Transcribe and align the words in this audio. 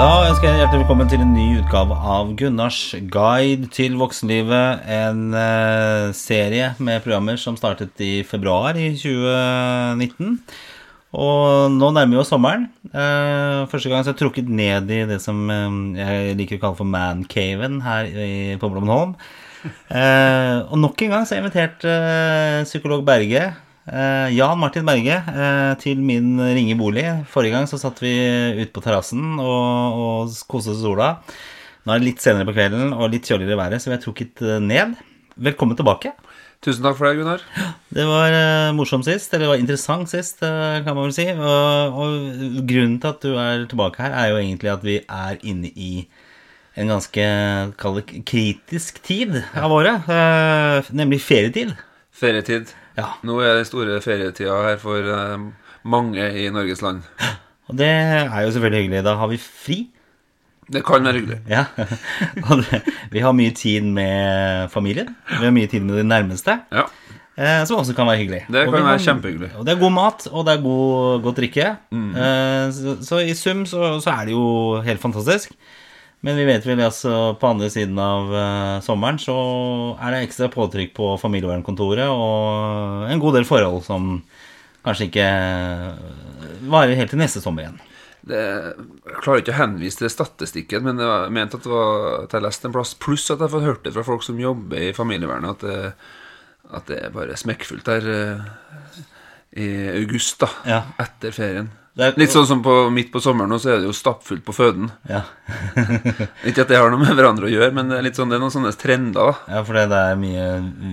Da 0.00 0.22
ønsker 0.24 0.46
jeg 0.48 0.62
hjertelig 0.62 0.86
velkommen 0.86 1.08
til 1.10 1.20
en 1.20 1.34
ny 1.36 1.58
utgave 1.60 1.92
av 1.92 2.30
Gunnars 2.40 2.78
guide 3.12 3.66
til 3.68 3.98
voksenlivet. 4.00 4.86
En 4.88 5.34
eh, 5.36 6.06
serie 6.16 6.70
med 6.80 7.02
programmer 7.04 7.36
som 7.36 7.58
startet 7.58 8.00
i 8.00 8.22
februar 8.24 8.78
i 8.80 8.94
2019. 8.96 10.38
Og 11.20 11.76
nå 11.76 11.92
nærmer 11.92 12.22
oss 12.22 12.32
sommeren. 12.32 12.70
Eh, 12.88 13.68
første 13.68 13.92
gang 13.92 14.00
så 14.00 14.14
har 14.14 14.16
jeg 14.16 14.22
trukket 14.22 14.48
ned 14.48 14.88
i 14.88 15.02
det 15.10 15.20
som 15.20 15.44
eh, 15.52 16.00
jeg 16.00 16.40
liker 16.40 16.56
å 16.56 16.64
kalle 16.64 16.80
for 16.80 16.88
mancaven 16.96 17.82
her 17.84 18.08
på 18.62 18.72
Blommenholm. 18.72 19.18
Eh, 19.92 20.56
og 20.64 20.80
nok 20.80 21.04
en 21.04 21.12
gang 21.12 21.28
så 21.28 21.36
har 21.36 21.42
jeg 21.42 21.50
invitert 21.50 22.70
psykolog 22.70 23.04
Berge, 23.04 23.50
eh, 23.88 24.28
Jan 24.36 24.58
Martin 24.60 24.86
Berge, 24.88 25.16
eh, 25.16 25.72
til 25.80 26.02
min 26.04 26.34
ringe 26.40 26.76
bolig. 26.78 27.06
Forrige 27.30 27.56
gang 27.56 27.68
så 27.70 27.80
satt 27.80 28.02
vi 28.02 28.12
ute 28.60 28.72
på 28.74 28.82
terrassen 28.84 29.38
og, 29.38 30.00
og 30.04 30.34
koste 30.50 30.74
oss 30.74 30.82
i 30.82 30.86
sola. 30.86 31.14
Nå 31.84 31.94
er 31.94 32.02
det 32.02 32.10
litt 32.10 32.24
senere 32.24 32.48
på 32.48 32.56
kvelden 32.56 32.92
og 32.92 33.08
litt 33.12 33.28
kjøligere 33.28 33.56
været, 33.60 33.80
så 33.80 33.90
vi 33.90 33.96
har 33.96 34.02
trukket 34.04 34.44
eh, 34.44 34.60
ned. 34.60 34.98
Velkommen 35.40 35.78
tilbake. 35.78 36.12
Tusen 36.60 36.84
takk 36.84 36.98
for 36.98 37.08
det, 37.08 37.16
Gunnar. 37.22 37.44
Det 37.88 38.04
var 38.04 38.34
eh, 38.36 38.72
morsomt 38.76 39.08
sist, 39.08 39.32
eller 39.32 39.46
det 39.46 39.52
var 39.54 39.62
interessant 39.62 40.10
sist, 40.12 40.42
kan 40.44 40.92
man 40.92 41.06
vel 41.06 41.14
si. 41.16 41.30
Og, 41.32 42.00
og 42.00 42.64
grunnen 42.68 42.98
til 43.00 43.14
at 43.14 43.22
du 43.24 43.38
er 43.40 43.68
tilbake 43.70 44.04
her, 44.04 44.12
er 44.12 44.34
jo 44.34 44.42
egentlig 44.42 44.74
at 44.74 44.84
vi 44.84 44.98
er 45.04 45.40
inne 45.40 45.72
i 45.72 45.94
en 46.78 46.90
ganske 46.90 47.24
kall 47.80 47.98
det 47.98 48.22
kritisk 48.28 49.00
tid 49.04 49.40
av 49.58 49.72
året, 49.74 50.06
eh, 50.10 50.90
nemlig 50.96 51.20
ferietid. 51.24 51.74
Ferietid. 52.14 52.70
Ja. 53.00 53.14
Nå 53.26 53.38
er 53.44 53.60
den 53.60 53.68
store 53.68 54.00
ferietida 54.04 54.58
her 54.68 54.76
for 54.82 55.12
eh, 55.14 55.46
mange 55.88 56.26
i 56.36 56.48
Norges 56.52 56.84
land. 56.84 57.02
Og 57.70 57.78
det 57.78 57.88
er 57.88 58.44
jo 58.44 58.52
selvfølgelig 58.52 58.84
hyggelig. 58.84 59.04
Da 59.06 59.14
har 59.18 59.30
vi 59.30 59.38
fri. 59.40 59.78
Det 60.70 60.84
kan 60.86 61.06
være 61.06 61.18
hyggelig. 61.18 61.40
Ja. 61.50 61.64
Og 62.50 62.62
det, 62.62 62.82
vi 63.10 63.22
har 63.22 63.34
mye 63.34 63.54
tid 63.54 63.86
med 63.86 64.70
familien. 64.70 65.14
Vi 65.38 65.44
har 65.44 65.54
mye 65.54 65.70
tid 65.70 65.86
med 65.86 65.98
de 65.98 66.06
nærmeste. 66.06 66.58
Ja, 66.74 66.86
Eh, 67.40 67.62
som 67.64 67.78
også 67.80 67.94
kan 67.96 68.08
være 68.08 68.20
hyggelig. 68.20 68.40
Det 68.52 68.66
Og 68.66 68.74
kan 68.74 68.84
være 68.84 68.98
kjempehyggelig. 69.00 69.50
Og 69.56 69.66
det 69.66 69.72
er 69.72 69.80
god 69.80 69.92
mat, 69.96 70.26
og 70.28 70.46
det 70.46 70.54
er 70.54 70.62
god, 70.62 71.22
godt 71.22 71.36
drikke. 71.36 71.68
Mm. 71.90 72.10
Eh, 72.10 72.72
så, 72.76 72.96
så 73.06 73.20
i 73.24 73.34
sum 73.34 73.62
så, 73.66 74.00
så 74.04 74.10
er 74.10 74.28
det 74.28 74.34
jo 74.34 74.80
helt 74.84 75.00
fantastisk. 75.00 75.54
Men 76.20 76.36
vi 76.36 76.44
vet 76.44 76.66
vel 76.68 76.82
altså 76.84 77.32
på 77.40 77.48
andre 77.48 77.70
siden 77.72 77.96
av 78.00 78.28
uh, 78.28 78.80
sommeren 78.84 79.16
så 79.22 79.36
er 79.96 80.12
det 80.12 80.24
ekstra 80.26 80.50
påtrykk 80.52 80.92
på 80.98 81.14
familievernkontoret 81.22 82.10
og 82.12 83.06
en 83.08 83.22
god 83.22 83.38
del 83.38 83.46
forhold 83.48 83.80
som 83.86 84.18
kanskje 84.84 85.08
ikke 85.08 85.28
varer 86.68 86.98
helt 86.98 87.12
til 87.12 87.20
neste 87.20 87.40
sommer 87.40 87.64
igjen. 87.64 87.80
Det, 88.20 88.36
jeg 88.36 89.20
klarer 89.24 89.40
ikke 89.40 89.54
å 89.54 89.60
henvise 89.62 90.02
til 90.02 90.12
statistikken, 90.12 90.84
men 90.84 91.00
jeg 91.00 91.32
mente 91.32 91.56
at, 91.56 91.64
det 91.64 91.72
var, 91.72 92.08
at 92.26 92.36
jeg 92.36 92.44
leste 92.44 92.68
en 92.68 92.74
plass, 92.76 92.92
pluss 93.00 93.24
at 93.30 93.38
jeg 93.38 93.46
har 93.46 93.54
fått 93.54 93.68
hørt 93.68 93.84
det 93.86 93.94
fra 93.96 94.04
folk 94.04 94.24
som 94.26 94.40
jobber 94.40 94.90
i 94.90 94.94
familievernet, 94.96 95.56
at 95.56 95.64
det, 95.64 95.92
at 96.76 96.90
det 96.92 96.98
er 97.00 97.14
bare 97.16 97.38
smekkfullt 97.40 97.88
der 97.88 98.10
uh, 98.12 99.00
i 99.56 99.70
august, 99.96 100.36
da, 100.44 100.52
Ja. 100.68 100.82
etter 101.00 101.32
ferien. 101.34 101.72
Er- 102.00 102.16
Litt 102.20 102.32
sånn 102.32 102.46
som 102.48 102.62
på, 102.64 102.74
midt 102.94 103.10
på 103.12 103.20
sommeren 103.22 103.50
nå, 103.52 103.58
så 103.60 103.74
er 103.74 103.80
det 103.82 103.88
jo 103.90 103.94
stappfullt 103.96 104.44
på 104.46 104.54
føden. 104.56 104.88
Ja, 105.10 105.22
Ikke 106.48 106.64
at 106.64 106.70
det 106.70 106.78
har 106.80 106.90
noe 106.92 107.00
med 107.02 107.12
hverandre 107.18 107.48
å 107.48 107.52
gjøre, 107.52 107.70
men 107.76 107.90
det 107.92 107.98
er, 107.98 108.04
litt 108.06 108.18
sånn, 108.18 108.30
det 108.32 108.38
er 108.38 108.42
noen 108.44 108.54
sånne 108.54 108.72
trender, 108.78 109.30
da. 109.30 109.54
ja 109.56 109.62
for 109.66 109.76
det 109.78 109.98
er 110.00 110.18
mye 110.20 110.46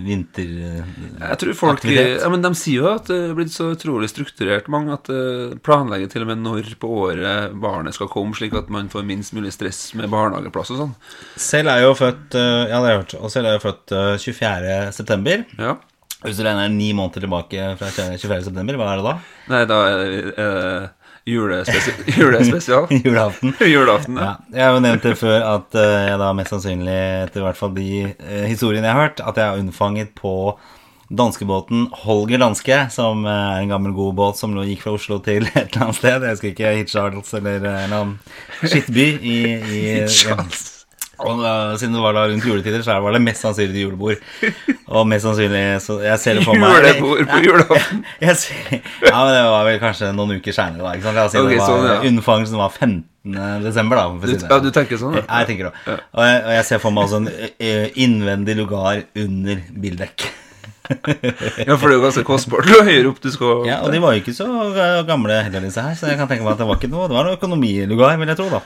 vinteraktivitet. 0.08 1.22
Jeg 1.22 1.40
tror 1.44 1.58
folk 1.60 1.86
ja, 1.88 2.30
men 2.34 2.44
De 2.46 2.52
sier 2.58 2.82
jo 2.82 2.90
at 2.92 3.10
det 3.12 3.18
er 3.30 3.36
blitt 3.38 3.54
så 3.54 3.70
utrolig 3.76 4.10
strukturert, 4.12 4.70
mange, 4.74 4.96
at 4.98 5.10
det 5.12 5.60
planlegger 5.66 6.12
til 6.12 6.26
og 6.26 6.32
med 6.32 6.44
når 6.46 6.72
på 6.82 6.90
året 7.06 7.56
barnet 7.62 7.96
skal 7.98 8.10
komme, 8.12 8.36
slik 8.38 8.56
at 8.58 8.72
man 8.74 8.90
får 8.92 9.06
minst 9.08 9.36
mulig 9.38 9.54
stress 9.56 9.92
med 9.98 10.10
barnehageplass 10.14 10.74
og 10.76 10.82
sånn. 10.84 10.96
Selv 11.40 11.72
er 11.74 11.84
jo 11.86 11.94
født 11.98 12.36
eh, 12.38 12.64
Ja, 12.68 12.80
det 12.82 12.88
har 12.88 12.92
jeg 12.96 13.04
hørt. 13.04 13.16
Og 13.22 13.32
selv 13.34 13.50
er 13.50 13.58
jeg 13.58 13.64
født 13.68 13.94
eh, 13.96 14.16
24. 14.24 14.76
september. 14.98 15.46
Ja. 15.60 15.76
Hvis 16.26 16.40
du 16.40 16.44
regner 16.48 16.72
ni 16.74 16.90
måneder 16.98 17.22
tilbake 17.28 17.66
fra 17.78 17.92
24. 17.94 18.40
september, 18.50 18.78
hva 18.80 18.88
er 18.96 19.02
det 19.02 19.06
da? 19.06 19.16
Nei, 19.54 19.60
da 19.70 19.76
er 19.86 20.00
det 20.02 20.32
eh, 20.42 20.88
julespesial. 21.34 22.00
julespesial. 22.18 22.88
Julaften. 23.06 23.54
Julaften, 23.76 24.18
ja. 24.18 24.24
Ja, 24.24 24.58
jeg 24.58 24.66
har 24.66 24.74
jo 24.78 24.84
nevnt 24.86 25.04
det 25.04 25.14
før 25.20 25.38
at 25.44 25.78
eh, 25.78 26.00
jeg 26.08 26.22
da 26.24 26.32
mest 26.38 26.54
sannsynlig, 26.56 26.98
etter 27.28 27.46
hvert 27.46 27.60
fall 27.60 27.76
de 27.76 27.90
eh, 28.08 28.46
historiene 28.48 28.88
jeg 28.88 28.96
har 28.96 29.10
hørt, 29.10 29.24
at 29.24 29.42
jeg 29.42 29.48
er 29.48 29.62
unnfanget 29.64 30.14
på 30.18 30.34
danskebåten 31.08 31.88
Holger 32.04 32.40
Danske, 32.44 32.80
som 32.96 33.28
eh, 33.28 33.44
er 33.58 33.66
en 33.66 33.76
gammel, 33.76 33.96
god 33.98 34.16
båt 34.22 34.40
som 34.40 34.56
nå 34.56 34.64
gikk 34.68 34.86
fra 34.86 34.96
Oslo 34.96 35.20
til 35.26 35.48
et 35.52 35.60
eller 35.68 35.90
annet 35.90 36.00
sted. 36.00 36.24
Jeg 36.24 36.38
husker 36.38 36.54
ikke 36.56 36.74
Hitcharles 36.80 37.38
eller 37.42 37.60
en 37.60 37.68
eller 37.68 38.00
annen 38.02 38.18
skittby 38.64 39.12
i, 39.20 39.38
i 39.58 39.86
Charles. 40.08 40.77
Og 41.26 41.40
da, 41.42 41.52
siden 41.82 41.96
det 41.98 42.02
var 42.04 42.14
da 42.14 42.26
rundt 42.30 42.46
juletider, 42.46 42.84
så 42.86 43.00
var 43.02 43.16
det 43.16 43.22
mest 43.26 43.42
sannsynlig 43.42 43.84
julebord. 43.88 44.22
Og 44.88 45.08
mest 45.10 45.26
sannsynlig 45.26 45.64
så 45.82 45.98
Jeg 46.06 46.22
ser 46.22 46.38
det 46.38 46.44
for 46.46 46.60
meg 46.62 46.78
Julebord 46.86 47.24
på 47.32 47.40
julaften. 47.46 48.04
Ja, 48.28 48.34
ja, 48.38 49.20
men 49.26 49.34
det 49.34 49.44
var 49.50 49.66
vel 49.68 49.80
kanskje 49.82 50.12
noen 50.16 50.38
uker 50.38 50.54
seinere, 50.56 50.84
da. 50.86 50.94
Ikke 50.98 51.08
sant? 51.10 51.18
La 51.18 51.26
oss 51.28 51.34
si 51.34 51.42
Ok, 51.42 51.50
det 51.56 51.60
var 51.62 51.72
sånn, 51.74 51.88
ja. 51.90 52.00
Unnfangelsen 52.12 52.62
var 52.62 52.74
15. 52.78 53.04
desember, 53.66 54.00
da. 54.00 54.28
Du, 54.30 54.36
ja, 54.46 54.60
du 54.64 54.70
tenker 54.76 55.02
sånn, 55.02 55.18
Ja, 55.18 55.24
ja? 55.26 55.40
jeg 55.42 55.50
tenker 55.54 55.72
det. 55.72 55.96
Og 56.14 56.28
jeg, 56.30 56.42
og 56.46 56.52
jeg 56.60 56.68
ser 56.70 56.84
for 56.86 56.96
meg 56.96 57.08
også 57.08 57.24
en 57.24 57.96
innvendig 58.08 58.58
lugar 58.62 59.02
under 59.18 59.64
bildekk. 59.74 60.28
Ja, 60.88 61.76
for 61.76 61.90
det 61.90 61.96
er 61.96 61.98
jo 61.98 62.04
ganske 62.06 62.24
kostbart 62.28 62.70
jo 62.72 62.78
høyere 62.88 63.10
opp 63.10 63.18
du 63.24 63.28
skal. 63.34 63.66
Ja, 63.68 63.82
og 63.84 63.92
de 63.92 64.00
var 64.00 64.14
jo 64.16 64.22
ikke 64.22 64.36
så 64.38 64.46
gamle 65.10 65.42
heller, 65.44 65.66
disse 65.66 65.84
her, 65.84 65.98
så 66.00 66.08
jeg 66.08 66.20
kan 66.22 66.30
tenke 66.30 66.46
meg 66.46 66.54
at 66.54 66.62
det 66.62 66.68
var 66.70 66.80
ikke 66.80 66.92
noe 66.94 67.10
Det 67.12 67.18
var 67.18 67.28
noe 67.28 67.36
økonomilugar, 67.36 68.16
vil 68.22 68.32
jeg 68.32 68.40
tro, 68.40 68.48
da. 68.54 68.62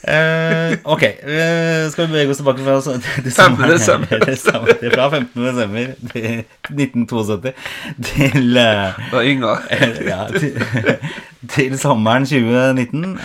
Eh, 0.00 0.78
ok, 0.84 1.02
uh, 1.04 1.90
skal 1.92 2.06
vi 2.06 2.12
bevege 2.14 2.32
oss 2.32 2.38
tilbake 2.40 2.62
fra, 2.64 2.78
til 2.80 3.00
15. 3.00 3.32
sommeren- 3.32 3.72
desember. 3.72 4.18
det 4.26 4.38
sommeren- 4.38 4.94
Fra 4.94 5.08
15. 5.10 5.42
desember 5.44 5.86
til 6.12 6.44
1972 6.70 7.52
til 8.08 8.54
Da 9.12 9.20
ja, 10.08 10.22
til, 10.38 10.56
til 11.54 11.76
sommeren 11.78 12.24
2019. 12.24 13.04
Um, 13.04 13.20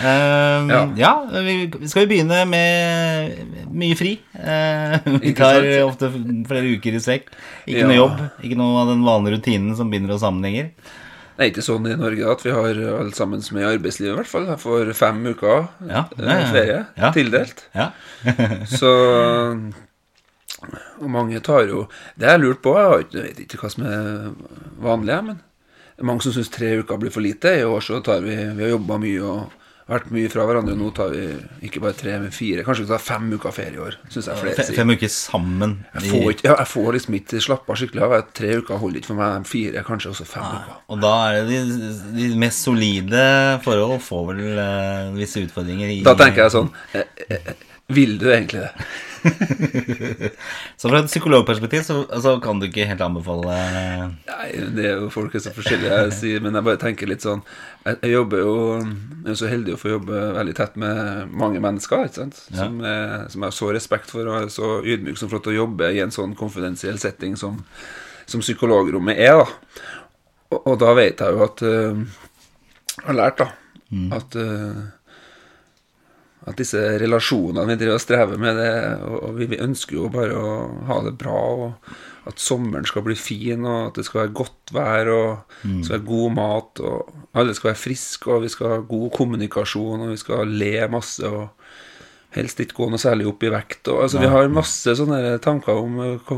ja. 0.70 0.82
Ja. 1.00 1.14
vi, 1.40 1.56
skal 1.88 2.04
vi 2.04 2.12
begynne 2.12 2.44
med 2.44 3.40
mye 3.72 3.96
fri? 3.96 4.12
Uh, 4.36 5.20
vi 5.22 5.32
tar 5.32 5.64
ofte 5.86 6.12
flere 6.48 6.76
uker 6.76 6.92
i 6.92 7.00
strekk. 7.00 7.32
Ikke 7.66 7.88
noe 7.88 7.96
jobb, 8.02 8.20
ikke 8.44 8.60
noe 8.60 8.84
av 8.84 8.92
den 8.92 9.04
vanlige 9.06 9.38
rutinen 9.40 9.76
som 9.80 9.90
binder 9.90 10.14
oss 10.14 10.26
sammen 10.26 10.44
lenger. 10.44 10.70
Det 11.36 11.44
er 11.44 11.50
ikke 11.50 11.64
sånn 11.66 11.86
i 11.90 11.96
Norge 12.00 12.28
at 12.32 12.42
vi 12.46 12.52
har 12.56 12.78
alle 12.96 13.12
sammen 13.12 13.42
som 13.44 13.58
er 13.58 13.66
i 13.66 13.70
arbeidslivet, 13.76 14.14
i 14.14 14.16
hvert 14.16 14.30
fall. 14.30 14.46
Jeg 14.48 14.60
får 14.62 14.92
fem 14.96 15.18
uker 15.28 15.66
Ja, 15.90 16.06
eh, 16.16 16.24
ja, 16.24 16.36
ja. 16.38 16.46
ferie 16.54 16.78
Ja. 16.96 17.10
tildelt. 17.12 17.64
Ja. 17.76 17.90
Så 18.78 18.92
Og 21.02 21.10
mange 21.12 21.40
tar 21.44 21.66
jo 21.68 21.82
Det 22.16 22.30
jeg 22.30 22.40
lurt 22.40 22.62
på, 22.64 22.72
jeg 23.12 23.22
vet 23.26 23.42
ikke 23.44 23.60
hva 23.60 23.70
som 23.72 23.84
er 23.84 24.32
vanlig, 24.80 25.18
men 25.28 25.42
mange 26.06 26.24
som 26.24 26.32
syns 26.32 26.50
tre 26.52 26.74
uker 26.80 26.98
blir 27.00 27.12
for 27.12 27.24
lite. 27.24 27.52
I 27.60 27.64
år 27.68 27.80
så 27.84 28.00
tar 28.04 28.20
vi 28.24 28.34
Vi 28.36 28.62
har 28.64 28.72
jobba 28.76 28.98
mye 29.00 29.22
og 29.24 29.52
vært 29.86 30.08
mye 30.14 30.30
fra 30.30 30.44
hverandre. 30.48 30.74
Nå 30.78 30.88
tar 30.96 31.12
vi 31.14 31.24
ikke 31.68 31.82
bare 31.84 31.96
tre, 31.98 32.16
men 32.22 32.32
fire. 32.34 32.64
Kanskje 32.66 32.86
vi 32.86 32.90
tar 32.90 33.02
fem 33.02 33.28
uker 33.36 33.54
ferie 33.54 33.78
i 33.78 33.82
år. 33.82 33.98
Synes 34.10 34.30
jeg 34.30 34.40
flere 34.40 34.66
sier. 34.66 34.78
Fem 34.80 34.92
uker 34.96 35.12
sammen. 35.12 35.76
Jeg 35.94 36.10
får, 36.10 36.26
ikke, 36.34 36.46
ja, 36.48 36.56
jeg 36.58 36.70
får 36.72 36.88
liksom 36.98 37.18
ikke 37.20 37.42
slappa 37.46 37.78
skikkelig 37.78 38.06
av. 38.06 38.16
Tre 38.36 38.52
uker 38.62 38.82
holder 38.82 39.02
ikke 39.02 39.12
for 39.12 39.20
meg. 39.20 39.46
Fire, 39.50 39.84
kanskje 39.86 40.12
også 40.12 40.28
fem 40.28 40.46
uker. 40.46 40.80
Og 40.90 41.02
da 41.04 41.14
er 41.28 41.38
det 41.38 41.60
de, 41.70 41.92
de 42.18 42.30
mest 42.42 42.66
solide 42.66 43.26
forhold 43.66 44.02
får 44.06 44.26
vel 44.32 44.44
uh, 44.58 45.14
visse 45.16 45.44
utfordringer 45.46 45.94
i 45.94 46.00
Da 46.06 46.16
tenker 46.18 46.46
jeg 46.46 46.54
sånn 46.54 46.72
eh, 46.96 47.24
eh, 47.30 47.52
Vil 47.94 48.16
du 48.20 48.26
egentlig 48.32 48.66
det? 48.66 48.88
Så 50.80 50.90
fra 50.90 51.00
et 51.00 51.08
psykologperspektiv 51.10 51.82
så, 51.86 51.96
så 52.22 52.34
kan 52.42 52.60
du 52.60 52.66
ikke 52.68 52.86
helt 52.88 53.02
anbefale 53.04 53.54
Nei, 54.26 54.48
det 54.76 54.86
er 54.90 55.02
jo 55.02 55.10
folk 55.12 55.34
er 55.34 55.42
så 55.44 55.52
forskjellige, 55.54 56.00
jeg 56.06 56.14
sier, 56.16 56.44
men 56.44 56.56
jeg 56.56 56.66
bare 56.68 56.80
tenker 56.80 57.10
litt 57.10 57.24
sånn 57.24 57.42
Jeg, 57.84 57.98
jeg 58.02 58.14
jobber 58.14 58.42
jo 58.42 58.54
Jeg 58.78 59.34
er 59.34 59.38
så 59.42 59.50
heldig 59.50 59.76
å 59.76 59.80
få 59.80 59.92
jobbe 59.94 60.22
veldig 60.38 60.56
tett 60.58 60.78
med 60.80 61.34
mange 61.44 61.62
mennesker, 61.64 62.06
ikke 62.06 62.20
sant? 62.22 62.40
Ja. 62.52 62.64
Som, 62.64 62.80
er, 62.86 63.26
som 63.32 63.42
jeg 63.42 63.50
har 63.50 63.58
så 63.58 63.70
respekt 63.76 64.12
for, 64.14 64.30
og 64.30 64.40
er 64.40 64.50
så 64.52 64.72
ydmyk 64.84 65.20
som 65.20 65.32
for 65.32 65.52
å 65.52 65.56
jobbe 65.56 65.92
i 65.94 66.02
en 66.04 66.14
sånn 66.14 66.36
konfidensiell 66.38 67.00
setting 67.02 67.36
som, 67.40 67.60
som 68.30 68.44
psykologrommet 68.44 69.18
er, 69.18 69.42
da. 69.42 69.84
Og, 70.54 70.60
og 70.60 70.74
da 70.82 70.92
vet 70.94 71.22
jeg 71.22 71.34
jo 71.34 71.42
at 71.42 71.62
uh, 71.66 72.02
Jeg 72.96 73.08
har 73.08 73.18
lært, 73.18 73.42
da, 73.42 73.48
at 74.16 74.36
eh, 74.40 74.78
at 76.46 76.58
disse 76.60 76.80
relasjonene 77.02 77.66
vi 77.72 77.78
driver 77.80 77.98
og 77.98 78.02
strever 78.02 78.38
med, 78.40 78.58
det, 78.60 78.74
og, 79.02 79.38
vi, 79.38 79.58
ønsker 79.62 79.98
jo 79.98 80.10
bare 80.14 80.36
å 80.38 80.52
ha 80.86 81.00
det 81.06 81.16
bra, 81.18 81.40
og 81.66 82.28
at 82.30 82.42
sommeren 82.42 82.86
skal 82.86 83.04
bli 83.06 83.16
fin, 83.18 83.66
og 83.66 83.90
at 83.90 83.98
det 83.98 84.06
skal 84.06 84.24
være 84.24 84.36
godt 84.40 84.72
vær, 84.74 85.10
og 85.10 85.58
det 85.62 85.86
skal 85.86 85.96
være 85.98 86.08
god 86.10 86.36
mat, 86.38 86.82
og 86.86 87.38
alle 87.38 87.54
skal 87.54 87.72
være 87.72 87.82
friske, 87.82 88.30
og 88.30 88.46
vi 88.46 88.50
skal 88.54 88.72
ha 88.72 88.78
god 88.94 89.10
kommunikasjon, 89.18 90.06
og 90.06 90.14
vi 90.14 90.22
skal 90.22 90.54
le 90.62 90.74
masse, 90.90 91.26
og 91.26 91.65
helst 92.36 92.60
ikke 92.62 92.78
gå 92.78 92.88
noe 92.92 93.00
særlig 93.00 93.26
opp 93.30 93.44
i 93.46 93.52
vekt. 93.52 93.82
Og, 93.92 94.02
altså, 94.06 94.20
vi 94.22 94.30
har 94.32 94.50
masse 94.52 94.96
sånne 94.98 95.36
tanker 95.44 95.80
om 95.80 96.00
eh, 96.04 96.32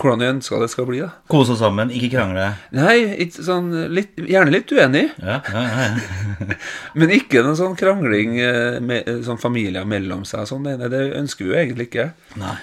hvordan 0.00 0.22
vi 0.22 0.30
ønsker 0.36 0.62
det 0.62 0.70
skal 0.72 0.88
bli. 0.88 1.02
da. 1.04 1.10
Kose 1.32 1.54
oss 1.56 1.62
sammen, 1.62 1.92
ikke 1.94 2.12
krangle. 2.16 2.48
Nei, 2.76 2.96
ikke 3.26 3.46
sånn, 3.46 3.70
litt, 3.92 4.18
gjerne 4.20 4.54
litt 4.54 4.74
uenig, 4.74 5.06
Ja, 5.22 5.40
ja, 5.52 5.64
ja. 5.70 6.58
men 6.98 7.14
ikke 7.16 7.44
noe 7.46 7.58
sånn 7.58 7.78
krangling 7.78 8.36
eh, 8.42 8.80
med 8.84 9.08
sånn 9.26 9.40
familier 9.40 9.88
mellom 9.88 10.26
seg. 10.28 10.46
Sånn, 10.50 10.68
det, 10.68 10.92
det 10.92 11.06
ønsker 11.18 11.46
vi 11.46 11.52
jo 11.52 11.58
egentlig 11.64 11.90
ikke. 11.90 12.12
Nei. 12.40 12.58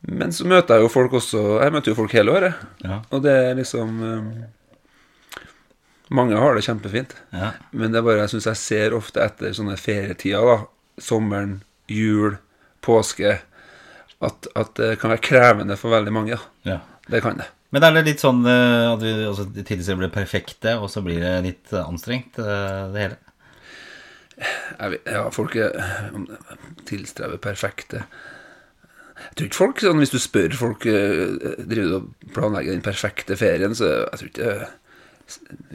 Men 0.00 0.32
så 0.32 0.46
møter 0.46 0.78
jeg 0.78 0.86
jo 0.86 0.90
folk 0.92 1.14
også 1.18 1.40
Jeg 1.58 1.72
møter 1.74 1.90
jo 1.90 1.98
folk 1.98 2.12
hele 2.14 2.30
året. 2.30 2.60
Ja. 2.84 3.00
Og 3.10 3.22
det 3.24 3.34
er 3.34 3.56
liksom 3.58 3.96
eh, 4.06 5.44
Mange 6.14 6.38
har 6.40 6.54
det 6.56 6.64
kjempefint. 6.64 7.16
Ja. 7.34 7.52
Men 7.70 7.92
det 7.92 8.00
er 8.00 8.06
bare 8.06 8.22
jeg 8.22 8.32
syns 8.36 8.48
jeg 8.48 8.60
ser 8.62 8.94
ofte 8.96 9.20
etter 9.20 9.52
sånne 9.56 9.76
ferietider, 9.76 10.46
da, 10.46 11.02
sommeren, 11.02 11.58
jul, 11.92 12.38
påske, 12.84 13.38
at, 14.18 14.48
at 14.58 14.74
det 14.78 14.96
kan 15.00 15.12
være 15.14 15.24
krevende 15.24 15.76
for 15.78 15.94
veldig 15.94 16.14
mange. 16.14 16.38
Ja. 16.66 16.80
Det 17.08 17.22
kan 17.24 17.38
det. 17.40 17.48
Men 17.72 17.84
er 17.84 17.94
det 17.96 18.06
litt 18.06 18.22
sånn 18.24 18.40
eh, 18.48 18.88
at 18.88 19.02
vi 19.02 19.12
også 19.28 19.48
tidligere 19.52 20.00
blir 20.02 20.12
perfekte, 20.12 20.78
og 20.80 20.88
så 20.92 21.02
blir 21.04 21.20
det 21.20 21.34
litt 21.44 21.72
anstrengt, 21.76 22.40
eh, 22.40 22.84
det 22.94 23.04
hele? 23.04 23.18
Vet, 24.38 25.08
ja, 25.10 25.24
folk 25.34 25.56
er, 25.58 25.72
tilstreber 26.86 27.40
perfekte 27.42 28.04
Jeg 29.18 29.32
tror 29.34 29.48
ikke 29.48 29.58
folk 29.58 29.80
sånn, 29.82 29.98
Hvis 29.98 30.12
du 30.12 30.20
spør 30.22 30.54
folk 30.54 30.86
eh, 30.86 31.32
Driver 31.58 31.96
og 31.96 32.28
planlegger 32.36 32.76
den 32.76 32.84
perfekte 32.84 33.34
ferien, 33.40 33.74
så 33.74 33.88
jeg 33.96 34.20
tror 34.20 34.30
ikke 34.30 34.52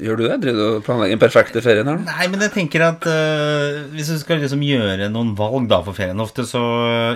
Gjør 0.01 0.17
du 0.17 0.23
det? 0.25 0.37
Driver 0.41 0.57
du 0.57 0.63
og 0.79 0.85
planlegger 0.85 1.13
den 1.13 1.21
perfekte 1.21 1.61
ferien 1.61 1.85
her 1.85 1.99
nå? 1.99 2.07
Nei, 2.07 2.25
men 2.31 2.41
jeg 2.41 2.53
tenker 2.55 2.87
at 2.87 3.05
uh, 3.05 3.83
hvis 3.93 4.09
du 4.09 4.17
skal 4.21 4.41
liksom 4.41 4.63
gjøre 4.65 5.11
noen 5.13 5.35
valg 5.37 5.67
da 5.69 5.83
for 5.85 5.93
ferien 5.93 6.23
Ofte 6.23 6.47
så 6.49 6.63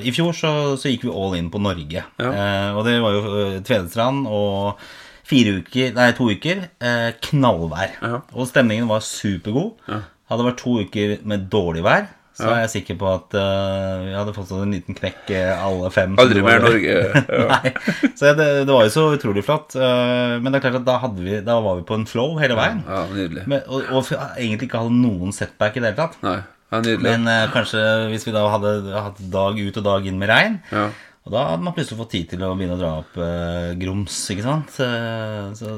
I 0.06 0.13
fjor 0.13 0.38
så, 0.38 0.51
så 0.78 0.92
gikk 0.92 1.07
vi 1.07 1.16
all 1.18 1.34
in 1.39 1.50
på 1.54 1.62
Norge. 1.63 2.06
Ja. 2.06 2.30
Uh, 2.30 2.78
og 2.78 2.86
det 2.86 3.00
var 3.01 3.18
jo 3.18 3.24
uh, 3.25 3.60
Tvedestrand 3.66 4.30
og 4.30 4.86
fire 5.28 5.57
uker, 5.60 5.95
nei, 5.98 6.12
to 6.16 6.30
uker 6.31 6.62
eh, 6.80 7.10
knallvær. 7.30 7.98
Ja. 8.00 8.19
Og 8.31 8.48
stemningen 8.48 8.88
var 8.88 9.04
supergod. 9.06 9.74
Ja. 9.90 10.06
Hadde 10.31 10.45
vært 10.48 10.62
to 10.62 10.78
uker 10.83 11.18
med 11.28 11.48
dårlig 11.51 11.83
vær, 11.86 12.07
så 12.38 12.45
Ja. 12.45 12.54
er 12.54 12.60
jeg 12.68 12.72
sikker 12.75 12.98
på 13.01 13.07
at 13.10 13.34
uh, 13.34 14.04
vi 14.06 14.12
hadde 14.13 14.34
fått 14.36 14.51
en 14.54 14.74
liten 14.75 14.94
knekk 14.98 15.31
eh, 15.34 15.51
alle 15.57 15.89
fem. 15.94 16.13
Aldri 16.22 16.44
mer 16.45 16.60
Norge. 16.62 16.98
Ja. 17.34 17.48
Nei, 17.56 17.72
så 18.13 18.34
det, 18.38 18.45
det 18.68 18.74
var 18.75 18.86
jo 18.86 18.92
så 18.94 19.06
utrolig 19.16 19.42
flott. 19.48 19.74
Uh, 19.74 20.38
men 20.38 20.51
det 20.54 20.60
er 20.60 20.68
klart 20.68 20.78
at 20.84 20.86
da, 20.88 21.00
hadde 21.01 21.25
vi, 21.25 21.39
da 21.48 21.57
var 21.66 21.80
vi 21.80 21.88
på 21.89 21.98
en 21.98 22.06
flow 22.10 22.38
hele 22.42 22.57
veien. 22.60 22.84
ja, 22.86 23.01
nydelig. 23.10 23.48
Men, 23.50 23.66
og, 23.66 23.89
og 23.89 24.13
egentlig 24.38 24.69
ikke 24.69 24.84
hadde 24.86 25.00
noen 25.01 25.34
setback 25.34 25.75
i 25.80 25.81
det 25.81 25.89
hele 25.92 26.00
tatt. 26.04 26.19
Nei, 26.22 26.38
ja, 26.69 26.80
nydelig. 26.84 27.04
Men 27.10 27.25
uh, 27.31 27.48
kanskje 27.56 27.81
hvis 28.13 28.28
vi 28.30 28.36
da 28.38 28.45
hadde 28.54 28.75
hatt 28.94 29.19
dag 29.33 29.57
ut 29.57 29.81
og 29.81 29.88
dag 29.90 30.06
inn 30.13 30.22
med 30.22 30.30
regn, 30.33 30.62
Ja. 30.72 30.88
Og 31.28 31.34
da 31.34 31.42
hadde 31.50 31.66
man 31.68 31.74
plutselig 31.76 31.98
fått 32.00 32.14
tid 32.16 32.30
til 32.32 32.44
å 32.48 32.54
begynne 32.56 32.78
å 32.78 32.80
dra 32.80 32.92
opp 33.02 33.18
eh, 33.20 33.74
grums, 33.82 34.16
ikke 34.32 34.46
sant. 34.46 34.72
Så, 34.72 34.88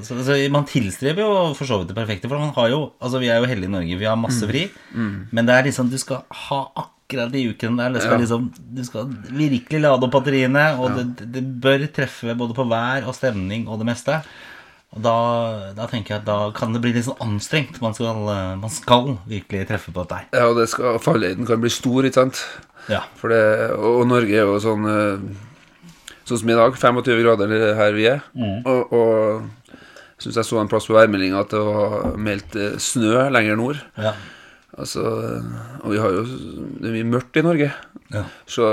så, 0.06 0.19
så 0.28 0.38
man 0.54 0.68
tilstreber 0.69 1.25
jo 1.25 1.31
for 1.57 1.66
så 1.66 1.80
vidt 1.81 1.90
det 1.90 1.98
perfekte, 1.98 2.30
for 2.30 2.38
man 2.42 2.54
har 2.54 2.69
jo 2.69 2.80
Altså, 3.01 3.18
vi 3.24 3.31
er 3.34 3.42
jo 3.42 3.50
heldige 3.50 3.72
i 3.72 3.74
Norge, 3.74 3.98
vi 3.98 4.06
har 4.10 4.19
masse 4.19 4.46
fri, 4.50 4.68
men 4.94 5.50
det 5.50 5.56
er 5.57 5.66
liksom 5.72 5.90
Du 5.90 5.98
skal 5.98 6.22
ha 6.46 6.60
akkurat 6.84 7.31
de 7.34 7.42
ukene 7.50 7.81
der. 7.81 7.96
Det 7.98 8.04
skal 8.06 8.19
Ja. 8.19 8.22
liksom 8.22 8.46
Du 8.78 8.84
skal 8.86 9.10
virkelig 9.34 9.81
lade 9.81 10.06
opp 10.06 10.13
batteriene, 10.13 10.68
og 10.78 10.94
det, 11.00 11.31
det 11.34 11.44
bør 11.66 11.88
treffe 11.98 12.38
både 12.38 12.54
på 12.54 12.68
vær 12.69 13.10
og 13.10 13.18
stemning 13.18 13.66
og 13.68 13.81
det 13.81 13.90
meste. 13.90 14.19
Og 14.90 15.04
da, 15.06 15.16
da 15.78 15.86
tenker 15.90 16.16
jeg 16.16 16.22
at 16.24 16.25
da 16.25 16.38
kan 16.57 16.72
det 16.74 16.80
bli 16.81 16.94
litt 16.96 17.06
sånn 17.06 17.19
anstrengt. 17.22 17.75
Man 17.81 17.94
skal, 17.94 18.24
eh, 18.34 18.56
man 18.57 18.72
skal 18.74 19.18
virkelig 19.30 19.68
treffe 19.69 19.94
på 19.94 20.01
dette 20.06 20.24
ja, 20.34 20.48
og 20.50 20.57
det 20.57 20.66
skal, 20.72 20.98
fallhøyden 21.01 21.46
kan 21.50 21.62
bli 21.62 21.69
stor, 21.74 22.06
ikke 22.06 22.22
sant? 22.24 22.42
Ja. 22.89 23.03
For 23.19 23.33
det, 23.33 23.44
og, 23.77 24.01
Norge 24.09 24.33
er 24.36 24.50
jo 24.50 24.57
sånn 24.63 24.89
eh, 24.89 25.45
Sånn 26.30 26.44
som 26.44 26.50
i 26.53 26.57
dag, 26.57 26.75
25 26.77 27.24
grader 27.24 27.53
her 27.74 27.95
vi 27.95 28.03
er. 28.06 28.19
Og, 28.38 28.91
og 28.94 29.80
jeg 30.19 30.27
syns 30.27 30.36
jeg 30.38 30.45
så 30.45 30.59
en 30.62 30.68
plass 30.69 30.86
på 30.86 30.94
værmeldinga 30.94 31.39
at 31.41 31.56
det 31.56 31.62
var 31.65 32.12
meldt 32.21 32.57
eh, 32.59 32.75
snø 32.77 33.24
lenger 33.33 33.57
nord. 33.57 33.80
Ja. 33.97 34.12
Altså, 34.80 35.01
og 35.81 35.91
vi 35.91 35.97
har 36.00 36.13
jo 36.13 36.21
Det 36.24 36.88
er 36.88 36.94
mye 36.94 37.07
mørkt 37.09 37.39
i 37.39 37.44
Norge. 37.44 37.71
Ja. 38.13 38.21
Så, 38.50 38.68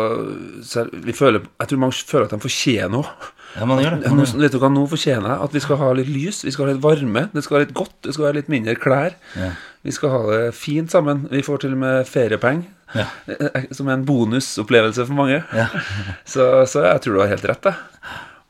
så 0.65 0.85
vi 0.93 1.15
føler 1.17 1.43
Jeg 1.45 1.71
tror 1.71 1.81
mange 1.83 2.05
føler 2.09 2.29
at 2.29 2.35
de 2.37 2.41
fortjener 2.45 2.93
noe. 2.93 3.09
ja, 3.57 3.65
man 3.69 3.81
gjør 3.83 3.97
det. 3.97 4.11
Man 4.13 4.21
gjør 4.21 4.35
det. 4.35 4.43
vet 4.45 4.55
du 4.55 4.61
hva, 4.63 4.71
nå 4.73 4.85
fortjener 4.91 5.33
jeg 5.33 5.49
at 5.49 5.57
vi 5.57 5.65
skal 5.65 5.81
ha 5.81 5.89
litt 5.97 6.13
lys, 6.13 6.43
vi 6.45 6.53
skal 6.55 6.67
ha 6.67 6.75
litt 6.75 6.85
varme, 6.85 7.25
det 7.33 7.45
skal 7.47 7.59
være 7.59 7.67
litt 7.67 7.79
godt, 7.81 7.97
det 8.05 8.15
skal 8.15 8.29
være 8.29 8.39
litt 8.43 8.53
mindre 8.53 8.77
klær. 8.81 9.17
Ja. 9.39 9.51
Vi 9.87 9.95
skal 9.95 10.11
ha 10.11 10.23
det 10.33 10.55
fint 10.59 10.91
sammen. 10.91 11.27
Vi 11.31 11.45
får 11.47 11.63
til 11.63 11.77
og 11.77 11.83
med 11.85 12.09
feriepenger. 12.11 12.73
Ja. 12.95 13.07
Som 13.77 13.89
er 13.89 13.97
en 13.97 14.07
bonusopplevelse 14.07 15.07
for 15.07 15.19
mange. 15.19 15.43
Ja. 15.55 15.69
Så, 16.33 16.67
så 16.71 16.85
jeg 16.89 17.03
tror 17.05 17.17
du 17.17 17.23
har 17.23 17.31
helt 17.31 17.47
rett. 17.47 17.69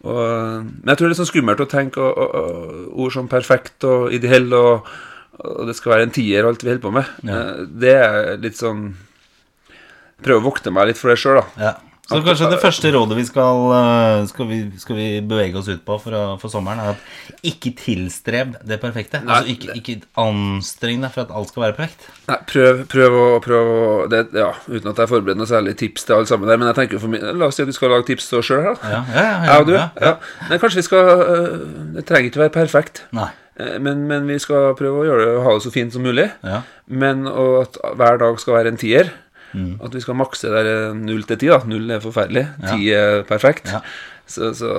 Og, 0.06 0.22
men 0.64 0.92
jeg 0.92 0.98
tror 0.98 1.08
det 1.10 1.16
er 1.16 1.20
sånn 1.20 1.28
skummelt 1.28 1.60
å 1.60 1.68
tenke 1.70 2.00
og, 2.00 2.18
og, 2.20 2.36
og, 2.40 2.86
ord 3.04 3.14
som 3.16 3.28
perfekt 3.30 3.84
og 3.88 4.12
ideell, 4.14 4.46
og, 4.54 4.86
og 5.40 5.66
det 5.68 5.74
skal 5.76 5.96
være 5.96 6.06
en 6.06 6.14
tier, 6.14 6.46
alt 6.46 6.62
vi 6.62 6.70
holder 6.70 6.84
på 6.84 6.94
med. 6.94 7.10
Ja. 7.26 7.40
Eh, 7.40 7.64
Det 7.84 7.96
er 7.96 8.38
litt 8.42 8.60
sånn 8.60 8.88
Prøve 10.24 10.40
å 10.40 10.46
vokte 10.46 10.70
meg 10.72 10.86
litt 10.88 10.96
for 10.96 11.12
det 11.12 11.18
sjøl, 11.20 11.42
da. 11.42 11.74
Så 12.06 12.20
kanskje 12.22 12.46
det 12.52 12.60
første 12.62 12.90
rådet 12.94 13.16
vi 13.18 13.24
skal, 13.26 13.62
eh, 13.74 14.26
skal, 14.30 14.46
vi, 14.46 14.58
skal 14.78 14.94
vi 14.96 15.06
bevege 15.26 15.58
oss 15.58 15.66
ut 15.68 15.80
på 15.84 15.96
for, 15.98 16.14
å- 16.14 16.36
for 16.38 16.48
sommeren, 16.52 16.78
er 16.78 16.92
at 16.94 17.40
ikke 17.42 17.72
tilstreb 17.80 18.52
det 18.62 18.78
perfekte. 18.80 19.24
Nei, 19.26 19.40
altså 19.40 19.50
ikke, 19.56 19.74
ikke 19.80 19.96
anstreng 20.22 21.00
deg 21.02 21.10
for 21.16 21.24
at 21.26 21.32
alt 21.34 21.50
skal 21.50 21.64
være 21.64 21.76
perfekt. 21.80 22.06
Nei, 22.30 22.36
prøv, 22.46 22.84
prøv 22.92 23.16
å 23.18 23.24
prøv 23.42 23.72
å 23.72 23.80
det, 24.12 24.20
Ja, 24.38 24.52
uten 24.68 24.92
at 24.92 25.02
jeg 25.02 25.10
forbereder 25.10 25.40
noe 25.40 25.50
særlig 25.50 25.74
tips 25.82 26.06
til 26.06 26.14
alle 26.20 26.30
sammen 26.30 26.46
der, 26.50 26.60
men 26.62 26.70
jeg 26.70 26.78
tenker 26.78 27.02
for 27.02 27.08
min, 27.10 27.26
la 27.40 27.48
oss 27.50 27.58
si 27.58 27.64
at 27.66 27.72
vi 27.72 27.76
skal 27.78 27.90
lage 27.96 28.06
tips 28.12 28.28
til 28.30 28.38
oss 28.38 28.50
sjøl 28.52 28.62
da. 28.68 28.76
Ja, 28.86 29.02
ja, 29.10 29.26
ja. 29.26 29.58
Ja, 29.66 29.90
Ja, 30.06 30.14
Men 30.48 30.62
kanskje 30.62 30.82
vi 30.84 30.86
skal 30.86 31.10
øh, 31.26 31.58
Det 31.98 32.06
trenger 32.06 32.30
ikke 32.30 32.44
være 32.46 32.54
perfekt. 32.60 33.02
Nei. 33.16 33.28
Eh, 33.58 33.78
Men, 33.82 34.06
men 34.06 34.26
vi 34.30 34.38
skal 34.38 34.74
prøve 34.78 35.02
å 35.02 35.06
gjøre 35.10 35.26
det, 35.26 35.36
ha 35.42 35.54
det 35.58 35.62
så 35.66 35.72
fint 35.74 35.92
som 35.92 36.02
mulig. 36.06 36.30
Ja. 36.44 36.62
Men 36.86 37.26
at 37.26 37.78
hver 37.98 38.18
dag 38.22 38.38
skal 38.38 38.54
være 38.60 38.68
en 38.74 38.78
tier. 38.78 39.10
Mm. 39.56 39.72
At 39.80 39.94
vi 39.96 40.02
skal 40.04 40.18
makse 40.20 40.52
der 40.52 40.68
eh, 40.74 40.92
null 41.00 41.24
til 41.26 41.40
ti. 41.40 41.48
Null 41.70 41.90
er 41.96 42.04
forferdelig. 42.04 42.44
Ja. 42.60 42.74
Ti 42.76 42.92
er 42.92 43.22
perfekt. 43.28 43.72
Ja. 43.72 43.80
Så, 44.28 44.50
så 44.58 44.70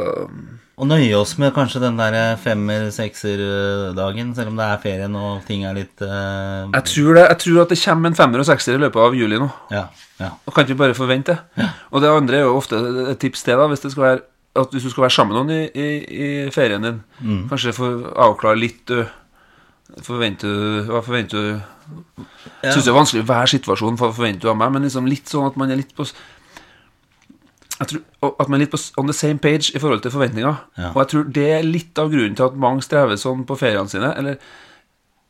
Og 0.77 0.85
nøye 0.89 1.15
oss 1.18 1.38
med 1.41 1.53
kanskje 1.56 1.79
den 1.81 1.95
der 1.97 2.35
femmer-sekser-dagen, 2.44 4.33
selv 4.35 4.51
om 4.51 4.57
det 4.59 4.65
er 4.68 4.81
ferien 4.83 5.15
og 5.18 5.45
ting 5.47 5.63
er 5.65 5.74
litt 5.77 6.03
uh... 6.03 6.68
jeg, 6.74 6.83
tror 6.91 7.18
det, 7.18 7.24
jeg 7.24 7.39
tror 7.44 7.62
at 7.63 7.71
det 7.74 7.79
kommer 7.81 8.12
en 8.12 8.18
femmer 8.18 8.44
og 8.44 8.50
sekser 8.50 8.77
i 8.77 8.81
løpet 8.83 9.01
av 9.01 9.15
juli 9.18 9.39
nå. 9.41 9.47
Ja. 9.74 9.85
ja. 10.21 10.31
Og 10.45 10.53
kan 10.53 10.68
ikke 10.68 10.79
bare 10.83 10.97
forvente 10.97 11.38
det. 11.56 11.69
Og 11.91 12.03
det 12.03 12.12
andre 12.12 12.41
er 12.41 12.45
jo 12.45 12.57
ofte 12.59 12.79
et 13.13 13.19
tips 13.24 13.45
til, 13.47 13.57
da 13.57 13.69
hvis 13.71 13.83
det 13.85 13.94
skal 13.95 14.06
være 14.07 14.25
at 14.57 14.71
hvis 14.74 14.88
du 14.88 14.89
skal 14.89 15.03
være 15.06 15.13
sammen 15.13 15.35
med 15.35 15.38
noen 15.38 15.51
i, 15.53 15.63
i, 15.69 15.88
i 16.18 16.27
ferien 16.53 16.81
din, 16.81 17.00
Mm. 17.21 17.44
kanskje 17.50 17.74
få 17.74 17.88
avklare 18.13 18.57
litt 18.62 18.91
ø, 18.94 19.03
Forventer 20.04 20.51
du 20.51 20.89
Hva 20.91 21.01
forventer 21.06 21.38
du 21.38 21.51
Ja. 22.63 22.74
Syns 22.74 22.84
det 22.84 22.91
er 22.91 22.98
vanskelig 22.98 23.24
hver 23.29 23.48
situasjon 23.48 23.96
hva 24.00 24.10
forventer 24.12 24.44
du 24.44 24.50
av 24.51 24.58
meg, 24.60 24.74
men 24.75 24.84
liksom 24.84 25.08
litt 25.08 25.29
sånn 25.32 25.48
at 25.48 25.56
man 25.60 25.72
er 25.72 25.79
litt 25.79 25.94
på 25.96 26.03
jeg 27.77 27.88
tror, 27.91 28.01
At 28.41 28.50
man 28.50 28.58
er 28.58 28.65
litt 28.65 28.74
på 28.74 28.79
on 28.98 29.08
the 29.08 29.13
same 29.15 29.38
page 29.39 29.70
i 29.75 29.79
forhold 29.79 30.01
til 30.01 30.12
forventninger. 30.12 30.56
Ja. 30.77 30.89
Og 30.96 31.03
jeg 31.03 31.12
tror 31.12 31.27
det 31.38 31.50
er 31.60 31.67
litt 31.67 32.00
av 32.01 32.10
grunnen 32.12 32.36
til 32.36 32.48
at 32.50 32.58
mange 32.58 32.82
strever 32.82 33.20
sånn 33.22 33.46
på 33.46 33.58
feriene 33.60 33.91
sine. 33.91 34.10
Eller 34.17 34.39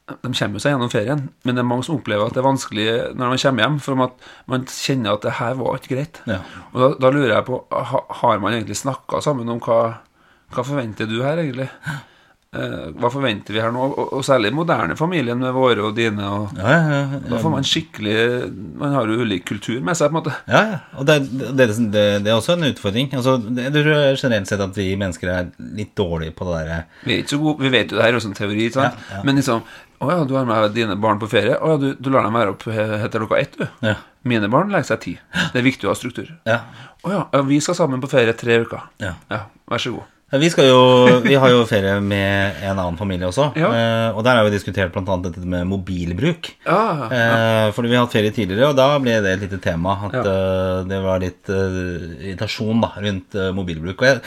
de 0.07 0.31
kommer 0.31 0.55
jo 0.55 0.63
seg 0.63 0.71
gjennom 0.71 0.91
ferien, 0.91 1.25
men 1.43 1.57
det 1.57 1.59
er 1.59 1.67
mange 1.67 1.83
som 1.83 1.97
opplever 1.97 2.29
at 2.29 2.35
det 2.37 2.39
er 2.39 2.47
vanskelig 2.47 2.85
når 3.19 3.33
man 3.33 3.41
kommer 3.41 3.65
hjem, 3.65 3.79
for 3.83 4.03
at 4.05 4.27
man 4.47 4.63
kjenner 4.71 5.17
at 5.17 5.25
det 5.27 5.33
her 5.41 5.57
var 5.59 5.75
ikke 5.81 5.97
greit. 5.97 6.21
Ja. 6.31 6.37
Og 6.71 6.79
da, 6.79 6.87
da 7.03 7.11
lurer 7.11 7.33
jeg 7.33 7.47
på, 7.49 7.59
har 8.21 8.39
man 8.39 8.55
egentlig 8.55 8.79
snakka 8.79 9.19
sammen 9.25 9.51
om 9.51 9.59
hva, 9.65 9.81
hva 10.55 10.63
forventer 10.63 11.11
du 11.11 11.17
her, 11.25 11.43
egentlig? 11.43 11.67
Eh, 12.55 12.85
hva 12.95 13.09
forventer 13.11 13.51
vi 13.51 13.59
her 13.59 13.73
nå? 13.75 13.81
Og, 13.91 14.13
og 14.15 14.21
særlig 14.23 14.53
moderne 14.55 14.95
familien 14.95 15.39
med 15.41 15.51
våre 15.51 15.83
og 15.83 15.97
dine. 15.97 16.23
Og, 16.31 16.53
Ja, 16.55 16.75
ja, 16.77 16.99
ja, 17.11 17.19
da 17.27 17.39
får 17.43 17.51
man 17.51 17.65
skikkelig 17.67 18.13
Man 18.79 18.93
har 18.95 19.09
jo 19.11 19.17
ulik 19.25 19.43
kultur 19.49 19.81
med 19.83 19.97
seg, 19.99 20.07
på 20.09 20.15
en 20.15 20.19
måte. 20.21 20.35
Ja, 20.47 20.61
ja. 20.71 20.77
Og 20.95 21.09
det, 21.09 21.17
det, 21.33 21.67
det, 21.91 22.05
det 22.23 22.31
er 22.31 22.37
også 22.37 22.55
en 22.55 22.63
utfordring. 22.69 23.11
Altså, 23.19 23.35
det, 23.43 23.67
det 23.75 23.83
tror 23.83 24.15
generelt 24.23 24.47
sett 24.47 24.63
at 24.63 24.79
vi 24.79 24.87
mennesker 24.99 25.33
er 25.33 25.51
litt 25.75 25.91
dårlige 25.99 26.33
på 26.39 26.47
det 26.47 26.55
derre 26.61 26.79
Vi 27.03 27.19
er 27.19 27.27
så 27.27 27.41
gode, 27.43 27.59
vi 27.67 27.73
vet 27.75 27.91
jo 27.91 27.99
det 27.99 28.07
her 28.07 28.15
er 28.15 28.21
også 28.21 28.31
en 28.31 28.39
teori, 28.39 28.71
sant? 28.73 29.05
Men 29.27 29.41
liksom 29.43 29.61
Å 29.97 30.11
ja, 30.13 30.17
du 30.29 30.35
har 30.37 30.45
med 30.47 30.71
dine 30.77 30.95
barn 31.01 31.17
på 31.19 31.27
ferie. 31.31 31.55
Å 31.57 31.71
ja, 31.73 31.77
du, 31.81 31.87
du 31.99 32.11
lar 32.13 32.23
dem 32.27 32.35
være 32.37 32.51
opp 32.53 32.67
etter 32.69 33.17
klokka 33.23 33.39
ett, 33.41 33.55
du. 33.57 33.65
Ja. 33.83 33.95
Mine 34.27 34.47
barn 34.53 34.69
legger 34.71 34.93
seg 34.93 34.99
ti. 35.03 35.13
Det 35.53 35.57
er 35.59 35.65
viktig 35.65 35.87
å 35.87 35.93
ha 35.93 35.97
struktur. 35.97 36.29
Ja. 36.47 36.59
Å 37.03 37.13
ja, 37.15 37.23
vi 37.47 37.57
skal 37.65 37.75
sammen 37.79 37.99
på 38.03 38.09
ferie 38.11 38.35
tre 38.37 38.59
uker. 38.63 38.87
ja. 39.01 39.15
Ja, 39.33 39.47
vær 39.67 39.81
så 39.81 39.95
god. 39.97 40.13
Vi, 40.27 40.49
skal 40.51 40.65
jo, 40.67 40.79
vi 41.23 41.37
har 41.39 41.53
jo 41.53 41.61
ferie 41.69 41.93
med 42.03 42.57
en 42.67 42.73
annen 42.81 42.97
familie 42.99 43.29
også. 43.29 43.45
Ja. 43.55 43.69
Eh, 43.71 44.09
og 44.17 44.25
der 44.27 44.35
har 44.35 44.43
vi 44.43 44.51
diskutert 44.57 44.91
bl.a. 44.91 45.15
dette 45.23 45.39
med 45.47 45.63
mobilbruk. 45.69 46.49
Ja, 46.67 46.81
Eh, 47.07 47.69
fordi 47.71 47.87
vi 47.87 47.95
har 47.95 48.03
hatt 48.03 48.11
ferie 48.17 48.33
tidligere, 48.35 48.73
og 48.73 48.75
da 48.75 48.89
ble 48.99 49.15
det 49.23 49.37
et 49.37 49.45
lite 49.45 49.61
tema. 49.63 49.95
At 50.09 50.17
Ja. 50.19 50.25
eh, 50.27 50.83
det 50.89 50.99
var 51.05 51.23
litt 51.23 51.47
irritasjon 51.47 52.81
da, 52.83 52.91
rundt 53.07 53.37
mobilbruk. 53.55 54.01
Og 54.03 54.07
jeg, 54.09 54.21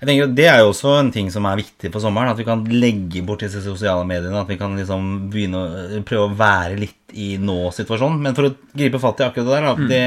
jeg 0.00 0.08
tenker 0.10 0.26
at 0.28 0.34
Det 0.36 0.46
er 0.50 0.58
jo 0.64 0.72
også 0.72 0.98
en 0.98 1.10
ting 1.14 1.30
som 1.30 1.46
er 1.46 1.60
viktig 1.62 1.92
på 1.94 2.02
sommeren. 2.02 2.32
At 2.34 2.40
vi 2.42 2.44
kan 2.50 2.64
legge 2.68 3.22
bort 3.24 3.44
disse 3.46 3.62
sosiale 3.62 4.04
mediene. 4.08 4.40
At 4.42 4.50
vi 4.50 4.58
kan 4.60 4.74
liksom 4.76 5.30
begynne 5.32 5.62
å 6.00 6.02
prøve 6.06 6.32
å 6.32 6.36
være 6.36 6.80
litt 6.82 7.14
i 7.14 7.36
nå-situasjonen. 7.38 8.18
Men 8.26 8.34
for 8.34 8.50
å 8.50 8.56
gripe 8.74 8.98
fatt 8.98 9.22
i 9.22 9.28
akkurat 9.28 9.46
det 9.46 9.54
der, 9.54 9.68
da, 9.70 9.74
det 9.94 10.02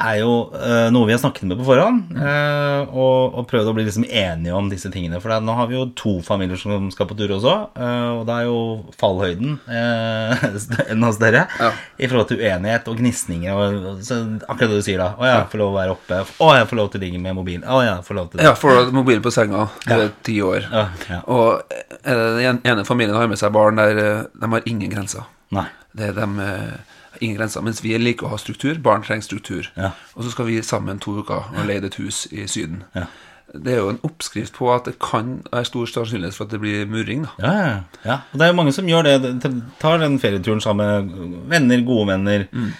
er 0.00 0.18
jo 0.22 0.30
uh, 0.52 0.88
noe 0.94 1.06
vi 1.08 1.14
har 1.14 1.20
snakket 1.22 1.48
med 1.50 1.58
på 1.60 1.66
forhånd, 1.68 2.12
Uh, 2.12 2.86
og, 2.92 3.34
og 3.38 3.46
prøvd 3.50 3.68
å 3.70 3.72
bli 3.76 3.84
liksom 3.86 4.04
enige 4.06 4.54
om 4.54 4.68
disse 4.70 4.90
tingene. 4.92 5.18
For 5.22 5.32
det, 5.32 5.40
nå 5.44 5.54
har 5.58 5.66
vi 5.70 5.76
jo 5.76 5.84
to 5.98 6.12
familier 6.24 6.58
som 6.60 6.88
skal 6.94 7.08
på 7.10 7.16
tur 7.18 7.34
også, 7.36 7.54
Uh, 7.76 8.20
og 8.20 8.26
da 8.28 8.38
er 8.42 8.46
jo 8.48 8.58
fallhøyden 9.00 9.56
eh, 9.70 10.42
enda 10.92 11.10
større 11.14 11.44
Ja. 11.58 11.70
i 11.98 12.08
forhold 12.10 12.28
til 12.30 12.40
uenighet 12.42 12.88
og 12.90 12.98
gnisninger. 13.00 13.52
Og, 13.56 13.86
og, 13.92 14.02
så, 14.06 14.18
akkurat 14.46 14.72
det 14.72 14.80
du 14.82 14.86
sier 14.86 15.00
da. 15.02 15.08
Å, 15.18 15.26
jeg 15.28 15.48
får 15.52 15.62
lov 15.62 15.72
å 15.72 15.78
være 15.78 15.94
oppe. 15.96 16.20
Å, 16.38 16.50
jeg 16.58 16.68
får 16.70 16.80
lov 16.80 16.90
til 16.92 17.00
å 17.00 17.04
ligge 17.06 17.20
med 17.22 17.36
mobilen. 17.38 17.64
Å, 17.66 17.80
jeg 17.86 18.06
får 18.06 18.18
lov 18.20 18.30
til 18.32 18.40
det. 18.42 18.46
Ja, 18.48 18.54
får 18.58 18.92
mobilen 18.94 19.24
på 19.24 19.32
senga, 19.34 19.66
du 19.86 19.94
er 19.96 20.12
ti 20.26 20.38
år. 20.44 20.68
Ja, 20.70 20.84
ja. 21.10 21.20
Og 21.32 21.74
eh, 22.02 22.24
den 22.38 22.62
ene 22.68 22.86
familien 22.88 23.18
har 23.18 23.30
med 23.30 23.40
seg 23.40 23.54
barn 23.54 23.80
der 23.80 24.02
eh, 24.04 24.24
de 24.38 24.52
har 24.56 24.68
ingen 24.70 24.92
grenser. 24.92 25.26
Nei. 25.54 25.66
Det 25.96 26.12
er 26.12 26.16
de... 26.16 26.28
eh, 26.46 26.91
ingen 27.22 27.38
grenser. 27.38 27.62
Mens 27.64 27.80
vi 27.84 27.96
liker 27.98 28.26
å 28.28 28.34
ha 28.34 28.38
struktur. 28.42 28.78
Barn 28.82 29.02
trenger 29.06 29.24
struktur. 29.26 29.68
Ja. 29.78 29.92
Og 30.16 30.24
så 30.26 30.32
skal 30.34 30.46
vi 30.50 30.60
sammen 30.66 30.98
to 31.02 31.18
uker 31.22 31.48
og 31.54 31.66
leie 31.68 31.82
et 31.86 31.96
hus 32.02 32.26
i 32.32 32.44
Syden. 32.50 32.82
Ja. 32.98 33.06
Det 33.52 33.74
er 33.74 33.82
jo 33.82 33.90
en 33.92 33.98
oppskrift 34.06 34.54
på 34.56 34.70
at 34.72 34.86
det 34.88 34.94
kan 35.02 35.42
være 35.52 35.66
stor 35.68 35.90
sannsynlighet 35.90 36.36
for 36.38 36.46
at 36.46 36.54
det 36.54 36.60
blir 36.62 36.86
murring. 36.88 37.26
da. 37.26 37.32
Ja, 37.42 37.52
ja, 37.52 37.74
ja. 38.06 38.16
Og 38.32 38.38
det 38.40 38.46
er 38.46 38.52
jo 38.54 38.56
mange 38.56 38.72
som 38.72 38.86
gjør 38.88 39.04
det. 39.04 39.16
De 39.42 39.50
Tar 39.82 39.98
den 40.00 40.18
ferieturen 40.22 40.62
sammen 40.64 41.10
med 41.10 41.50
venner, 41.52 41.84
gode 41.84 42.08
venner, 42.14 42.46
Mm. 42.52 42.72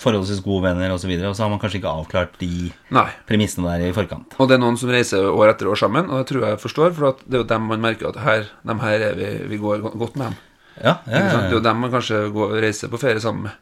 forholdsvis 0.00 0.40
gode 0.40 0.62
venner 0.64 0.88
osv. 0.94 1.10
Og, 1.12 1.20
så 1.20 1.28
og 1.28 1.36
så 1.36 1.42
har 1.44 1.50
man 1.52 1.58
kanskje 1.60 1.80
ikke 1.82 1.90
avklart 1.92 2.38
de 2.40 2.70
Nei. 2.96 3.08
premissene 3.28 3.68
der 3.68 3.90
i 3.90 3.92
forkant. 3.92 4.32
Og 4.40 4.48
det 4.48 4.56
er 4.56 4.62
noen 4.62 4.78
som 4.80 4.88
reiser 4.88 5.26
år 5.28 5.50
etter 5.52 5.68
år 5.68 5.76
sammen, 5.76 6.08
og 6.08 6.22
det 6.22 6.30
tror 6.30 6.46
jeg 6.48 6.60
forstår, 6.62 6.94
for 6.96 7.10
at 7.12 7.20
det 7.26 7.34
er 7.36 7.42
jo 7.42 7.48
dem 7.50 7.66
man 7.68 7.82
merker 7.84 8.08
at 8.08 8.16
her, 8.24 8.46
dem 8.64 8.80
her 8.80 9.04
er 9.10 9.18
vi, 9.18 9.28
vi 9.52 9.58
går 9.60 9.84
godt 9.98 10.16
med 10.16 10.30
dem. 10.30 10.38
Ja, 10.80 10.96
ja, 11.06 11.18
ja, 11.18 11.22
Det 11.40 11.50
er 11.50 11.56
jo 11.58 11.60
dem 11.64 11.76
man 11.84 11.90
kanskje 11.92 12.20
går, 12.32 12.54
reiser 12.64 12.88
på 12.92 12.98
ferie 13.00 13.20
sammen 13.20 13.48
med. 13.48 13.52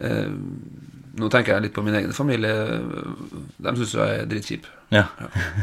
Eh, 0.00 0.28
nå 1.18 1.28
tenker 1.32 1.54
jeg 1.56 1.62
litt 1.64 1.74
på 1.74 1.82
min 1.82 1.96
egen 1.98 2.12
familie. 2.14 2.52
De 3.58 3.72
syns 3.80 3.94
jeg 3.98 4.20
er 4.20 4.28
drittkjip. 4.30 4.66
ja. 4.94 5.06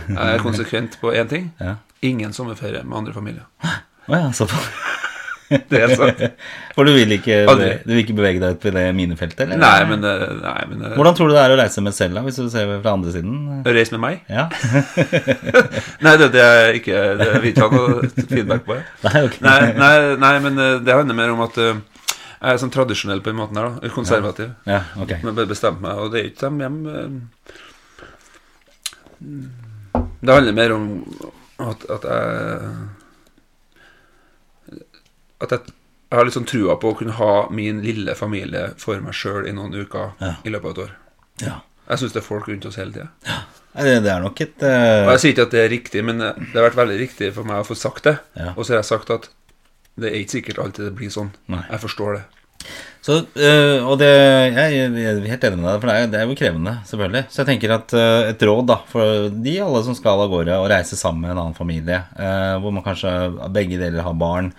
Jeg 0.10 0.34
er 0.34 0.44
konsekvent 0.44 0.98
på 1.02 1.14
én 1.16 1.30
ting. 1.32 1.52
ja. 1.60 1.76
Ingen 2.06 2.34
sommerferie 2.36 2.84
med 2.84 2.98
andre 2.98 3.14
familier. 3.16 3.46
Å 3.64 4.14
ja, 4.20 4.28
såpass. 4.36 4.68
Det 5.72 5.78
er 5.78 5.92
sant. 5.94 6.22
For 6.76 6.88
du 6.88 6.92
vil, 6.96 7.12
ikke, 7.16 7.44
du 7.86 7.92
vil 7.94 8.02
ikke 8.02 8.16
bevege 8.18 8.42
deg 8.42 8.56
ut 8.58 8.62
på 8.64 8.72
det 8.74 8.86
minefeltet? 8.98 9.46
Eller? 9.46 9.60
Nei, 9.62 9.86
men, 9.90 10.02
nei, 10.42 10.62
men 10.72 10.86
Hvordan 10.96 11.18
tror 11.18 11.30
du 11.30 11.36
det 11.36 11.44
er 11.44 11.54
å 11.54 11.60
reise 11.60 11.84
med 11.86 11.96
selv, 11.96 12.18
da, 12.18 12.24
hvis 12.26 12.40
du 12.42 12.48
ser 12.52 12.72
fra 12.82 12.96
andre 12.98 13.14
siden? 13.14 13.62
Reise 13.68 13.94
med 13.96 14.04
meg? 14.04 14.16
Ja? 14.32 14.48
Nei, 16.06 16.16
det, 16.22 16.32
det 16.34 16.44
er 16.46 16.80
ikke 16.80 17.04
Det 17.20 17.54
tar 17.58 17.76
ikke 17.76 18.26
feedback 18.32 18.66
på. 18.66 18.80
det. 18.80 18.84
Nei, 19.06 19.22
okay. 19.28 19.44
Nei, 19.46 19.60
nei, 19.78 19.94
nei, 20.26 20.34
men 20.48 20.60
eh, 20.66 20.80
det 20.86 20.98
handler 20.98 21.20
mer 21.22 21.36
om 21.36 21.46
at 21.46 21.62
eh, 21.62 21.78
jeg 22.36 22.52
er 22.52 22.60
sånn 22.62 22.74
tradisjonell 22.74 23.22
på 23.26 23.32
den 23.32 23.40
måten 23.40 23.58
her. 23.62 23.78
da 23.80 23.94
Konservativ. 23.94 24.52
Ja, 24.70 24.82
ok. 24.98 25.16
Men 25.22 25.32
jeg 25.32 25.38
bare 25.40 25.54
bestemt 25.54 25.82
meg, 25.86 26.02
og 26.02 26.12
det 26.14 26.22
er 26.22 26.28
ikke 26.30 26.50
dem 26.50 26.62
hjem 26.66 26.78
eh, 26.92 27.08
Det 30.26 30.34
handler 30.34 30.58
mer 30.58 30.76
om 30.76 30.86
at, 31.64 31.86
at 31.96 32.04
jeg 32.10 32.22
At 35.44 35.52
jeg, 35.52 35.60
jeg 36.12 36.18
har 36.20 36.26
litt 36.28 36.38
sånn 36.38 36.48
trua 36.48 36.76
på 36.80 36.92
å 36.94 36.98
kunne 37.00 37.16
ha 37.18 37.48
min 37.52 37.82
lille 37.84 38.16
familie 38.16 38.70
for 38.82 39.00
meg 39.04 39.14
sjøl 39.18 39.48
i 39.50 39.54
noen 39.56 39.74
uker 39.76 40.14
Ja. 40.22 40.34
i 40.46 40.54
løpet 40.54 40.70
av 40.70 40.72
et 40.78 40.84
år. 40.86 40.94
Ja. 41.44 41.56
Jeg 41.90 42.02
syns 42.02 42.14
det 42.16 42.22
er 42.24 42.28
folk 42.30 42.48
rundt 42.50 42.66
oss 42.66 42.78
hele 42.80 42.94
tida. 42.96 43.10
Ja. 43.28 43.42
Det, 43.76 43.98
det 44.06 44.12
er 44.14 44.22
nok 44.24 44.40
et 44.40 44.64
eh, 44.64 45.02
jeg 45.12 45.20
sier 45.20 45.34
ikke 45.34 45.44
at 45.50 45.52
det 45.52 45.60
er 45.66 45.74
riktig, 45.74 46.04
men 46.08 46.22
det 46.24 46.56
har 46.56 46.70
vært 46.70 46.78
veldig 46.80 46.96
riktig 47.02 47.34
for 47.36 47.44
meg 47.44 47.60
å 47.60 47.68
få 47.68 47.76
sagt 47.76 48.06
det. 48.08 48.16
Ja. 48.40 48.54
Og 48.56 48.64
så 48.64 48.74
har 48.74 48.80
jeg 48.80 48.88
sagt 48.94 49.12
at 49.12 49.28
det 50.00 50.08
er 50.12 50.16
ikke 50.22 50.38
sikkert 50.38 50.62
alltid 50.64 50.86
det 50.88 50.94
blir 50.96 51.12
sånn. 51.12 51.34
Nei. 51.52 51.60
Jeg 51.72 51.82
forstår 51.84 52.18
det. 52.18 52.24
Så, 53.06 53.20
øh, 53.38 53.84
og 53.86 54.00
det, 54.02 54.08
jeg 54.56 54.78
er 54.88 55.20
helt 55.30 55.44
enig 55.46 55.60
med 55.60 55.68
deg, 55.68 55.76
for 55.84 55.92
det 55.92 55.96
er, 56.00 56.08
det 56.10 56.20
er 56.22 56.32
jo 56.32 56.38
krevende, 56.40 56.74
selvfølgelig. 56.90 57.22
Så 57.30 57.42
jeg 57.44 57.50
tenker 57.52 57.74
at 57.76 57.94
øh, 58.00 58.22
et 58.32 58.46
råd 58.50 58.64
da, 58.72 58.78
for 58.90 59.28
de 59.46 59.54
alle 59.62 59.82
som 59.86 59.98
skal 60.00 60.24
av 60.24 60.32
gårde 60.32 60.56
og 60.64 60.70
reise 60.72 60.98
sammen 60.98 61.22
med 61.28 61.36
en 61.36 61.42
annen 61.44 61.58
familie, 61.60 62.00
øh, 62.18 62.56
hvor 62.64 62.74
man 62.74 62.86
kanskje 62.88 63.12
begge 63.54 63.78
deler 63.84 64.08
har 64.08 64.16
barn, 64.18 64.50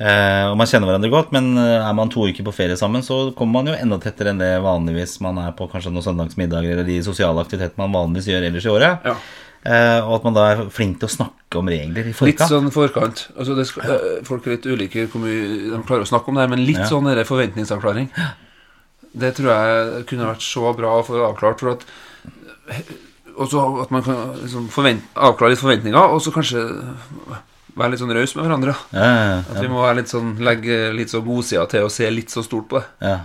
øh, 0.00 0.44
og 0.50 0.56
man 0.60 0.68
kjenner 0.68 0.90
hverandre 0.90 1.10
godt, 1.12 1.32
men 1.32 1.52
øh, 1.58 1.80
er 1.88 1.96
man 1.96 2.12
to 2.12 2.26
uker 2.28 2.44
på 2.44 2.54
ferie 2.54 2.76
sammen, 2.76 3.02
så 3.02 3.32
kommer 3.36 3.60
man 3.62 3.72
jo 3.72 3.78
enda 3.80 3.98
tettere 4.02 4.34
enn 4.34 4.42
det 4.42 4.52
vanligvis 4.64 5.18
man 5.24 5.38
er 5.42 5.56
på 5.56 5.68
kanskje 5.72 5.92
noen 5.94 6.04
søndagsmiddager 6.04 6.76
eller 6.76 6.88
de 6.88 7.00
sosiale 7.06 7.42
aktivitetene 7.42 7.86
man 7.86 7.96
vanligvis 7.96 8.30
gjør 8.32 8.48
ellers 8.50 8.68
i 8.68 8.72
året. 8.74 9.06
Ja. 9.08 9.16
Eh, 9.66 10.00
og 10.04 10.20
at 10.20 10.26
man 10.28 10.36
da 10.36 10.42
er 10.52 10.60
flink 10.70 11.00
til 11.00 11.08
å 11.08 11.10
snakke 11.10 11.58
om 11.58 11.70
regler 11.70 12.06
i 12.06 12.12
Litt 12.28 12.42
sånn 12.46 12.68
forkant. 12.70 13.24
Altså 13.34 13.56
det 13.58 13.64
skal, 13.66 13.88
eh, 13.96 14.20
folk 14.26 14.46
er 14.46 14.54
litt 14.54 14.68
ulike 14.68 15.06
hvor 15.10 15.24
mye 15.24 15.72
de 15.72 15.80
klarer 15.88 16.04
å 16.04 16.10
snakke 16.12 16.30
om 16.30 16.38
det 16.38 16.44
her, 16.44 16.52
men 16.52 16.62
litt 16.66 16.78
Ja. 16.78 16.86
sånn 16.86 17.08
der 17.08 17.24
forventningsavklaring. 17.26 18.10
Det 19.16 19.34
tror 19.34 19.50
jeg 19.50 20.06
kunne 20.06 20.28
vært 20.28 20.44
så 20.44 20.76
bra 20.76 21.00
å 21.00 21.06
få 21.06 21.18
avklart. 21.32 21.60
For 21.60 21.70
at 21.72 21.84
Og 23.38 23.50
så 23.50 23.82
at 23.82 23.90
man 23.90 24.02
kan 24.02 24.32
liksom 24.40 24.68
avklare 25.14 25.50
litt 25.50 25.60
forventninger, 25.60 25.94
og 25.94 26.20
så 26.22 26.32
kanskje 26.32 26.62
være 27.76 27.92
litt 27.92 28.02
sånn 28.02 28.14
rause 28.16 28.38
med 28.38 28.46
hverandre. 28.46 28.74
Ja, 28.92 29.06
Ja, 29.06 29.24
ja, 29.30 29.38
At 29.52 29.62
vi 29.62 29.70
må 29.70 29.80
være 29.82 30.00
litt 30.00 30.12
sånn, 30.12 30.36
legge 30.44 30.78
litt 30.96 31.12
så 31.12 31.22
godsida 31.24 31.66
til 31.70 31.86
og 31.86 31.92
se 31.94 32.10
litt 32.10 32.32
så 32.32 32.44
stort 32.46 32.68
på 32.70 32.80
det. 32.80 32.86
Ja. 33.04 33.18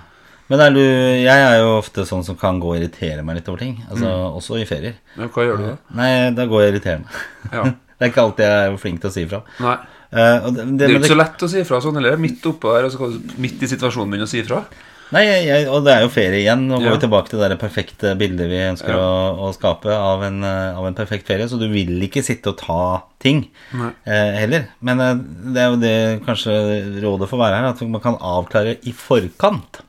Men 0.51 0.59
er 0.65 0.73
du, 0.75 0.81
jeg 0.83 1.43
er 1.45 1.61
jo 1.61 1.77
ofte 1.77 2.03
sånn 2.07 2.25
som 2.27 2.35
kan 2.35 2.59
gå 2.59 2.73
og 2.73 2.81
irritere 2.81 3.23
meg 3.23 3.37
litt 3.39 3.47
over 3.47 3.61
ting. 3.63 3.77
Altså, 3.87 4.09
Også 4.35 4.59
i 4.59 4.65
ferier. 4.67 4.97
Men 5.15 5.31
hva 5.31 5.45
gjør 5.47 5.61
du 5.61 5.67
da? 5.69 5.77
Nei, 5.95 6.11
da 6.35 6.45
går 6.51 6.65
jeg 6.65 6.73
og 6.73 6.75
irriterer 6.75 7.01
meg. 7.05 7.23
Ja. 7.53 7.69
Det 8.01 8.07
er 8.07 8.09
ikke 8.15 8.21
alltid 8.25 8.47
jeg 8.47 8.61
er 8.65 8.75
flink 8.81 9.01
til 9.03 9.09
å 9.11 9.13
si 9.13 9.23
ifra. 9.27 9.39
Nei. 9.61 9.73
Uh, 10.09 10.47
det, 10.49 10.63
Det 10.65 10.77
det, 10.79 10.85
er 10.87 10.91
jo 10.95 11.01
ikke 11.03 11.09
så 11.11 11.17
lett 11.19 11.43
å 11.45 11.49
si 11.51 11.59
ifra 11.61 11.79
sånn 11.85 11.99
heller. 11.99 12.15
Midt 12.17 12.47
oppå 12.49 12.71
her, 12.73 12.87
og 12.87 12.95
så 12.95 13.09
midt 13.37 13.61
i 13.61 13.69
situasjonen 13.69 14.09
begynne 14.09 14.25
å 14.25 14.31
si 14.31 14.39
ifra. 14.41 14.63
Nei, 15.11 15.25
jeg, 15.27 15.65
og 15.67 15.83
det 15.83 15.91
er 15.91 16.05
jo 16.05 16.11
ferie 16.13 16.39
igjen. 16.39 16.63
Nå 16.69 16.77
går 16.79 16.95
vi 16.95 17.01
tilbake 17.03 17.31
til 17.33 17.41
det 17.43 17.57
perfekte 17.59 18.13
bildet 18.19 18.47
vi 18.47 18.61
ønsker 18.63 18.95
å, 18.95 19.09
å 19.43 19.49
skape 19.55 19.91
av 19.91 20.23
en, 20.23 20.39
eh, 20.47 20.77
av 20.79 20.87
en 20.87 20.95
perfekt 20.95 21.27
ferie. 21.27 21.49
Så 21.51 21.59
du 21.59 21.65
vil 21.71 21.97
ikke 22.07 22.23
sitte 22.23 22.53
og 22.53 22.59
ta 22.61 22.83
ting 23.19 23.43
eh, 23.75 24.37
heller. 24.39 24.69
Men 24.79 25.03
eh, 25.03 25.19
det 25.51 25.63
er 25.63 25.73
jo 25.73 25.81
det 25.81 25.95
kanskje 26.27 26.55
rådet 27.03 27.27
får 27.27 27.43
være 27.43 27.59
her, 27.59 27.69
at 27.73 27.83
man 27.91 28.03
kan 28.03 28.15
avklare 28.15 28.77
i 28.87 28.95
forkant 28.95 29.81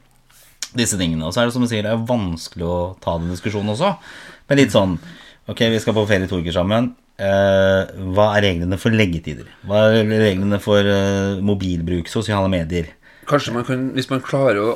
disse 0.75 0.99
tingene. 0.99 1.29
Og 1.29 1.35
så 1.35 1.43
er 1.43 1.51
det 1.51 1.55
som 1.55 1.63
du 1.63 1.71
sier, 1.71 1.87
det 1.87 1.93
er 1.95 2.09
vanskelig 2.09 2.67
å 2.67 2.81
ta 3.05 3.15
den 3.21 3.31
diskusjonen 3.31 3.77
også. 3.77 3.95
Men 4.51 4.63
litt 4.63 4.75
sånn 4.75 4.99
Ok, 5.51 5.59
vi 5.73 5.79
skal 5.83 5.95
på 5.97 6.05
ferie 6.07 6.29
to 6.31 6.39
uker 6.39 6.55
sammen. 6.55 6.93
Eh, 7.19 7.89
hva 8.15 8.29
er 8.37 8.45
reglene 8.47 8.79
for 8.81 8.95
leggetider? 8.95 9.49
Hva 9.67 9.89
er 9.91 10.07
reglene 10.07 10.61
for 10.63 10.87
eh, 10.87 11.41
mobilbruk, 11.43 12.07
sosiale 12.11 12.47
medier? 12.51 12.93
Kanskje 13.27 13.55
man 13.57 13.67
kan, 13.67 13.89
hvis 13.97 14.07
man 14.11 14.23
klarer 14.23 14.61
å 14.63 14.69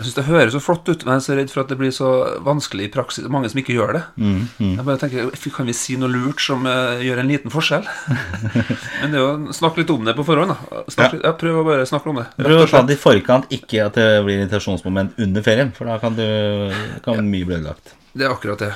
Jeg 0.00 0.06
syns 0.06 0.16
det 0.16 0.24
høres 0.30 0.54
så 0.54 0.60
flott 0.62 0.88
ut, 0.88 1.02
men 1.04 1.18
jeg 1.18 1.20
er 1.20 1.24
så 1.26 1.34
redd 1.36 1.50
for 1.52 1.60
at 1.60 1.72
det 1.72 1.76
blir 1.76 1.90
så 1.92 2.10
vanskelig 2.46 2.86
i 2.86 2.92
praksis. 2.94 3.26
Mange 3.32 3.50
som 3.52 3.60
ikke 3.60 3.74
gjør 3.74 3.98
det. 3.98 4.02
Jeg 4.22 4.86
bare 4.86 5.00
tenker, 5.02 5.28
Kan 5.52 5.68
vi 5.68 5.74
si 5.76 5.98
noe 6.00 6.08
lurt 6.08 6.40
som 6.40 6.64
uh, 6.64 6.96
gjør 7.04 7.20
en 7.20 7.28
liten 7.28 7.52
forskjell? 7.52 7.84
men 9.02 9.12
det 9.12 9.20
er 9.20 9.24
jo 9.26 9.56
snakk 9.56 9.76
litt 9.80 9.92
om 9.92 10.06
det 10.08 10.14
på 10.16 10.24
forhånd. 10.24 10.54
da 10.54 10.84
snakk, 10.88 11.18
ja. 11.18 11.22
ja, 11.26 11.34
Prøv 11.42 11.60
å 11.60 11.66
bare 11.68 11.88
snakke 11.90 12.12
om 12.12 12.20
det. 12.22 12.28
Prøv 12.38 12.62
å 12.62 12.68
ta 12.70 12.80
det 12.86 12.96
i 12.96 13.02
forkant, 13.02 13.50
ikke 13.52 13.88
at 13.90 13.98
det 14.00 14.08
blir 14.24 14.40
irritasjonsmoment 14.40 15.20
under 15.20 15.44
ferien. 15.44 15.74
For 15.76 15.90
da 15.90 15.98
kan, 16.00 16.16
du, 16.16 16.24
kan 17.04 17.20
mye 17.26 17.48
bli 17.50 17.58
ødelagt. 17.58 17.96
Det 18.12 18.24
er 18.24 18.32
akkurat 18.32 18.58
det. 18.58 18.72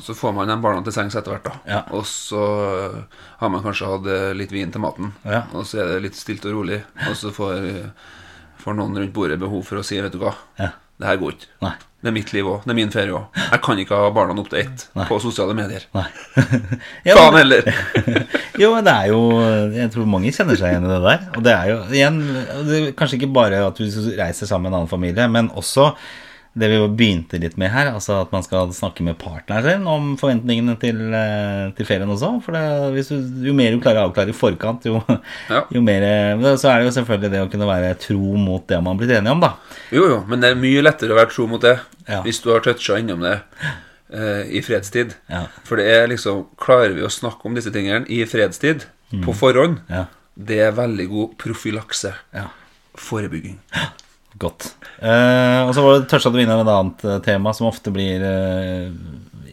Så 0.00 0.14
får 0.14 0.32
man 0.36 0.48
de 0.48 0.56
barna 0.62 0.84
til 0.84 0.94
sengs 0.94 1.16
etter 1.18 1.34
hvert, 1.34 1.48
da. 1.48 1.58
Ja. 1.68 1.80
Og 1.96 2.06
så 2.08 2.44
eh, 2.68 3.24
har 3.42 3.50
man 3.52 3.64
kanskje 3.64 3.90
hatt 3.90 4.06
eh, 4.08 4.30
litt 4.38 4.54
vin 4.54 4.72
til 4.72 4.82
maten. 4.82 5.10
Ja. 5.28 5.42
Og 5.52 5.66
så 5.68 5.82
er 5.82 5.92
det 5.92 6.06
litt 6.06 6.16
stilt 6.16 6.46
og 6.48 6.56
rolig. 6.56 6.80
Og 7.04 7.18
så 7.18 7.34
får, 7.34 7.68
får 8.68 8.78
noen 8.78 8.96
rundt 9.02 9.14
bordet 9.16 9.40
behov 9.40 9.64
for 9.66 9.80
å 9.80 9.84
si 9.86 10.00
Vet 10.04 10.14
du 10.14 10.20
hva, 10.22 10.34
Ja. 10.60 10.72
det 11.00 11.06
her 11.12 11.20
går 11.20 11.36
ikke. 11.38 11.52
Nei. 11.64 11.74
Det 11.98 12.12
er 12.12 12.14
mitt 12.14 12.30
liv 12.30 12.46
òg. 12.46 12.60
Det 12.62 12.70
er 12.70 12.76
min 12.78 12.92
ferie 12.94 13.10
òg. 13.10 13.38
Jeg 13.42 13.58
kan 13.64 13.78
ikke 13.82 13.96
ha 13.98 14.10
barna 14.14 14.34
opp 14.38 14.50
til 14.52 14.60
ett 14.60 14.84
på 15.08 15.16
sosiale 15.18 15.54
medier. 15.58 15.82
Nei. 15.96 16.04
ja, 17.08 17.16
Faen 17.18 17.34
heller! 17.40 17.66
jo, 18.62 18.70
men 18.76 18.86
det 18.86 18.92
er 18.94 19.08
jo 19.10 19.18
Jeg 19.74 19.90
tror 19.96 20.06
mange 20.06 20.30
kjenner 20.30 20.60
seg 20.60 20.70
igjen 20.76 20.86
i 20.86 20.92
det 20.92 21.00
der. 21.08 21.24
Og 21.34 21.42
det 21.48 21.56
er 21.56 21.72
jo 21.72 21.80
igjen 21.98 22.20
det 22.68 22.78
er 22.78 22.86
Kanskje 22.98 23.18
ikke 23.18 23.32
bare 23.34 23.64
at 23.66 23.80
du 23.82 23.84
reiser 24.14 24.46
sammen 24.46 24.68
med 24.68 24.76
en 24.76 24.78
annen 24.84 24.92
familie, 24.92 25.26
men 25.32 25.50
også 25.58 25.88
det 26.58 26.68
vi 26.72 26.78
begynte 26.98 27.38
litt 27.40 27.56
med 27.60 27.70
her, 27.70 27.90
altså 27.94 28.16
at 28.22 28.32
man 28.34 28.42
skal 28.46 28.70
snakke 28.74 29.04
med 29.06 29.16
partneren 29.20 29.64
sin 29.64 29.86
om 29.90 30.10
forventningene 30.20 30.74
til, 30.82 30.98
eh, 31.14 31.70
til 31.78 31.86
ferien 31.88 32.10
også. 32.10 32.30
For 32.44 32.56
det, 32.56 32.62
hvis 32.96 33.08
du, 33.12 33.46
jo 33.48 33.54
mer 33.56 33.72
du 33.76 33.80
klarer 33.84 34.02
å 34.02 34.10
avklare 34.10 34.32
i 34.34 34.36
forkant, 34.36 34.84
jo, 34.90 35.00
Ja. 35.48 35.62
jo 35.74 35.82
mer 35.84 36.02
eh, 36.08 36.46
Så 36.60 36.68
er 36.72 36.80
det 36.82 36.88
jo 36.90 36.94
selvfølgelig 37.00 37.30
det 37.34 37.42
å 37.44 37.50
kunne 37.52 37.68
være 37.70 37.94
tro 38.02 38.36
mot 38.36 38.66
det 38.68 38.80
man 38.82 38.94
har 38.96 39.00
blitt 39.02 39.14
enige 39.18 39.34
om, 39.36 39.40
da. 39.44 39.52
Jo, 39.94 40.06
jo, 40.12 40.18
men 40.28 40.40
det 40.42 40.50
er 40.52 40.60
mye 40.60 40.82
lettere 40.84 41.14
å 41.14 41.20
være 41.20 41.32
tro 41.34 41.46
mot 41.50 41.62
det 41.62 41.76
Ja. 42.08 42.22
hvis 42.24 42.42
du 42.42 42.50
har 42.54 42.60
toucha 42.64 42.96
innom 42.98 43.20
det 43.26 43.36
eh, 44.12 44.44
i 44.58 44.62
fredstid. 44.64 45.14
Ja. 45.28 45.44
For 45.68 45.76
det 45.76 45.86
er 45.92 46.06
liksom 46.08 46.46
Klarer 46.58 46.94
vi 46.96 47.02
å 47.04 47.10
snakke 47.12 47.44
om 47.46 47.54
disse 47.58 47.70
tingene 47.74 48.06
i 48.08 48.22
fredstid, 48.26 48.86
på 49.24 49.32
forhånd, 49.36 49.82
Ja. 49.92 50.06
det 50.36 50.58
er 50.66 50.72
veldig 50.76 51.08
god 51.12 51.36
profylakse. 51.38 52.14
ja. 52.34 52.48
Forebygging. 52.98 53.58
Godt. 54.38 54.74
Eh, 55.00 55.62
og 55.66 55.72
så 55.74 55.82
var 55.82 55.98
det- 55.98 56.08
toucha 56.10 56.30
du 56.30 56.38
innom 56.38 56.60
et 56.60 56.68
annet 56.74 57.04
eh, 57.04 57.18
tema 57.24 57.52
som 57.54 57.66
ofte 57.66 57.90
blir 57.90 58.22
eh, 58.22 58.90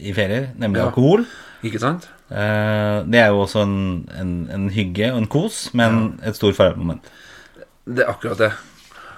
i 0.02 0.12
ferier, 0.12 0.50
nemlig 0.58 0.78
Ja. 0.82 0.86
alkohol. 0.90 1.24
Ikke 1.64 1.80
sant? 1.80 2.06
Eh, 2.30 3.02
det 3.06 3.18
er 3.22 3.28
jo 3.32 3.42
også 3.46 3.62
en, 3.62 4.08
en, 4.18 4.48
en 4.52 4.68
hygge 4.70 5.12
og 5.12 5.18
en 5.18 5.26
kos, 5.26 5.70
men 5.74 6.18
et 6.24 6.36
stort 6.36 6.54
faremoment. 6.54 7.02
Det 7.86 8.04
er 8.04 8.10
akkurat 8.10 8.38
det. 8.38 8.52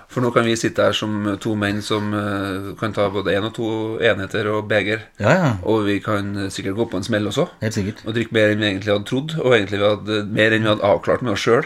For 0.08 0.22
nå 0.24 0.30
kan 0.32 0.44
vi 0.44 0.54
sitte 0.56 0.80
her 0.80 0.92
som 0.96 1.36
to 1.40 1.54
menn 1.54 1.82
som 1.84 2.14
eh, 2.16 2.72
kan 2.80 2.94
ta 2.96 3.10
både 3.12 3.34
én 3.36 3.44
og 3.44 3.52
to 3.58 3.98
enheter 4.00 4.48
og 4.54 4.66
beger. 4.70 5.02
Ja, 5.20 5.34
ja. 5.36 5.50
Og 5.68 5.84
vi 5.84 5.98
kan 6.00 6.48
sikkert 6.50 6.76
gå 6.76 6.86
på 6.88 6.96
en 6.96 7.04
smell 7.04 7.26
også. 7.28 7.44
Helt 7.60 7.74
sikkert. 7.76 8.00
Og 8.06 8.14
drikke 8.16 8.32
mer 8.32 8.48
enn 8.54 8.58
vi 8.62 8.70
egentlig 8.70 8.94
hadde 8.94 9.04
trodd, 9.04 9.34
og 9.42 9.52
egentlig 9.52 9.82
vi 9.82 9.88
hadde 9.90 10.22
mer 10.32 10.52
enn 10.56 10.64
vi 10.64 10.68
hadde 10.72 10.88
avklart 10.88 11.20
med 11.22 11.32
oss 11.36 11.44
sjøl. 11.44 11.64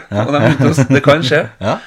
Det 0.91 1.03
kan 1.05 1.23
skje. 1.23 1.45
Ja. 1.63 1.77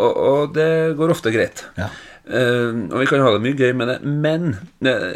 Og, 0.00 0.20
og 0.30 0.54
det 0.56 0.70
går 0.98 1.12
ofte 1.14 1.32
greit. 1.34 1.64
Ja. 1.78 1.90
Uh, 2.30 2.86
og 2.92 3.00
vi 3.02 3.08
kan 3.10 3.22
ha 3.24 3.30
det 3.34 3.42
mye 3.42 3.58
gøy 3.58 3.72
med 3.76 3.88
det. 3.90 3.98
Men 4.06 4.52
uh, 4.86 5.14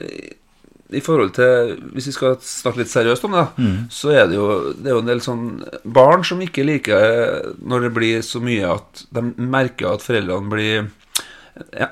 i 0.94 1.00
forhold 1.02 1.32
til 1.34 1.76
Hvis 1.94 2.08
vi 2.10 2.12
skal 2.14 2.34
snakke 2.44 2.82
litt 2.82 2.90
seriøst 2.92 3.24
om 3.26 3.32
det, 3.34 3.44
Mm. 3.58 3.76
så 3.90 4.10
er 4.14 4.26
det 4.30 4.36
jo 4.36 4.72
Det 4.74 4.90
er 4.90 4.94
jo 4.94 5.00
en 5.02 5.08
del 5.08 5.22
sånn 5.24 5.46
barn 5.84 6.24
som 6.26 6.42
ikke 6.44 6.64
liker 6.66 7.06
eh, 7.06 7.48
når 7.64 7.86
det 7.86 7.92
blir 7.96 8.20
så 8.22 8.40
mye 8.44 8.68
at 8.76 9.04
de 9.14 9.22
merker 9.38 9.88
at 9.94 10.04
foreldrene 10.04 10.50
blir 10.52 10.90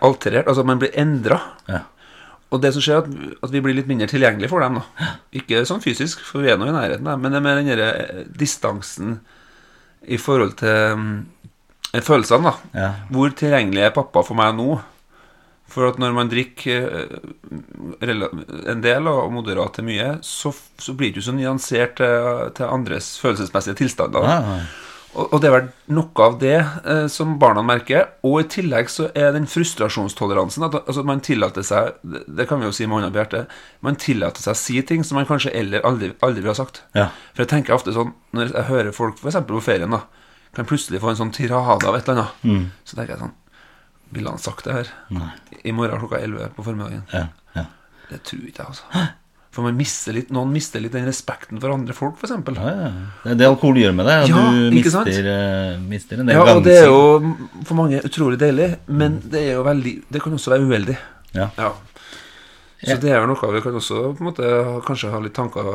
alterert. 0.03 0.47
Altså 0.51 0.65
man 0.67 0.79
blir 0.83 0.95
endra. 0.99 1.41
Ja. 1.71 1.83
Og 2.53 2.61
det 2.61 2.75
som 2.75 2.83
skjer, 2.85 2.99
er 3.01 3.05
at, 3.07 3.37
at 3.49 3.53
vi 3.55 3.63
blir 3.65 3.77
litt 3.79 3.89
mindre 3.89 4.09
tilgjengelige 4.11 4.51
for 4.53 4.61
dem. 4.61 4.81
da 4.81 5.13
Ikke 5.41 5.63
sånn 5.69 5.83
fysisk, 5.85 6.21
for 6.27 6.45
vi 6.45 6.51
er 6.53 6.59
nå 6.61 6.69
i 6.69 6.75
nærheten, 6.75 7.07
da, 7.09 7.17
men 7.17 7.33
det 7.33 7.39
er 7.41 7.47
med 7.47 7.61
den 7.63 7.71
der, 7.73 7.85
eh, 7.89 8.25
distansen 8.39 9.21
i 10.05 10.19
forhold 10.21 10.57
til 10.61 11.23
følelsene. 12.01 12.43
da 12.73 12.81
Ja. 12.81 12.93
Hvor 13.11 13.29
tilgjengelig 13.37 13.83
er 13.85 13.91
pappa 13.91 14.23
for 14.25 14.35
meg 14.35 14.55
nå? 14.57 14.81
For 15.73 15.89
at 15.89 15.99
når 15.99 16.13
man 16.13 16.29
drikker 16.29 16.83
eh, 17.01 17.19
en 18.73 18.83
del 18.85 19.07
og 19.09 19.33
moderat 19.33 19.75
til 19.79 19.85
mye, 19.89 20.19
så, 20.23 20.53
så 20.79 20.93
blir 20.97 21.13
det 21.13 21.23
jo 21.23 21.31
så 21.31 21.37
nyansert 21.37 21.97
til, 21.97 22.51
til 22.59 22.67
andres 22.69 23.15
følelsesmessige 23.23 23.79
tilstander. 23.81 24.27
Ja. 24.29 24.59
Og, 25.15 25.33
og 25.35 25.41
det 25.43 25.49
er 25.51 25.55
vel 25.59 25.67
noe 25.93 26.25
av 26.25 26.39
det 26.41 26.55
eh, 26.59 27.07
som 27.13 27.35
barna 27.41 27.61
merker. 27.65 28.07
Og 28.25 28.39
i 28.41 28.47
tillegg 28.53 28.89
så 28.93 29.11
er 29.17 29.33
den 29.37 29.45
frustrasjonstoleransen 29.49 30.65
at 30.69 30.77
altså, 30.83 31.03
man 31.05 31.21
tillater 31.25 31.63
seg 31.65 31.93
det- 32.03 32.25
Det 32.29 32.49
kan 32.49 32.61
vi 32.61 32.69
jo 32.69 32.73
si 32.73 32.87
med 32.87 32.97
hånda 33.01 33.11
på 33.13 33.21
hjertet. 33.21 33.47
Man 33.85 33.97
tillater 33.97 34.41
seg 34.45 34.53
å 34.57 34.61
si 34.63 34.81
ting 34.83 35.05
som 35.05 35.17
man 35.21 35.27
kanskje 35.29 35.53
eller 35.57 35.85
aldri, 35.85 36.13
aldri 36.23 36.41
ville 36.41 36.53
ha 36.55 36.61
sagt. 36.65 36.83
Ja. 36.97 37.09
For 37.35 37.45
jeg 37.45 37.49
tenker 37.53 37.75
ofte 37.77 37.93
sånn 37.93 38.13
Når 38.33 38.53
jeg 38.55 38.65
hører 38.71 38.93
folk 38.93 39.17
f.eks. 39.21 39.37
på 39.49 39.61
ferien, 39.65 39.91
da 39.91 40.01
kan 40.57 40.69
plutselig 40.69 41.01
få 41.01 41.13
en 41.13 41.17
sånn 41.23 41.33
tirade 41.35 41.87
av 41.89 41.97
et 41.97 42.09
eller 42.09 42.27
annet, 42.27 42.71
så 42.85 42.97
tenker 42.99 43.15
jeg 43.17 43.23
sånn 43.25 43.37
Ville 44.13 44.29
han 44.29 44.39
sagt 44.43 44.67
det 44.69 44.75
her 44.77 44.89
Nei. 45.17 45.31
i 45.65 45.73
morgen 45.73 46.01
klokka 46.03 46.19
11 46.21 46.51
på 46.57 46.65
formiddagen? 46.67 47.07
Ja. 47.15 47.27
Ja. 47.57 47.65
Det 48.11 48.19
tror 48.29 48.43
ikke 48.45 48.61
jeg, 48.61 48.75
altså. 48.75 49.07
For 49.53 49.65
man 49.65 49.77
mister 49.77 50.13
litt, 50.17 50.31
noen 50.33 50.53
mister 50.53 50.81
litt 50.81 50.93
den 50.93 51.05
respekten 51.09 51.61
for 51.61 51.73
andre 51.75 51.93
folk, 51.97 52.19
f.eks. 52.21 52.33
Ja, 52.57 52.71
ja. 52.73 52.91
Det 53.25 53.33
er 53.35 53.39
det 53.41 53.49
alkohol 53.49 53.81
gjør 53.81 53.95
med 53.97 54.09
deg. 54.09 54.29
Ja, 54.33 54.45
du 54.53 54.77
mister, 54.77 55.11
eh, 55.33 55.79
mister 55.81 56.21
en 56.21 56.29
del 56.29 56.37
Ja, 56.39 56.45
og 56.57 56.63
det 56.65 56.77
er 56.83 56.89
jo 56.89 57.33
for 57.69 57.77
mange 57.77 58.01
utrolig 58.05 58.41
deilig, 58.41 58.71
men 58.89 59.19
det 59.33 59.43
er 59.49 59.59
jo 59.59 59.65
veldig 59.67 59.95
Det 60.13 60.23
kan 60.25 60.37
også 60.37 60.55
være 60.55 60.69
uheldig. 60.69 60.97
Ja. 61.37 61.49
Ja. 61.57 61.73
Så 62.83 62.97
det 62.99 63.13
er 63.13 63.21
jo 63.23 63.29
noe 63.31 63.51
vi 63.55 63.61
kan 63.63 63.77
også 63.79 63.99
på 64.17 64.25
en 64.25 64.27
måte 64.27 64.47
kanskje 64.87 65.11
ha 65.13 65.21
litt 65.23 65.35
tanker 65.37 65.67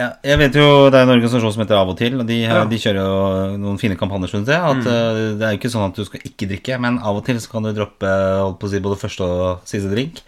Ja, 0.00 0.06
jeg 0.24 0.38
vet 0.40 0.54
jo 0.56 0.88
Det 0.88 0.96
er 0.96 1.04
en 1.04 1.12
organisasjon 1.12 1.52
som 1.52 1.60
heter 1.60 1.76
Av 1.76 1.90
og 1.92 1.98
til, 2.00 2.16
og 2.16 2.24
de, 2.28 2.38
Ja. 2.46 2.62
de 2.64 2.78
kjører 2.80 3.00
jo 3.04 3.58
noen 3.60 3.80
fine 3.80 3.98
kampanjer, 4.00 4.32
synes 4.32 4.48
jeg. 4.48 4.56
At 4.56 4.80
mm. 4.80 5.36
Det 5.36 5.44
er 5.44 5.52
jo 5.52 5.60
ikke 5.60 5.72
sånn 5.74 5.90
at 5.90 6.00
du 6.00 6.06
skal 6.08 6.24
ikke 6.24 6.48
drikke, 6.54 6.78
men 6.80 6.96
av 6.98 7.20
og 7.20 7.26
til 7.26 7.36
så 7.42 7.52
kan 7.52 7.68
du 7.68 7.74
droppe 7.76 8.08
holdt 8.08 8.56
på 8.62 8.70
å 8.70 8.72
si, 8.72 8.80
både 8.80 9.00
første 9.02 9.28
og 9.28 9.68
siste 9.68 9.92
drink. 9.92 10.22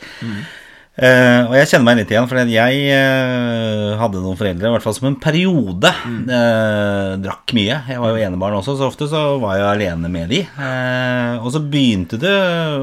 Eh, 0.92 1.46
og 1.48 1.54
jeg 1.56 1.68
kjenner 1.70 1.86
meg 1.86 2.00
litt 2.02 2.10
igjen, 2.12 2.26
for 2.28 2.36
jeg 2.52 2.80
uh, 2.92 3.94
hadde 3.96 4.20
noen 4.20 4.36
foreldre, 4.36 4.68
i 4.68 4.72
hvert 4.74 4.84
fall 4.84 4.92
som 4.98 5.06
en 5.08 5.14
periode, 5.22 5.88
eh, 5.88 7.12
drakk 7.24 7.54
mye. 7.56 7.78
Jeg 7.88 8.02
var 8.02 8.12
jo 8.12 8.20
enebarn 8.26 8.58
også, 8.58 8.74
så 8.76 8.90
ofte 8.90 9.08
så 9.08 9.22
var 9.40 9.56
jeg 9.56 9.70
alene 9.70 10.10
med 10.12 10.28
de. 10.34 10.42
Og 11.40 11.48
så 11.54 11.62
begynte 11.64 12.20
det 12.20 12.34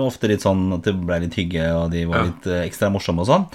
ofte 0.01 0.31
litt 0.31 0.41
sånn 0.41 0.63
at 0.79 0.87
det 0.89 0.95
ble 0.97 1.19
litt 1.27 1.37
hygge, 1.37 1.67
og 1.77 1.91
de 1.93 2.01
var 2.09 2.23
Ja. 2.23 2.31
litt 2.31 2.49
ekstra 2.65 2.89
morsomme 2.89 3.21
og 3.21 3.29
sånn. 3.29 3.45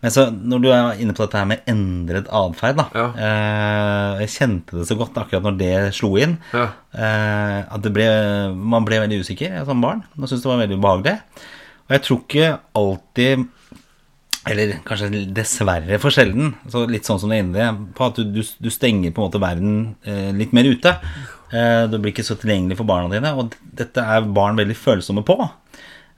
Men 0.00 0.10
så 0.14 0.28
når 0.30 0.62
du 0.62 0.68
er 0.72 1.00
inne 1.02 1.12
på 1.12 1.24
dette 1.26 1.36
her 1.42 1.44
med 1.50 1.60
endret 1.66 2.28
atferd, 2.30 2.76
da 2.78 2.86
Ja. 2.94 3.06
eh, 3.18 4.18
Jeg 4.24 4.28
kjente 4.30 4.78
det 4.78 4.86
så 4.88 4.96
godt 4.96 5.14
akkurat 5.20 5.42
når 5.42 5.58
det 5.58 5.94
slo 5.94 6.16
inn. 6.16 6.38
Ja. 6.54 6.68
Eh, 6.94 7.64
at 7.74 7.82
det 7.82 7.92
ble, 7.92 8.54
man 8.56 8.84
ble 8.86 9.00
veldig 9.04 9.20
usikker 9.20 9.66
som 9.66 9.80
barn. 9.82 10.04
Man 10.16 10.28
syntes 10.28 10.42
det 10.44 10.48
var 10.48 10.64
veldig 10.66 10.78
ubehagelig. 10.80 11.20
Og 11.88 11.90
jeg 11.90 12.02
tror 12.02 12.20
ikke 12.24 12.58
alltid 12.74 13.48
eller 14.48 14.78
kanskje 14.86 15.24
dessverre 15.34 15.98
for 16.02 16.14
sjelden, 16.14 16.54
så 16.72 16.84
litt 16.88 17.08
sånn 17.08 17.20
som 17.20 17.32
det 17.32 17.38
er 17.38 17.44
inne 17.44 17.92
på 17.96 18.06
at 18.08 18.18
du, 18.18 18.24
du, 18.38 18.40
du 18.42 18.70
stenger 18.72 19.12
på 19.12 19.22
en 19.22 19.28
måte 19.28 19.42
verden 19.42 19.74
eh, 20.08 20.30
litt 20.36 20.54
mer 20.56 20.68
ute. 20.68 20.94
Eh, 21.52 21.84
du 21.88 21.98
blir 21.98 22.12
ikke 22.12 22.26
så 22.26 22.36
tilgjengelig 22.40 22.78
for 22.80 22.88
barna 22.88 23.12
dine, 23.12 23.32
og 23.36 23.56
dette 23.78 24.04
er 24.04 24.28
barn 24.36 24.58
veldig 24.58 24.76
følsomme 24.78 25.24
på. 25.26 25.36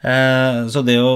Eh, 0.00 0.66
så 0.72 0.80
det 0.86 0.96
å 0.96 1.10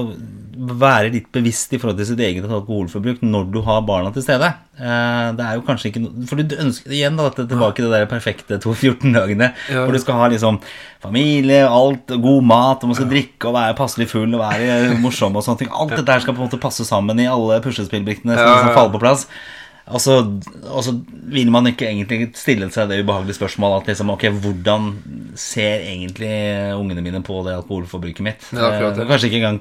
være 0.55 1.09
litt 1.11 1.25
bevisst 1.35 1.73
i 1.73 1.79
forhold 1.81 1.97
til 1.99 2.07
sitt 2.11 2.21
eget 2.21 2.45
alkoholforbruk 2.45 3.23
når 3.25 3.47
du 3.51 3.57
har 3.65 3.81
barna 3.83 4.11
til 4.15 4.23
stede 4.23 4.45
eh, 4.77 5.31
Det 5.35 5.43
er 5.43 5.57
jo 5.57 5.63
kanskje 5.67 5.89
ikke 5.89 6.03
noe 6.03 6.27
For 6.29 6.39
du 6.39 6.53
ønsker 6.63 6.93
igjen 6.95 7.17
da, 7.19 7.25
at 7.27 7.41
det 7.41 7.47
tilbake 7.51 7.81
til 7.81 7.89
det 7.89 7.97
der 8.05 8.07
perfekte 8.11 8.59
2-14-dagene 8.63 9.49
Ja. 9.73 9.81
hvor 9.83 9.91
du 9.91 9.99
skal 9.99 10.21
ha 10.21 10.29
liksom 10.31 10.61
familie, 11.03 11.65
alt, 11.67 12.07
god 12.23 12.45
mat, 12.49 12.81
og 12.85 12.93
man 12.93 12.97
skal 12.97 13.09
drikke 13.11 13.49
og 13.49 13.57
være 13.57 13.75
passelig 13.77 14.07
full 14.13 14.31
og 14.37 14.41
være 14.45 14.95
morsom 15.03 15.35
og 15.37 15.43
sånne 15.45 15.65
ting. 15.65 15.73
Alt 15.75 15.97
dette 15.97 16.15
her 16.15 16.23
skal 16.23 16.33
på 16.37 16.41
en 16.41 16.47
måte 16.47 16.61
passe 16.63 16.85
sammen 16.87 17.19
i 17.21 17.27
alle 17.29 17.59
puslespillbrikkene 17.65 18.33
som 18.33 18.41
Ja, 18.41 18.47
ja, 18.47 18.53
liksom 18.55 18.71
ja. 18.71 18.77
faller 18.79 18.95
på 18.95 19.03
plass. 19.03 19.27
Og 19.85 20.01
så, 20.01 20.93
vil 21.29 21.51
man 21.53 21.69
ikke 21.69 21.85
egentlig 21.85 22.31
stille 22.39 22.71
seg 22.73 22.89
det 22.89 23.03
ubehagelige 23.03 23.37
spørsmålet 23.37 23.83
at 23.83 23.91
liksom, 23.93 24.11
ok, 24.15 24.23
hvordan 24.41 24.87
ser 25.37 25.85
egentlig 25.85 26.31
ungene 26.73 27.03
mine 27.05 27.21
på 27.25 27.43
det 27.45 27.53
alkoholforbruket 27.59 28.25
mitt? 28.25 28.47
Ja, 28.55 28.71
jeg. 28.79 28.95
Eh, 28.95 29.09
Kanskje 29.11 29.29
ikke 29.29 29.41
engang 29.43 29.59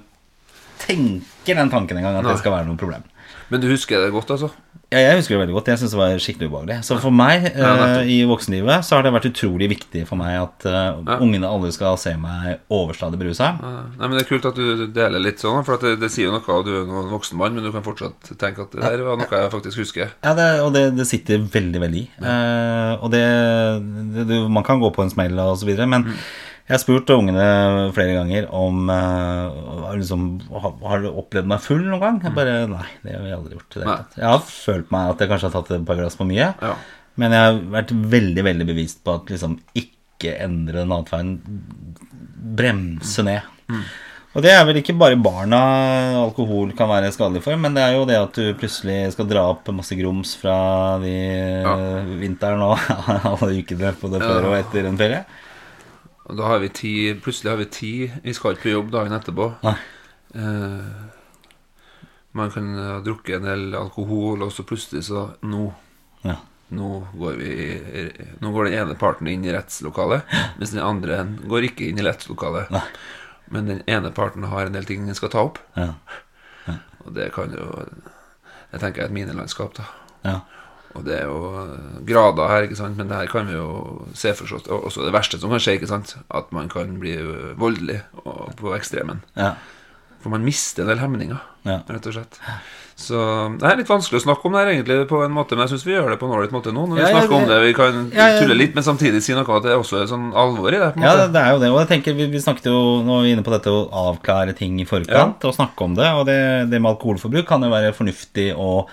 tenker 0.84 1.60
den 1.60 1.72
tanken 1.72 2.00
engang 2.00 2.16
at 2.18 2.24
Nei. 2.24 2.32
det 2.32 2.40
skal 2.40 2.56
være 2.56 2.68
noe 2.70 2.80
problem. 2.80 3.04
Men 3.52 3.60
du 3.60 3.68
husker 3.68 4.00
det 4.00 4.14
godt, 4.14 4.32
altså? 4.32 4.48
Ja, 4.94 5.00
jeg 5.10 5.16
husker 5.18 5.34
det 5.34 5.40
veldig 5.42 5.54
godt. 5.56 5.68
Jeg 5.72 5.80
synes 5.80 5.94
det 5.94 5.98
var 5.98 6.20
skikkelig 6.22 6.48
ubehagelig. 6.52 6.76
Så 6.86 6.98
for 7.02 7.10
meg 7.14 7.48
Ja, 7.50 7.72
eh, 7.98 8.10
i 8.14 8.18
voksenlivet 8.30 8.84
så 8.86 8.94
har 8.96 9.02
det 9.06 9.12
vært 9.16 9.26
utrolig 9.32 9.68
viktig 9.72 10.04
for 10.06 10.20
meg 10.20 10.36
at 10.38 10.66
eh, 10.70 11.00
Ja. 11.02 11.16
ungene 11.18 11.48
aldri 11.50 11.72
skal 11.74 11.98
se 11.98 12.12
meg 12.20 12.60
overstadig 12.70 13.18
berusa. 13.18 13.50
Nei, 13.58 14.06
men 14.06 14.14
Det 14.16 14.22
er 14.22 14.28
kult 14.30 14.46
at 14.46 14.54
du 14.60 14.86
deler 14.94 15.18
litt 15.24 15.42
sånn, 15.42 15.64
for 15.66 15.74
at 15.74 15.82
det, 15.82 15.96
det 16.04 16.12
sier 16.14 16.30
jo 16.30 16.36
noe. 16.36 16.46
at 16.46 16.64
Du 16.64 16.72
er 16.76 16.86
en 16.86 17.10
voksen 17.10 17.36
mann, 17.40 17.54
men 17.58 17.64
du 17.66 17.72
kan 17.74 17.82
fortsatt 17.82 18.32
tenke 18.38 18.62
at 18.62 18.70
det 18.72 18.82
der 18.86 19.02
var 19.02 19.18
noe 19.18 19.26
jeg 19.42 19.50
faktisk 19.50 19.82
husker. 19.82 20.14
Ja, 20.22 20.34
det, 20.38 20.48
og 20.62 20.72
det, 20.76 20.84
det 20.96 21.06
sitter 21.10 21.38
veldig, 21.42 21.80
veldig 21.82 22.02
i. 22.04 22.08
Eh, 22.22 22.92
og 23.02 23.10
det, 23.10 23.24
Man 24.48 24.62
kan 24.62 24.78
gå 24.80 24.92
på 24.94 25.02
en 25.02 25.10
smell 25.10 25.34
og 25.42 25.58
så 25.58 25.66
videre, 25.66 25.86
men 25.90 26.06
jeg 26.64 26.72
har 26.72 26.80
spurt 26.80 27.10
ungene 27.12 27.46
flere 27.92 28.14
ganger 28.16 28.46
om 28.56 28.88
uh, 28.88 29.90
liksom, 29.98 30.22
har, 30.48 31.02
du 31.02 31.10
opplevd 31.10 31.50
meg 31.50 31.60
full 31.60 31.82
noen 31.84 32.00
gang? 32.00 32.20
Jeg 32.24 32.32
bare 32.38 32.54
Nei, 32.70 32.86
det 33.02 33.12
har 33.18 33.26
vi 33.26 33.34
aldri 33.36 33.58
gjort. 33.58 33.76
Jeg 34.16 34.24
har 34.24 34.40
følt 34.48 34.94
meg 34.94 35.10
at 35.12 35.20
jeg 35.20 35.32
kanskje 35.34 35.50
har 35.50 35.56
tatt 35.58 35.74
et 35.76 35.84
par 35.90 36.00
glass 36.00 36.16
for 36.16 36.30
mye, 36.30 36.54
Ja. 36.64 36.72
men 37.20 37.36
jeg 37.36 37.50
har 37.50 37.60
vært 37.76 37.92
veldig, 38.16 38.46
veldig 38.48 38.68
bevisst 38.72 39.04
på 39.04 39.18
at 39.18 39.34
liksom 39.34 39.58
ikke 39.76 40.38
endre 40.40 40.80
den 40.80 40.96
atferden. 40.96 41.36
Bremse 42.56 43.28
ned. 43.28 43.52
Og 44.34 44.42
det 44.42 44.50
er 44.50 44.64
vel 44.66 44.80
ikke 44.80 44.96
bare 44.98 45.20
barna 45.20 45.60
alkohol 46.24 46.72
kan 46.74 46.88
være 46.90 47.12
skadelig 47.14 47.44
for, 47.44 47.60
men 47.60 47.76
det 47.76 47.84
er 47.84 47.98
jo 47.98 48.08
det 48.08 48.16
at 48.18 48.40
du 48.40 48.56
plutselig 48.58 49.12
skal 49.14 49.28
dra 49.30 49.44
opp 49.52 49.68
masse 49.76 49.94
grums 50.00 50.32
fra 50.40 50.56
de 51.04 51.14
vinteren 52.24 52.64
og 52.72 52.80
alle 53.36 53.52
ukene 53.60 53.92
det 53.92 54.24
før 54.24 54.48
og 54.48 54.56
etter 54.64 54.88
en 54.88 54.98
ferie. 54.98 55.26
Og 56.24 56.36
da 56.38 56.46
har 56.48 56.58
vi 56.62 56.68
ti 56.72 56.92
Plutselig 57.20 57.50
har 57.52 57.58
vi 57.60 57.66
ti. 57.72 57.92
Vi 58.24 58.32
skal 58.36 58.54
ikke 58.56 58.68
på 58.68 58.72
jobb 58.74 58.90
dagen 58.94 59.12
etterpå. 59.16 59.50
Nei. 59.64 59.74
Eh, 60.34 60.92
man 62.34 62.50
kan 62.50 62.70
ha 62.78 62.96
drukket 63.04 63.36
en 63.38 63.46
del 63.46 63.74
alkohol, 63.78 64.42
og 64.42 64.50
så 64.52 64.64
plutselig 64.66 65.04
så 65.10 65.28
Nå 65.46 65.68
Ja. 66.24 66.38
Nå 66.74 66.88
går, 67.20 67.34
vi, 67.38 67.50
nå 68.40 68.50
går 68.50 68.64
den 68.70 68.78
ene 68.80 68.94
parten 68.98 69.28
inn 69.30 69.44
i 69.44 69.52
rettslokalet, 69.52 70.24
mens 70.58 70.72
den 70.72 70.80
andre 70.82 71.18
går 71.46 71.66
ikke 71.68 71.84
inn 71.90 72.00
i 72.00 72.06
rettslokalet. 72.06 72.70
Nei. 72.72 72.80
Men 73.52 73.68
den 73.68 73.82
ene 73.86 74.10
parten 74.16 74.42
har 74.48 74.64
en 74.66 74.72
del 74.74 74.88
ting 74.88 75.04
den 75.06 75.14
skal 75.14 75.30
ta 75.30 75.44
opp, 75.44 75.60
Ja. 75.76 75.90
og 77.04 77.12
det 77.14 77.28
kan 77.36 77.52
jo 77.52 77.68
Jeg 78.72 78.80
tenker 78.80 79.02
er 79.02 79.06
et 79.06 79.12
minelandskap, 79.14 79.74
da. 79.76 79.84
ja. 80.24 80.40
Og 80.94 81.04
det 81.04 81.16
er 81.20 81.24
jo 81.26 81.38
grader 82.06 82.48
her, 82.48 82.62
ikke 82.68 82.76
sant? 82.78 82.96
men 82.96 83.08
det 83.08 83.16
her 83.16 83.26
kan 83.26 83.46
vi 83.46 83.52
jo 83.56 84.06
se 84.14 84.32
for 84.34 84.44
oss. 84.54 84.68
Også 84.70 85.04
det 85.04 85.12
verste 85.12 85.40
som 85.40 85.50
kan 85.50 85.58
skje, 85.58 85.74
ikke 85.80 85.88
sant? 85.90 86.14
at 86.30 86.52
man 86.54 86.68
kan 86.68 86.98
bli 87.00 87.16
voldelig 87.58 88.00
og 88.24 88.54
på 88.60 88.74
ekstremen. 88.78 89.22
ja. 89.36 89.54
For 90.24 90.30
man 90.32 90.40
mister 90.40 90.80
en 90.82 90.88
del 90.88 90.98
hemninger, 91.02 91.36
Ja. 91.66 91.82
rett 91.86 92.06
og 92.08 92.14
slett. 92.14 92.38
Så 92.96 93.18
det 93.60 93.66
er 93.68 93.76
litt 93.76 93.90
vanskelig 93.90 94.22
å 94.22 94.24
snakke 94.24 94.46
om 94.48 94.52
det 94.54 94.60
her 94.64 94.70
egentlig 94.72 95.06
på 95.10 95.18
en 95.22 95.34
måte, 95.36 95.52
men 95.52 95.66
jeg 95.68 95.74
syns 95.74 95.84
vi 95.84 95.92
gjør 95.92 96.08
det 96.14 96.18
på 96.18 96.24
en 96.24 96.32
ålreit 96.32 96.50
måte 96.54 96.72
nå. 96.72 96.86
Når 96.88 96.94
vi 96.96 97.02
Ja, 97.02 97.08
ja, 97.10 97.18
snakker 97.20 97.34
om 97.42 97.48
det- 97.48 97.60
vi 97.60 97.74
kan 97.74 98.10
Ja, 98.10 98.28
ja. 98.28 98.40
tulle 98.40 98.56
litt, 98.56 98.74
men 98.74 98.84
samtidig 98.84 99.20
si 99.22 99.34
noe 99.34 99.44
om 99.46 99.56
at 99.56 99.62
det 99.64 99.72
også 99.76 100.00
er 100.00 100.06
sånn 100.08 100.32
alvor 100.32 100.68
i 100.72 100.78
det. 100.78 100.94
på 100.94 100.96
en 100.96 101.02
Ja, 101.02 101.10
måte. 101.12 101.26
det, 101.26 101.32
det 101.34 101.42
er 101.42 101.50
jo 101.52 101.58
det. 101.58 101.70
Og 101.72 101.78
jeg 101.80 101.88
tenker, 101.92 102.16
vi, 102.16 102.26
vi 102.32 102.38
snakket 102.40 102.64
jo 102.64 103.02
nå 103.04 103.18
er 103.20 103.22
vi 103.24 103.32
inne 103.36 103.44
på 103.44 103.52
dette 103.52 103.68
å 103.68 103.90
avklare 103.92 104.56
ting 104.56 104.80
i 104.80 104.84
forkant 104.86 105.44
og 105.44 105.54
snakke 105.54 105.82
om 105.84 105.94
det. 105.94 106.06
Og 106.14 106.24
det, 106.24 106.70
det 106.70 106.80
med 106.80 106.96
alkoholforbruk 106.96 107.44
kan 107.46 107.60
jo 107.60 107.68
være 107.68 107.92
fornuftig 107.92 108.56
å 108.56 108.86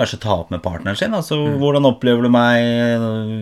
kanskje 0.00 0.18
ta 0.22 0.32
opp 0.40 0.50
med 0.52 0.62
partneren 0.64 0.96
sin. 0.98 1.12
Altså, 1.16 1.36
Hvordan 1.60 1.84
opplever 1.88 2.24
du 2.24 2.30
meg 2.32 2.64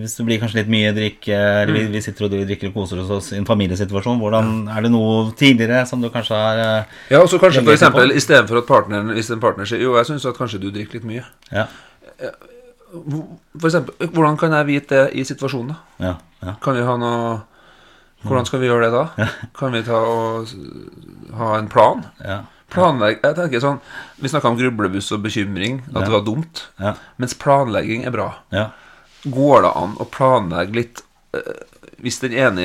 hvis 0.03 0.17
det 0.19 0.27
blir 0.27 0.41
kanskje 0.43 0.59
litt 0.61 0.71
mye 0.73 0.91
drikke, 0.97 1.39
eller 1.63 1.73
vi, 1.77 1.85
vi 1.95 2.03
sitter 2.05 2.27
og 2.27 2.35
drikker 2.35 2.73
og 2.73 2.77
koser 2.81 3.03
oss 3.05 3.31
i 3.33 3.39
en 3.39 3.47
familiesituasjon? 3.49 4.19
Hvordan, 4.23 4.53
Er 4.75 4.85
det 4.87 4.93
noe 4.95 5.31
tidligere 5.39 5.85
som 5.89 6.03
du 6.03 6.11
kanskje 6.15 6.39
har 6.39 6.63
eh, 6.65 6.97
Ja, 7.15 7.23
og 7.23 7.31
så 7.31 7.39
kanskje 7.39 7.63
for 7.65 7.75
eksempel, 7.77 8.11
i 8.11 8.19
eksempel 8.19 8.23
istedenfor 8.23 8.63
at 8.63 8.69
partneren 8.69 9.15
Hvis 9.15 9.31
en 9.35 9.41
partner 9.43 9.69
sier 9.71 9.83
Jo, 9.87 9.95
jeg 10.01 10.11
syns 10.11 10.27
at 10.29 10.39
kanskje 10.39 10.61
du 10.63 10.71
drikker 10.75 10.99
litt 10.99 11.09
mye. 11.09 11.25
Ja, 11.55 11.69
For 13.59 13.69
eksempel, 13.71 14.09
hvordan 14.13 14.37
kan 14.41 14.53
jeg 14.59 14.67
vite 14.69 14.95
det 14.97 15.07
i 15.21 15.25
situasjonen, 15.29 15.75
da? 15.75 16.07
ja, 16.07 16.15
ja. 16.45 16.55
Kan 16.63 16.77
vi 16.79 16.85
ha 16.87 16.97
noe 17.01 17.39
Hvordan 18.25 18.47
skal 18.49 18.59
vi 18.63 18.67
gjøre 18.67 18.89
det 18.89 18.95
da? 18.99 19.27
Kan 19.59 19.75
vi 19.77 19.83
ta 19.87 19.99
og 20.03 20.49
ha 21.39 21.53
en 21.59 21.69
plan? 21.71 22.01
ja, 22.25 22.41
Planlegg 22.71 23.23
Jeg 23.25 23.35
tenker 23.39 23.61
sånn 23.63 23.79
Vi 24.21 24.29
snakka 24.29 24.51
om 24.51 24.59
grublebuss 24.59 25.09
og 25.17 25.23
bekymring, 25.25 25.79
at 25.95 26.05
det 26.05 26.13
var 26.13 26.25
dumt. 26.27 26.67
ja, 26.79 26.95
Mens 27.17 27.35
planlegging 27.35 28.05
er 28.05 28.11
bra. 28.15 28.29
ja. 28.53 28.67
Går 29.25 29.63
det 29.65 29.71
an 29.77 29.97
å 29.99 30.05
planlegge 30.15 30.75
litt 30.77 31.01
eh, 31.35 31.65
hvis 31.99 32.21
den 32.23 32.33
ene, 32.39 32.63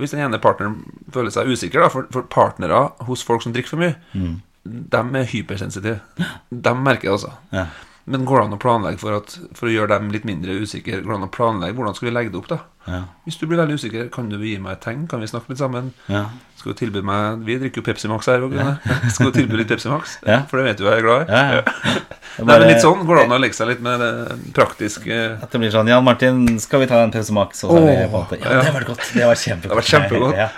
hvis 0.00 0.14
den 0.14 0.22
ene 0.24 0.38
partneren 0.40 0.78
føler 1.12 1.28
seg 1.34 1.50
usikker, 1.52 1.82
da, 1.84 1.90
for, 1.92 2.06
for 2.10 2.22
partnere 2.32 2.78
hos 3.04 3.20
folk 3.22 3.42
som 3.44 3.52
drikker 3.52 3.74
for 3.74 3.82
mye, 3.82 3.96
Mm. 4.14 4.38
de 4.64 5.02
er 5.20 5.26
hypersensitive. 5.28 6.00
De 6.48 6.72
merker 6.74 7.10
det, 7.10 7.12
altså. 7.18 7.32
ja. 7.52 7.66
Men 8.04 8.24
går 8.28 8.40
det 8.40 8.46
an 8.46 8.56
å 8.56 8.60
planlegge 8.60 9.00
for, 9.00 9.16
at, 9.16 9.36
for 9.56 9.70
å 9.70 9.72
gjøre 9.72 9.94
dem 9.96 10.10
litt 10.12 10.26
mindre 10.28 10.58
usikre? 10.60 10.98
Går 11.00 11.14
det 11.14 11.20
an 11.22 11.28
å 11.28 11.32
planlegge 11.32 11.76
hvordan 11.78 11.94
skal 11.96 12.10
vi 12.10 12.16
legge 12.16 12.34
det 12.34 12.40
opp, 12.42 12.50
da? 12.52 12.58
ja. 12.84 12.98
Hvis 13.24 13.38
du 13.40 13.46
blir 13.48 13.56
veldig 13.62 13.78
usikker, 13.80 14.10
kan 14.12 14.26
du 14.28 14.36
gi 14.36 14.58
meg 14.60 14.74
et 14.76 14.82
tegn? 14.84 15.06
Kan 15.08 15.22
vi 15.24 15.30
snakke 15.30 15.54
litt 15.54 15.62
sammen? 15.62 15.94
ja. 16.12 16.26
Skal 16.64 16.72
du 16.72 16.78
tilby 16.78 17.02
meg 17.04 17.42
Vi 17.44 17.58
drikker 17.60 17.82
jo 17.82 17.84
Pepsi 17.84 18.08
Max 18.08 18.24
her. 18.30 18.40
Ja. 18.56 18.78
Skal 19.12 19.28
du 19.28 19.34
tilby 19.36 19.58
litt 19.58 19.68
Pepsi 19.68 19.90
Max? 19.92 20.14
For 20.48 20.56
det 20.56 20.70
vet 20.70 20.78
du 20.80 20.86
jeg 20.86 20.96
er 20.96 21.04
glad 21.04 21.26
i. 21.26 21.34
ja, 21.36 21.58
ja. 21.58 21.98
Nei, 22.34 22.56
men 22.56 22.64
litt 22.66 22.80
sånn 22.82 23.04
går 23.06 23.18
det 23.18 23.24
an 23.28 23.34
å 23.36 23.38
legge 23.38 23.54
seg 23.54 23.68
litt 23.68 23.82
med 23.84 24.00
det 24.02 24.38
praktiske 24.56 25.18
At 25.44 25.52
det 25.52 25.60
blir 25.60 25.70
sånn 25.70 25.86
Jan 25.92 26.02
Martin, 26.02 26.40
skal 26.58 26.80
vi 26.82 26.88
ta 26.90 27.02
en 27.04 27.12
Pepsi 27.14 27.36
Max? 27.36 27.60
Måte, 27.68 28.40
ja, 28.40 28.62
det 28.64 28.72
var 28.74 28.88
godt. 28.88 29.04
Det 29.12 29.28
var 29.28 29.38
kjempegodt. 29.38 29.70
Det 29.70 29.78
var 29.82 29.90
kjempegodt. 29.90 30.38
Ja. 30.44 30.48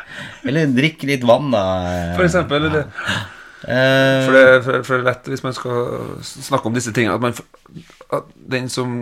Eller 0.46 0.70
drikk 0.72 1.02
litt 1.10 1.26
vann, 1.26 1.50
da. 1.52 1.64
For 2.16 2.24
eksempel. 2.24 2.70
Eller, 2.70 2.86
For 3.66 4.36
det, 4.36 4.44
for, 4.62 4.82
for 4.86 4.94
det 4.94 5.02
er 5.02 5.08
lett 5.08 5.28
hvis 5.32 5.42
man 5.42 5.54
skal 5.56 6.20
snakke 6.22 6.70
om 6.70 6.76
disse 6.76 6.92
tingene 6.94 7.16
At, 7.16 7.24
man, 7.24 7.82
at 8.14 8.28
den 8.54 8.68
som 8.70 8.92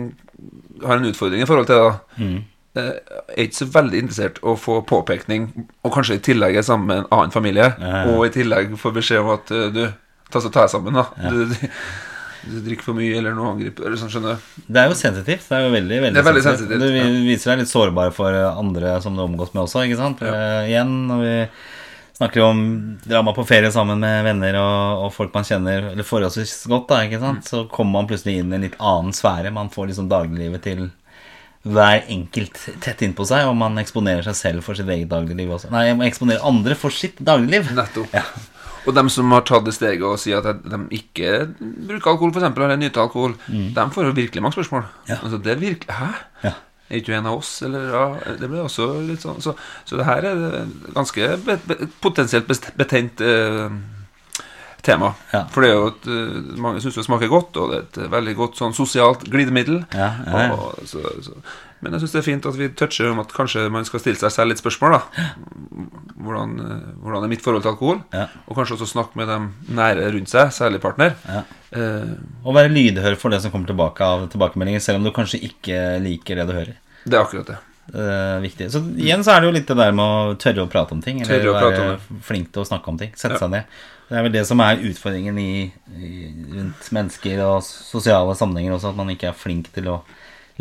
har 0.81 0.97
en 0.97 1.09
utfordring 1.11 1.43
i 1.43 1.47
forhold 1.49 1.69
til 1.69 1.77
det, 1.81 1.91
mm. 2.17 2.39
eh, 2.81 2.89
er 3.35 3.45
ikke 3.45 3.59
så 3.61 3.67
veldig 3.75 4.01
interessert 4.01 4.41
å 4.43 4.55
få 4.59 4.79
påpekning, 4.89 5.45
og 5.85 5.93
kanskje 5.95 6.17
i 6.17 6.23
tillegg 6.25 6.57
er 6.57 6.65
sammen 6.67 6.89
med 6.89 7.03
en 7.03 7.13
annen 7.15 7.35
familie, 7.35 7.69
Ja, 7.79 7.93
ja. 8.01 8.01
og 8.11 8.25
i 8.25 8.33
tillegg 8.33 8.73
får 8.81 8.97
beskjed 8.97 9.21
om 9.21 9.31
at 9.37 9.53
eh, 9.55 9.69
du, 9.75 9.85
ta 10.33 10.41
så 10.43 10.51
ta 10.51 10.65
deg 10.65 10.73
sammen, 10.73 10.97
da. 10.97 11.05
Du, 11.31 11.45
du, 11.53 11.55
du 12.45 12.57
drikker 12.65 12.89
for 12.89 12.97
mye, 12.97 13.13
eller 13.21 13.37
noe 13.37 13.53
angriper, 13.53 13.87
eller 13.87 14.01
sånn, 14.01 14.11
skjønner 14.13 14.35
du. 14.35 14.51
Det 14.67 14.81
er 14.81 14.91
jo 14.91 14.97
sensitivt. 14.99 15.47
Det 15.47 15.57
er 15.57 15.63
jo 15.65 15.71
veldig, 15.77 16.01
veldig, 16.09 16.19
er 16.21 16.27
veldig 16.27 16.43
sensitivt, 16.45 16.83
Du 16.83 17.23
viser 17.29 17.53
deg 17.53 17.63
litt 17.63 17.71
sårbar 17.71 18.11
for 18.17 18.41
andre 18.51 18.97
som 19.05 19.15
du 19.17 19.23
omgås 19.23 19.55
med 19.55 19.63
også, 19.63 19.85
ikke 19.87 20.01
sant? 20.01 20.21
Eh, 20.25 20.69
igjen, 20.73 20.93
når 21.09 21.23
vi 21.23 21.33
snakker 22.15 22.41
om 22.45 22.59
drama 23.03 23.33
på 23.35 23.43
ferie 23.47 23.71
sammen 23.75 23.99
med 23.99 24.23
venner 24.23 24.57
og, 24.61 25.05
og 25.05 25.13
folk 25.15 25.33
man 25.35 25.47
kjenner 25.47 25.91
eller 25.91 26.07
forholdsvis 26.07 26.53
godt, 26.71 26.87
da, 26.91 27.01
ikke 27.07 27.19
sant? 27.23 27.49
så 27.49 27.65
kommer 27.71 27.99
man 27.99 28.09
plutselig 28.11 28.37
inn 28.39 28.53
i 28.53 28.59
en 28.59 28.67
litt 28.69 28.77
annen 28.79 29.15
sfære. 29.15 29.51
Man 29.55 29.71
får 29.73 29.91
liksom 29.91 30.07
dagliglivet 30.11 30.63
til 30.65 30.87
hver 31.65 32.03
enkelt 32.13 32.59
tett 32.83 33.01
innpå 33.01 33.25
seg, 33.25 33.47
og 33.49 33.55
man 33.57 33.79
eksponerer 33.81 34.25
seg 34.27 34.37
selv 34.37 34.65
for 34.65 34.77
sitt 34.77 34.89
eget 34.93 35.09
dagligliv 35.09 35.55
også. 35.55 35.71
Nei, 35.73 35.87
man 35.97 36.05
eksponerer 36.07 36.45
andre 36.45 36.77
for 36.77 36.93
sitt 36.93 37.17
dagligliv. 37.25 37.71
Nettopp. 37.73 38.13
Og 38.85 38.93
dem 38.93 39.09
som 39.09 39.31
har 39.33 39.41
tatt 39.49 39.65
det 39.65 39.73
steget 39.73 40.05
og 40.05 40.19
sier 40.21 40.45
at 40.45 40.61
de 40.61 40.79
ikke 40.93 41.47
bruker 41.57 42.11
alkohol, 42.11 42.35
eksempel, 42.35 42.67
eller 42.67 42.77
nyter 42.77 43.01
alkohol, 43.01 43.33
Dem 43.49 43.93
får 43.95 44.11
jo 44.11 44.13
virkelig 44.19 44.45
mange 44.45 44.59
spørsmål. 44.59 44.85
Mm. 44.85 45.09
Ja. 45.09 45.17
Altså, 45.23 45.41
det 45.41 45.55
er 45.55 45.63
virkelig 45.63 45.97
Hæ? 45.97 46.11
Ja. 46.45 46.53
Er 46.89 46.99
ikke 46.99 47.13
du 47.13 47.17
en 47.17 47.29
av 47.31 47.39
oss? 47.39 47.51
Eller 47.65 47.89
ja, 47.89 48.05
det 48.39 48.49
blir 48.49 48.61
også 48.61 48.91
litt 49.07 49.23
sånn 49.25 49.41
Så, 49.41 49.55
så 49.89 49.97
det 49.97 50.05
her 50.05 50.27
er 50.29 50.69
ganske 50.93 51.31
be, 51.45 51.57
be, 51.65 51.89
potensielt 52.03 52.49
betent 52.77 53.23
eh, 53.25 53.69
tema. 54.85 55.13
Ja. 55.33 55.45
For 55.53 55.65
det 55.65 55.71
er 55.71 55.79
jo 55.79 55.87
et 55.89 56.09
eh, 56.13 56.35
Mange 56.61 56.83
syns 56.83 56.99
det 56.99 57.07
smaker 57.07 57.31
godt, 57.31 57.57
og 57.57 57.71
det 57.71 57.79
er 57.79 57.87
et 57.87 58.11
veldig 58.13 58.35
godt 58.37 58.61
sånn 58.61 58.75
sosialt 58.77 59.25
glidemiddel. 59.31 59.81
Ja, 59.95 60.11
ja, 60.27 60.43
ja. 60.45 60.59
Og, 60.59 60.85
så, 60.89 61.01
så, 61.25 61.39
men 61.81 61.95
jeg 61.95 62.05
syns 62.05 62.15
det 62.15 62.21
er 62.21 62.27
fint 62.29 62.47
at 62.49 62.59
vi 62.59 62.69
toucher 62.77 63.09
om 63.11 63.21
at 63.21 63.33
kanskje 63.35 63.65
man 63.73 63.85
skal 63.87 64.01
stille 64.03 64.21
seg 64.21 64.33
selv 64.33 64.53
litt 64.53 64.61
spørsmål. 64.61 64.97
da 64.99 65.27
Hvordan, 66.21 66.55
eh, 66.61 66.87
hvordan 67.01 67.25
er 67.25 67.33
mitt 67.33 67.45
forhold 67.45 67.65
til 67.65 67.73
alkohol? 67.73 68.01
Ja. 68.13 68.29
Og 68.45 68.57
kanskje 68.59 68.77
også 68.77 68.93
snakke 68.93 69.19
med 69.21 69.31
dem 69.33 69.51
nære 69.73 70.09
rundt 70.15 70.31
seg, 70.31 70.53
særlig 70.55 70.83
partner. 70.85 71.17
Og 72.45 72.55
være 72.55 72.71
lydhør 72.71 73.15
for 73.19 73.33
det 73.33 73.41
som 73.43 73.51
kommer 73.53 73.67
tilbake 73.69 74.01
av 74.05 74.27
tilbakemeldinger, 74.33 74.83
selv 74.83 75.01
om 75.01 75.07
du 75.07 75.11
kanskje 75.15 75.41
ikke 75.43 75.79
liker 76.03 76.41
det 76.41 76.47
du 76.49 76.53
hører. 76.53 76.75
det 77.05 77.13
er 77.17 77.21
akkurat 77.23 77.47
det. 77.53 77.57
Er 77.93 78.39
viktig. 78.41 78.71
Så 78.73 78.79
igjen 78.97 79.21
så 79.23 79.35
er 79.35 79.41
det 79.43 79.49
jo 79.51 79.53
litt 79.59 79.67
det 79.69 79.77
der 79.77 79.91
med 79.93 80.05
å 80.05 80.37
tørre 80.41 80.63
å 80.65 80.69
prate 80.71 80.95
om 80.95 81.01
ting. 81.05 81.21
Eller 81.21 81.45
å 81.51 81.53
være 81.53 81.99
flink 82.25 82.51
til 82.51 82.63
å 82.63 82.65
snakke 82.65 82.89
om 82.89 82.97
ting. 82.97 83.11
Sette 83.15 83.37
Ja. 83.37 83.43
seg 83.43 83.51
ned. 83.51 83.63
Det 84.09 84.17
er 84.17 84.23
vel 84.23 84.31
det 84.33 84.45
som 84.47 84.59
er 84.61 84.81
utfordringen 84.81 85.37
i, 85.37 85.71
i, 85.97 86.09
rundt 86.53 86.91
mennesker 86.93 87.39
og 87.45 87.61
sosiale 87.63 88.35
sammenhenger 88.37 88.73
også, 88.75 88.89
at 88.89 88.97
man 88.97 89.09
ikke 89.09 89.29
er 89.29 89.37
flink 89.37 89.71
til 89.73 89.87
å 89.89 89.99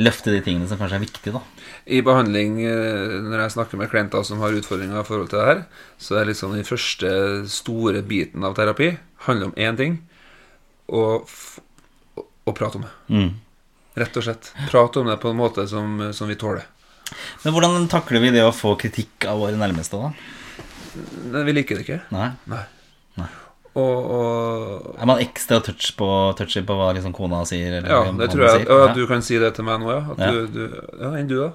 løfte 0.00 0.32
de 0.32 0.40
tingene 0.42 0.66
som 0.66 0.78
kanskje 0.80 0.96
er 0.96 1.04
viktige, 1.04 1.32
da. 1.32 1.40
I 1.86 2.00
behandling, 2.02 2.56
eh, 2.66 3.20
når 3.24 3.44
jeg 3.44 3.54
snakker 3.56 3.78
med 3.78 3.90
klienter 3.92 4.24
som 4.24 4.40
har 4.40 4.56
utfordringer 4.56 4.98
i 5.00 5.04
forhold 5.04 5.28
til 5.30 5.38
det 5.38 5.46
her, 5.46 5.60
så 5.98 6.16
er 6.18 6.24
liksom 6.26 6.52
den 6.56 6.64
første 6.64 7.46
store 7.48 8.02
biten 8.02 8.42
av 8.44 8.56
terapi 8.56 8.96
handler 9.28 9.46
om 9.46 9.52
én 9.56 9.76
ting 9.76 10.00
å, 10.88 11.02
å, 12.18 12.26
å 12.44 12.52
prate 12.56 12.78
om 12.80 12.86
det. 12.86 12.92
Mm. 13.14 13.32
Rett 13.94 14.16
og 14.18 14.24
slett. 14.26 14.52
Prate 14.70 15.00
om 15.00 15.06
det 15.10 15.16
på 15.22 15.30
en 15.30 15.38
måte 15.38 15.66
som, 15.70 16.00
som 16.16 16.28
vi 16.30 16.34
tåler. 16.40 16.64
Men 17.44 17.54
hvordan 17.54 17.84
takler 17.92 18.20
vi 18.24 18.32
det 18.34 18.42
å 18.44 18.52
få 18.54 18.74
kritikk 18.80 19.26
av 19.30 19.38
våre 19.44 19.56
nærmeste, 19.60 20.00
da? 20.00 20.12
Vi 21.44 21.52
liker 21.54 21.78
det 21.78 21.84
ikke. 21.86 22.00
Nei. 22.14 22.30
Nei. 22.50 22.62
Nei. 23.20 23.28
Og, 23.74 24.04
og 24.14 24.98
Er 25.02 25.08
man 25.10 25.18
ekstra 25.22 25.58
touch 25.66 25.88
på, 25.98 26.06
touchy 26.38 26.62
på 26.66 26.76
hva 26.78 26.92
liksom 26.94 27.14
kona 27.16 27.40
sier? 27.48 27.80
Eller 27.80 27.90
Ja, 27.90 28.02
det 28.18 28.28
tror 28.30 28.44
jeg. 28.46 28.60
sier? 28.62 28.70
Ja, 28.86 28.92
du 28.94 29.02
kan 29.10 29.22
si 29.26 29.38
det 29.42 29.50
til 29.56 29.66
meg 29.66 29.82
nå, 29.82 29.90
ja. 29.90 30.02
At 30.14 30.22
Ja. 30.22 30.30
Du, 30.30 30.46
du, 30.54 30.76
ja, 31.00 31.10
Enn 31.18 31.30
du, 31.30 31.34
da? 31.40 31.48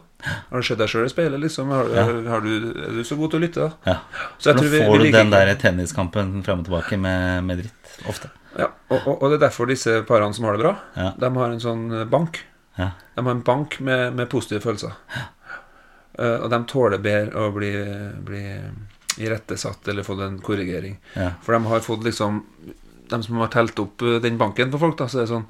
Har 0.50 0.60
du 0.60 0.68
sett 0.68 0.82
deg 0.82 0.92
sjøl 0.92 1.08
i 1.08 1.12
speilet, 1.13 1.39
liksom? 1.44 1.72
Har, 1.72 1.88
Ja. 1.96 2.04
har 2.34 2.44
du, 2.44 2.52
er 2.76 2.98
du 3.00 3.04
så 3.08 3.15
god 3.20 3.32
til 3.32 3.39
å 3.39 3.44
lytte, 3.46 3.68
da? 3.70 3.94
Ja. 3.94 4.26
Så 4.38 4.52
jeg 4.52 4.60
For 4.60 4.63
tror 4.65 4.74
vi, 4.76 4.82
får 4.84 5.00
vi 5.00 5.12
du 5.12 5.18
den 5.18 5.32
der 5.36 5.54
tenniskampen 5.63 6.34
frem 6.44 6.60
og 6.63 6.68
tilbake 6.68 7.00
med, 7.00 7.44
med 7.48 7.63
dritt. 7.63 7.96
Ofte. 8.12 8.32
Ja, 8.60 8.69
og, 8.91 9.08
og, 9.15 9.26
det 9.30 9.39
er 9.39 9.45
derfor 9.48 9.69
disse 9.69 10.00
parene 10.08 10.36
som 10.36 10.48
har 10.48 10.58
det 10.58 10.63
bra, 10.63 10.76
Ja. 10.95 11.12
de 11.19 11.32
har 11.36 11.56
en 11.56 11.63
sånn 11.63 11.88
eh, 11.93 12.06
bank. 12.10 12.41
Ja. 12.80 12.91
De 13.15 13.26
har 13.26 13.32
en 13.32 13.45
bank 13.45 13.80
med, 13.84 14.13
med 14.15 14.30
positive 14.32 14.63
følelser. 14.63 14.95
Uh, 16.19 16.43
og 16.43 16.50
de 16.52 16.58
tåler 16.67 17.00
bedre 17.00 17.48
å 17.48 17.52
bli, 17.56 17.72
bli 18.28 18.43
irettesatt 19.24 19.88
eller 19.88 20.04
fått 20.04 20.24
en 20.26 20.39
korrigering. 20.43 20.98
For 21.45 21.56
de 21.56 21.60
har 21.69 21.84
fått 21.86 22.04
liksom 22.04 22.43
De 23.10 23.17
som 23.24 23.39
har 23.41 23.50
telt 23.50 23.80
opp 23.82 24.04
eh, 24.06 24.19
den 24.22 24.38
banken 24.38 24.69
for 24.72 24.84
folk, 24.84 24.98
da, 25.00 25.08
så 25.10 25.17
er 25.17 25.24
det 25.24 25.32
sånn 25.32 25.48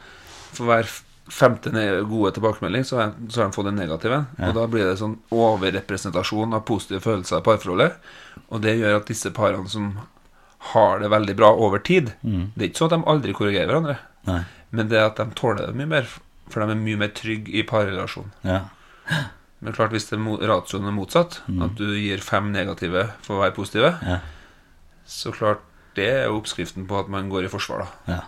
For 0.55 0.69
hver 0.69 0.91
femte 1.29 1.71
gode 2.09 2.31
tilbakemelding, 2.37 2.85
så 2.87 2.97
har, 2.97 3.09
så 3.29 3.41
har 3.41 3.49
de 3.49 3.57
fått 3.57 3.67
en 3.69 3.75
negativ 3.77 4.13
en. 4.15 4.23
Ja. 4.39 4.47
Og 4.47 4.55
da 4.57 4.63
blir 4.71 4.87
det 4.87 4.95
sånn 4.97 5.19
overrepresentasjon 5.35 6.55
av 6.57 6.63
positive 6.65 7.03
følelser 7.03 7.43
i 7.43 7.45
parforholdet. 7.45 7.99
Og 8.49 8.63
det 8.63 8.79
gjør 8.79 8.97
at 8.97 9.11
disse 9.11 9.29
parene 9.35 9.69
som 9.69 9.91
har 10.73 10.99
det 10.99 11.09
veldig 11.09 11.35
bra 11.39 11.51
over 11.55 11.79
tid 11.79 12.13
Mm. 12.23 12.51
Det 12.55 12.61
er 12.63 12.69
ikke 12.69 12.77
sånn 12.81 12.91
at 12.91 12.99
de 12.99 13.05
aldri 13.11 13.33
korrigerer 13.33 13.67
hverandre, 13.71 13.97
Nei. 14.27 14.43
men 14.71 14.87
det 14.89 14.97
er 14.99 15.05
at 15.05 15.15
de 15.17 15.25
tåler 15.35 15.67
det 15.67 15.75
mye 15.75 15.87
mer, 15.87 16.07
for 16.49 16.59
de 16.65 16.71
er 16.71 16.75
mye 16.75 16.97
mer 16.97 17.09
trygge 17.09 17.53
i 17.53 17.63
parrelasjon. 17.63 18.31
Ja. 18.43 18.61
Men 19.61 19.73
klart 19.73 19.91
hvis 19.91 20.09
det 20.09 20.19
ratioen 20.19 20.87
er 20.87 20.91
motsatt, 20.95 21.41
Mm. 21.47 21.63
at 21.63 21.75
du 21.75 21.85
gir 21.95 22.17
fem 22.19 22.51
negative 22.51 23.11
for 23.21 23.39
hver 23.41 23.51
positive, 23.55 23.97
Ja. 24.05 24.19
så 25.07 25.31
klart 25.33 25.59
det 25.95 26.07
er 26.09 26.29
oppskriften 26.29 26.85
på 26.87 26.99
at 26.99 27.09
man 27.09 27.29
går 27.29 27.45
i 27.45 27.47
forsvar, 27.49 27.79
da. 27.79 28.13
Ja. 28.13 28.21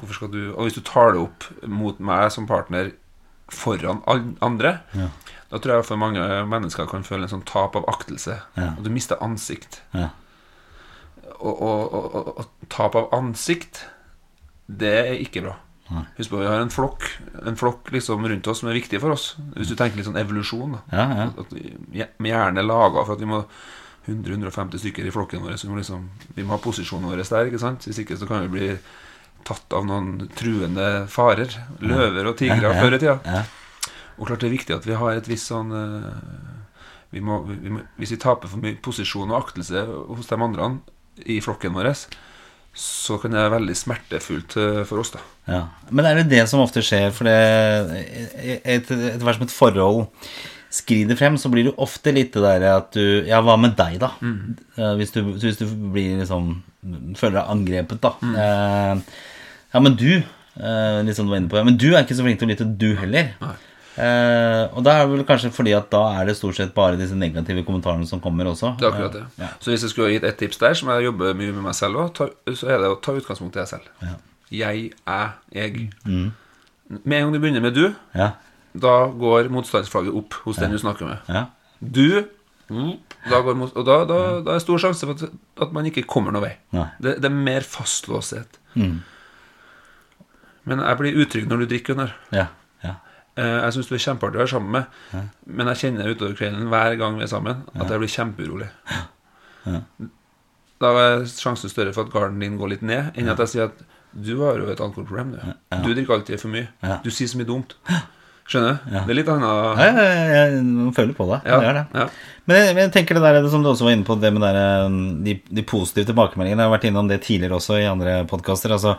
Hvorfor 0.00 0.14
skal 0.14 0.28
du 0.30 0.54
Og 0.56 0.64
hvis 0.66 0.74
du 0.74 0.80
tar 0.80 1.12
det 1.12 1.20
opp 1.20 1.44
mot 1.66 1.98
meg 2.00 2.32
som 2.32 2.46
partner 2.46 2.92
foran 3.50 4.02
andre, 4.42 4.80
Ja. 4.94 5.08
da 5.50 5.58
tror 5.58 5.76
jeg 5.76 5.84
for 5.86 5.96
mange 5.96 6.18
mennesker 6.48 6.86
kan 6.88 7.02
føle 7.02 7.22
en 7.22 7.28
sånn 7.28 7.44
tap 7.44 7.76
av 7.76 7.84
aktelse. 7.86 8.40
Og 8.56 8.82
du 8.82 8.90
mister 8.90 9.16
ansikt. 9.22 9.80
Ja. 9.94 10.08
Og, 11.38 11.62
og, 11.62 11.94
og, 11.94 12.28
og, 12.34 12.68
tap 12.72 12.96
av 12.98 13.12
ansikt, 13.16 13.84
det 14.66 14.94
er 15.00 15.16
ikke 15.22 15.44
bra. 15.46 15.56
Husk 16.18 16.30
på, 16.30 16.42
vi 16.42 16.44
har 16.44 16.60
en 16.60 16.68
flokk 16.68 17.06
En 17.48 17.56
flokk 17.56 17.86
liksom 17.94 18.26
rundt 18.28 18.48
oss 18.50 18.58
som 18.60 18.68
er 18.68 18.76
viktig 18.76 19.00
for 19.00 19.14
oss. 19.14 19.30
Hvis 19.56 19.70
du 19.72 19.76
tenker 19.78 19.96
litt 19.96 20.08
sånn 20.08 20.20
evolusjon. 20.20 20.76
Da. 20.76 20.80
Ja, 20.92 21.06
ja. 21.16 21.28
At 21.32 21.54
vi 21.54 22.02
er 22.02 22.10
gjerne 22.28 22.66
laga 22.66 23.06
for 23.06 23.16
at 23.16 23.24
vi 23.24 23.30
må 23.30 23.42
100-150 24.08 24.82
stykker 24.82 25.08
i 25.08 25.12
flokken 25.12 25.44
vår. 25.44 25.56
Så 25.56 25.68
vi, 25.68 25.72
må 25.72 25.80
liksom, 25.80 26.08
vi 26.36 26.44
må 26.44 26.56
ha 26.56 26.60
posisjonen 26.62 27.08
vår 27.08 27.22
der. 27.24 27.48
ikke 27.48 27.62
sant? 27.62 27.88
Hvis 27.88 28.02
ikke 28.04 28.18
så 28.20 28.28
kan 28.28 28.44
vi 28.44 28.52
bli 28.58 28.68
tatt 29.48 29.72
av 29.76 29.86
noen 29.88 30.28
truende 30.36 31.06
farer. 31.12 31.56
Løver 31.80 32.32
og 32.32 32.36
tigre 32.40 32.74
før 32.76 32.98
i 32.98 33.00
tida. 33.00 33.18
Ja. 33.24 33.42
Og 34.18 34.28
klart 34.28 34.42
det 34.42 34.50
er 34.50 34.56
viktig 34.56 34.76
at 34.76 34.86
vi 34.88 34.96
har 34.98 35.16
et 35.16 35.28
visst 35.30 35.48
sånn 35.52 35.72
eh, 35.72 36.06
vi 37.14 37.22
må, 37.24 37.38
vi 37.48 37.70
må, 37.72 37.84
Hvis 37.96 38.12
vi 38.16 38.20
taper 38.20 38.50
for 38.50 38.60
mye 38.60 38.76
posisjon 38.82 39.30
og 39.30 39.38
aktelse 39.38 39.84
hos 39.86 40.28
de 40.28 40.36
andre 40.36 40.64
i 41.26 41.40
flokken 41.44 41.74
vår, 41.76 41.92
så 42.78 43.16
kan 43.18 43.32
det 43.34 43.40
være 43.40 43.56
veldig 43.56 43.74
smertefullt 43.78 44.58
eh, 44.60 44.82
for 44.86 45.02
oss, 45.02 45.14
da. 45.16 45.24
Ja. 45.48 45.62
Men 45.90 46.06
er 46.06 46.20
det 46.20 46.28
det 46.30 46.44
som 46.50 46.62
ofte 46.62 46.84
skjer? 46.84 47.10
For 47.14 47.26
etter 47.26 48.62
et, 48.68 49.24
hvert 49.24 49.40
som 49.40 49.46
et 49.48 49.54
forhold 49.54 50.06
skrider 50.70 51.16
frem, 51.16 51.38
så 51.40 51.50
blir 51.50 51.70
det 51.70 51.76
ofte 51.80 52.12
litt 52.12 52.34
det 52.36 52.44
derre 52.44 52.74
at 52.82 52.90
du 52.92 53.24
Ja, 53.26 53.40
hva 53.44 53.56
med 53.60 53.76
deg, 53.78 53.96
da? 54.02 54.12
Mm. 54.20 54.58
Hvis, 55.00 55.14
du, 55.14 55.22
hvis 55.40 55.60
du 55.60 55.64
blir 55.66 56.18
liksom 56.20 56.58
Føler 57.18 57.40
deg 57.40 57.52
angrepet, 57.54 58.02
da. 58.04 58.12
Eh, 58.44 59.22
ja, 59.72 59.80
men 59.82 59.96
du 59.98 60.10
eh, 60.18 61.00
Litt 61.06 61.18
sånn 61.18 61.26
du 61.26 61.32
var 61.32 61.40
inne 61.40 61.50
på. 61.50 61.62
Men 61.64 61.80
du 61.80 61.88
er 61.90 62.04
ikke 62.04 62.16
så 62.18 62.26
flink 62.26 62.38
til 62.40 62.48
å 62.48 62.52
lytte, 62.52 62.68
du 62.78 62.92
heller. 63.00 63.32
Nei. 63.42 63.56
Eh, 63.98 64.64
og 64.78 64.84
da 64.86 64.92
er 64.94 65.06
det 65.06 65.12
vel 65.16 65.24
kanskje 65.26 65.50
fordi 65.50 65.72
at 65.74 65.88
da 65.90 66.00
er 66.20 66.28
det 66.28 66.36
stort 66.38 66.54
sett 66.58 66.70
bare 66.76 66.96
disse 67.00 67.16
negative 67.18 67.64
kommentarene 67.66 68.06
som 68.06 68.20
kommer 68.22 68.46
også. 68.46 68.76
Det 68.78 68.86
er 68.86 68.92
akkurat 68.92 69.16
det. 69.16 69.24
Ja. 69.40 69.48
Så 69.58 69.72
hvis 69.72 69.82
jeg 69.82 69.90
skulle 69.90 70.12
gitt 70.14 70.24
et 70.28 70.36
tips 70.38 70.60
der, 70.62 70.74
som 70.78 70.90
jeg 70.94 71.08
jobber 71.08 71.34
mye 71.34 71.52
med 71.56 71.64
meg 71.66 71.74
selv 71.74 71.98
òg, 72.04 72.20
så 72.54 72.68
er 72.70 72.78
det 72.84 72.90
å 72.92 72.98
ta 73.02 73.16
utgangspunkt 73.18 73.56
i 73.58 73.62
deg 73.64 73.68
selv. 73.72 73.88
Ja. 74.04 74.14
Jeg, 74.50 74.92
jeg, 75.06 75.30
jeg. 75.58 75.88
Med 76.06 77.16
en 77.18 77.24
gang 77.26 77.32
du 77.34 77.40
begynner 77.42 77.60
med 77.64 77.74
du, 77.76 77.88
Ja. 78.14 78.30
da 78.78 78.94
går 79.10 79.50
motstandsflagget 79.52 80.14
opp 80.14 80.38
hos 80.46 80.56
den 80.62 80.70
du 80.72 80.78
snakker 80.78 81.06
med. 81.10 81.18
ja. 81.28 81.46
Du 81.80 82.04
da 82.68 83.38
går, 83.40 83.54
mot- 83.56 83.76
Og 83.80 83.84
da, 83.86 84.04
da, 84.04 84.16
da 84.44 84.54
er 84.54 84.58
stor 84.60 84.76
sjanse 84.78 85.06
for 85.06 85.14
at, 85.16 85.30
at 85.64 85.70
man 85.72 85.86
ikke 85.88 86.02
kommer 86.06 86.30
noen 86.32 86.44
vei. 86.44 86.56
Det, 87.00 87.14
det 87.22 87.24
er 87.24 87.34
mer 87.34 87.64
fastlåshet. 87.64 88.58
Men 90.68 90.82
jeg 90.84 90.98
blir 91.00 91.16
utrygg 91.22 91.46
når 91.48 91.62
du 91.62 91.66
drikker, 91.70 91.94
Gunnar. 91.94 92.12
Ja. 92.34 92.46
Ja. 93.38 93.44
Eh, 93.44 93.58
Jeg 93.64 93.76
syns 93.78 93.88
du 93.88 93.94
er 93.94 94.02
kjempeartig 94.04 94.40
å 94.40 94.42
være 94.44 94.52
sammen 94.52 94.74
med, 94.80 95.30
men 95.46 95.70
jeg 95.72 95.80
kjenner 95.84 96.10
utover 96.12 96.34
kvelden 96.38 96.68
hver 96.72 96.96
gang 97.00 97.16
vi 97.20 97.24
er 97.28 97.30
sammen, 97.30 97.62
at 97.78 97.88
jeg 97.94 98.02
blir 98.02 98.12
kjempeurolig. 98.18 98.68
Da 100.78 100.90
er 100.94 101.24
sjansen 101.26 101.70
større 101.72 101.92
for 101.94 102.06
at 102.06 102.12
garden 102.14 102.38
din 102.42 102.58
går 102.58 102.74
litt 102.76 102.84
ned, 102.86 103.08
enn 103.18 103.30
at 103.32 103.40
jeg 103.42 103.50
sier 103.54 103.70
at 103.70 103.80
du 104.14 104.36
har 104.40 104.56
jo 104.60 104.68
et 104.72 104.80
alkoholproblem. 104.80 105.32
Du, 105.34 105.76
du 105.84 105.90
drikker 105.94 106.14
alltid 106.16 106.40
for 106.40 106.52
mye. 106.52 106.68
Ja. 106.82 107.00
Du 107.04 107.10
sier 107.12 107.28
så 107.30 107.38
mye 107.40 107.48
dumt. 107.48 107.74
Skjønner 108.48 108.78
du? 108.80 108.92
Det 108.94 109.12
er 109.12 109.16
litt 109.18 109.28
annet 109.28 109.80
Jeg, 109.82 109.96
jeg, 109.98 110.28
jeg 110.38 110.92
føler 110.96 111.16
på 111.18 111.26
det. 111.28 111.38
Ja, 111.44 111.58
det 111.60 111.66
er 111.68 111.76
det. 111.76 111.82
ja. 112.00 112.06
Men 112.48 112.56
jeg, 112.62 112.76
jeg 112.80 112.92
tenker 112.94 113.18
det 113.18 113.24
der, 113.26 113.48
som 113.52 113.66
du 113.66 113.68
også 113.74 113.84
var 113.84 113.92
inne 113.98 114.06
på, 114.08 114.16
det 114.22 114.30
med 114.32 114.46
der, 114.46 114.60
um, 114.86 114.96
de, 115.26 115.34
de 115.58 115.64
positive 115.68 116.08
tilbakemeldingene. 116.08 116.62
Jeg 116.64 116.70
har 116.70 116.76
vært 116.78 116.86
innom 116.88 117.10
det 117.10 117.18
tidligere 117.26 117.58
også 117.58 117.76
i 117.82 117.84
andre 117.90 118.14
podkaster. 118.30 118.72
Altså, 118.78 118.94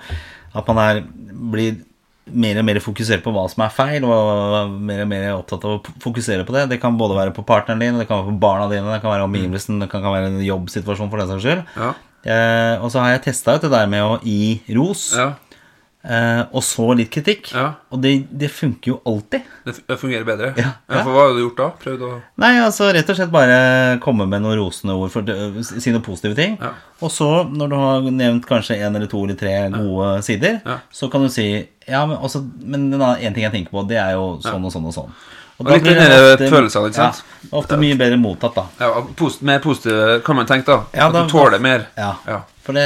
at 0.53 0.69
man 0.69 0.83
er, 0.83 1.01
blir 1.55 1.79
mer 2.31 2.59
og 2.61 2.67
mer 2.67 2.81
fokusere 2.83 3.23
på 3.25 3.33
hva 3.35 3.45
som 3.51 3.63
er 3.65 3.73
feil, 3.73 4.05
og 4.07 4.75
mer 4.75 5.03
og 5.05 5.09
mer 5.11 5.29
opptatt 5.35 5.65
av 5.67 5.77
å 5.77 5.95
fokusere 6.03 6.45
på 6.47 6.55
det. 6.55 6.67
Det 6.73 6.81
kan 6.81 6.99
både 6.99 7.17
være 7.17 7.35
på 7.35 7.45
partneren 7.47 7.81
din, 7.83 7.99
det 8.01 8.07
kan 8.09 8.21
være 8.21 8.33
på 8.33 8.43
barna 8.43 8.69
dine, 8.71 8.87
det 8.91 9.01
kan 9.03 9.15
være 9.15 9.27
omgivelsen, 9.29 9.81
det 9.83 9.89
kan, 9.91 10.05
være 10.05 10.31
en 10.31 10.39
jobbsituasjon 10.45 11.11
for 11.11 11.21
den 11.21 11.33
saks 11.33 11.45
skyld. 11.45 11.65
Ja. 11.79 11.93
Eh, 12.23 12.81
og 12.83 12.89
så 12.91 13.03
har 13.03 13.15
jeg 13.15 13.29
testa 13.29 13.55
ut 13.55 13.63
det 13.63 13.71
der 13.71 13.87
med 13.91 14.03
å 14.03 14.17
gi 14.19 14.59
ros, 14.75 15.05
ja. 15.15 15.29
eh, 16.03 16.41
og 16.51 16.63
så 16.65 16.89
litt 16.97 17.11
kritikk. 17.13 17.53
Ja. 17.55 17.69
Og 17.93 18.01
det, 18.03 18.13
det 18.29 18.51
funker 18.51 18.93
jo 18.93 18.97
alltid. 19.07 19.47
Det 19.63 19.97
fungerer 20.01 20.27
bedre. 20.27 20.51
For 20.89 21.13
hva 21.13 21.25
har 21.27 21.33
du 21.37 21.43
gjort 21.45 21.61
da? 21.61 21.69
Prøvd 21.79 22.05
å 22.05 22.11
Nei, 22.43 22.53
altså 22.63 22.89
rett 22.95 23.09
og 23.11 23.19
slett 23.19 23.33
bare 23.33 23.59
komme 24.03 24.27
med 24.29 24.43
noen 24.43 24.59
rosende 24.59 24.97
ord, 24.99 25.13
for 25.13 25.63
si 25.63 25.93
noen 25.93 26.05
positive 26.05 26.35
ting. 26.37 26.59
Ja. 26.59 26.73
Og 26.99 27.13
så, 27.15 27.29
når 27.47 27.71
du 27.71 27.79
har 27.79 28.07
nevnt 28.11 28.47
kanskje 28.49 28.81
en 28.83 28.99
eller 28.99 29.07
to 29.11 29.23
eller 29.23 29.39
tre 29.39 29.55
gode 29.71 30.17
sider, 30.27 30.59
så 30.91 31.11
kan 31.11 31.23
du 31.23 31.31
si 31.31 31.49
Ja, 31.89 32.05
men, 32.05 32.17
også, 32.17 32.41
men 32.63 32.87
en 32.93 33.33
ting 33.33 33.43
jeg 33.43 33.51
tenker 33.51 33.71
på, 33.73 33.83
det 33.89 33.97
er 33.97 34.13
jo 34.17 34.39
sånn 34.43 34.65
og 34.65 34.71
sånn 34.73 34.85
og 34.89 34.93
sånn. 34.95 35.11
Og 35.59 35.65
Og 35.67 35.73
litt 35.73 35.83
blir 35.83 35.97
det 35.99 36.19
ofte- 36.37 36.49
følelsene, 36.53 36.87
ikke 36.87 36.95
sant? 36.95 37.23
Ja, 37.43 37.49
ofte 37.59 37.77
mye 37.81 37.97
bedre 37.99 38.17
mottatt, 38.17 38.55
da. 38.55 38.63
ja, 38.79 39.01
post, 39.19 39.41
Mer 39.43 39.59
positive 39.59 40.21
kan 40.23 40.35
man 40.37 40.45
tenke, 40.47 40.65
da. 40.71 40.83
Ja, 40.95 41.07
at 41.09 41.13
da- 41.13 41.23
du 41.25 41.29
tåler 41.33 41.59
mer. 41.59 41.87
Ja. 41.97 42.13
Ja. 42.27 42.41
For 42.63 42.73
det, 42.73 42.85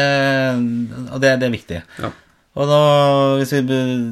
og 1.12 1.22
det, 1.22 1.40
det 1.40 1.48
er 1.48 1.54
viktig. 1.54 1.82
Ja. 2.02 2.10
Og 2.56 2.68
da, 2.70 2.80
hvis 3.40 3.52
vi 3.54 3.62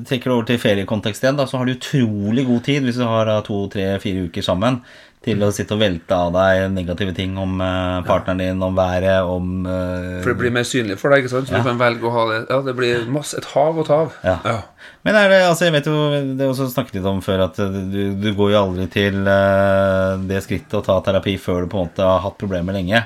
trekker 0.09 0.29
det 0.29 0.33
over 0.33 0.45
til 0.49 0.57
feriekontekst 0.61 1.21
igjen, 1.23 1.37
da, 1.37 1.45
så 1.45 1.57
har 1.57 1.65
du 1.65 1.75
utrolig 1.75 2.45
god 2.47 2.63
tid 2.63 2.83
hvis 2.83 2.97
du 2.97 3.03
har 3.05 3.29
to, 3.45 3.67
tre, 3.69 3.99
fire 4.01 4.27
uker 4.29 4.41
sammen 4.45 4.81
til 5.21 5.43
å 5.45 5.51
sitte 5.53 5.75
og 5.75 5.81
velte 5.83 6.17
av 6.17 6.31
deg 6.33 6.63
negative 6.73 7.13
ting 7.13 7.35
om 7.37 7.59
eh, 7.61 7.99
partneren 8.07 8.41
din, 8.41 8.63
om 8.65 8.77
været, 8.77 9.27
om 9.29 9.67
eh, 9.69 10.21
For 10.23 10.31
det 10.31 10.39
blir 10.39 10.53
mer 10.55 10.65
synlig 10.65 10.97
for 10.97 11.13
deg, 11.13 11.21
ikke 11.21 11.33
sant? 11.35 11.49
Så 11.49 11.61
du 11.61 11.67
kan 11.67 11.81
velge 11.81 12.07
å 12.09 12.13
ha 12.15 12.23
det 12.31 12.39
Ja, 12.49 12.61
det 12.65 12.73
blir 12.77 13.05
masse, 13.13 13.37
et 13.37 13.49
hav 13.53 13.77
å 13.77 13.85
ta 13.85 13.99
av. 14.07 14.15
Ja. 14.25 14.55
Men 15.05 15.19
er 15.19 15.29
det, 15.29 15.41
altså 15.45 15.67
jeg 15.67 15.75
vet 15.77 15.91
jo, 15.91 15.97
det 16.37 16.45
er 16.45 16.49
også 16.49 16.71
snakket 16.73 16.97
litt 16.97 17.11
om 17.11 17.21
før, 17.25 17.45
at 17.45 17.61
du, 17.61 18.01
du 18.17 18.31
går 18.37 18.55
jo 18.55 18.63
aldri 18.63 18.87
til 18.93 19.21
eh, 19.21 20.15
det 20.31 20.41
skrittet 20.45 20.79
å 20.81 20.85
ta 20.85 20.97
terapi 21.05 21.37
før 21.41 21.65
du 21.65 21.71
på 21.71 21.77
en 21.77 21.91
måte 21.91 22.09
har 22.09 22.25
hatt 22.25 22.41
problemer 22.41 22.79
lenge. 22.79 23.05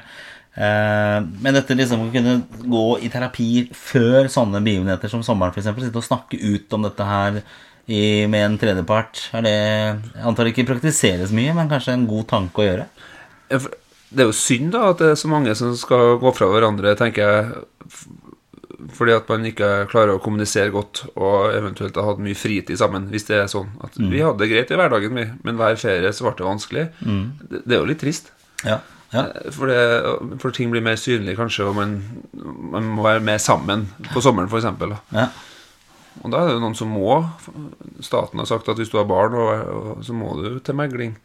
Eh, 0.56 1.20
men 1.20 1.60
dette 1.60 1.76
liksom 1.76 2.08
å 2.08 2.12
kunne 2.14 2.40
gå 2.64 2.88
i 3.04 3.12
terapi 3.12 3.50
før 3.76 4.32
sånne 4.32 4.64
begivenheter 4.64 5.12
som 5.12 5.24
sommeren 5.26 5.52
f.eks., 5.52 5.68
sitte 5.84 6.00
og 6.00 6.08
snakke 6.08 6.40
ut 6.40 6.80
om 6.80 6.88
dette 6.88 7.12
her 7.12 7.44
i, 7.86 8.26
med 8.32 8.42
en 8.42 8.60
tredjepart, 8.62 9.28
er 9.38 9.46
det 9.46 9.56
jeg 9.56 10.26
antar 10.26 10.50
ikke 10.50 10.68
praktiseres 10.72 11.34
mye, 11.36 11.54
men 11.58 11.70
kanskje 11.70 11.94
en 11.94 12.08
god 12.10 12.28
tanke 12.32 12.62
å 12.62 12.66
gjøre? 12.66 12.88
Det 13.50 14.24
er 14.24 14.30
jo 14.30 14.38
synd 14.38 14.72
da 14.74 14.88
at 14.92 15.02
det 15.02 15.12
er 15.14 15.20
så 15.20 15.30
mange 15.30 15.54
som 15.58 15.74
skal 15.78 16.16
gå 16.22 16.32
fra 16.34 16.50
hverandre, 16.50 16.96
tenker 16.98 17.26
jeg. 17.26 17.66
Fordi 18.96 19.14
at 19.16 19.30
man 19.32 19.46
ikke 19.48 19.70
klarer 19.90 20.16
å 20.16 20.22
kommunisere 20.22 20.74
godt 20.74 21.06
og 21.14 21.54
eventuelt 21.56 21.96
har 21.98 22.10
hatt 22.10 22.22
mye 22.22 22.38
fritid 22.38 22.78
sammen. 22.80 23.08
Hvis 23.14 23.28
det 23.30 23.38
er 23.40 23.48
sånn 23.52 23.72
at 23.86 23.96
Vi 23.98 24.22
hadde 24.22 24.42
det 24.42 24.50
greit 24.52 24.74
i 24.74 24.78
hverdagen, 24.80 25.16
vi, 25.16 25.26
men 25.46 25.62
hver 25.62 25.78
ferie 25.80 26.12
så 26.14 26.28
ble 26.28 26.36
det 26.40 26.48
vanskelig. 26.48 26.86
Det, 27.02 27.64
det 27.64 27.78
er 27.78 27.82
jo 27.82 27.90
litt 27.90 28.02
trist. 28.04 28.30
Ja. 28.66 28.80
ja. 29.14 29.26
For, 29.54 29.70
det, 29.72 30.38
for 30.42 30.56
ting 30.56 30.74
blir 30.74 30.86
mer 30.86 31.00
synlig, 31.02 31.38
kanskje, 31.40 31.70
og 31.70 31.78
man, 31.78 31.98
man 32.74 32.94
må 32.98 33.06
være 33.06 33.26
mer 33.26 33.42
sammen 33.42 33.88
på 34.12 34.24
sommeren, 34.26 34.50
f.eks. 34.50 34.70
ja. 35.16 35.30
Og 36.24 36.32
da 36.32 36.42
er 36.42 36.48
det 36.48 36.56
jo 36.56 36.64
noen 36.64 36.78
som 36.78 36.92
må 36.96 37.18
Staten 38.06 38.40
har 38.40 38.48
sagt 38.50 38.70
at 38.72 38.80
hvis 38.80 38.92
du 38.92 38.98
har 39.00 39.08
barn, 39.10 39.36
så 40.06 40.16
må 40.16 40.36
du 40.40 40.60
til 40.64 40.78
megling. 40.78 41.16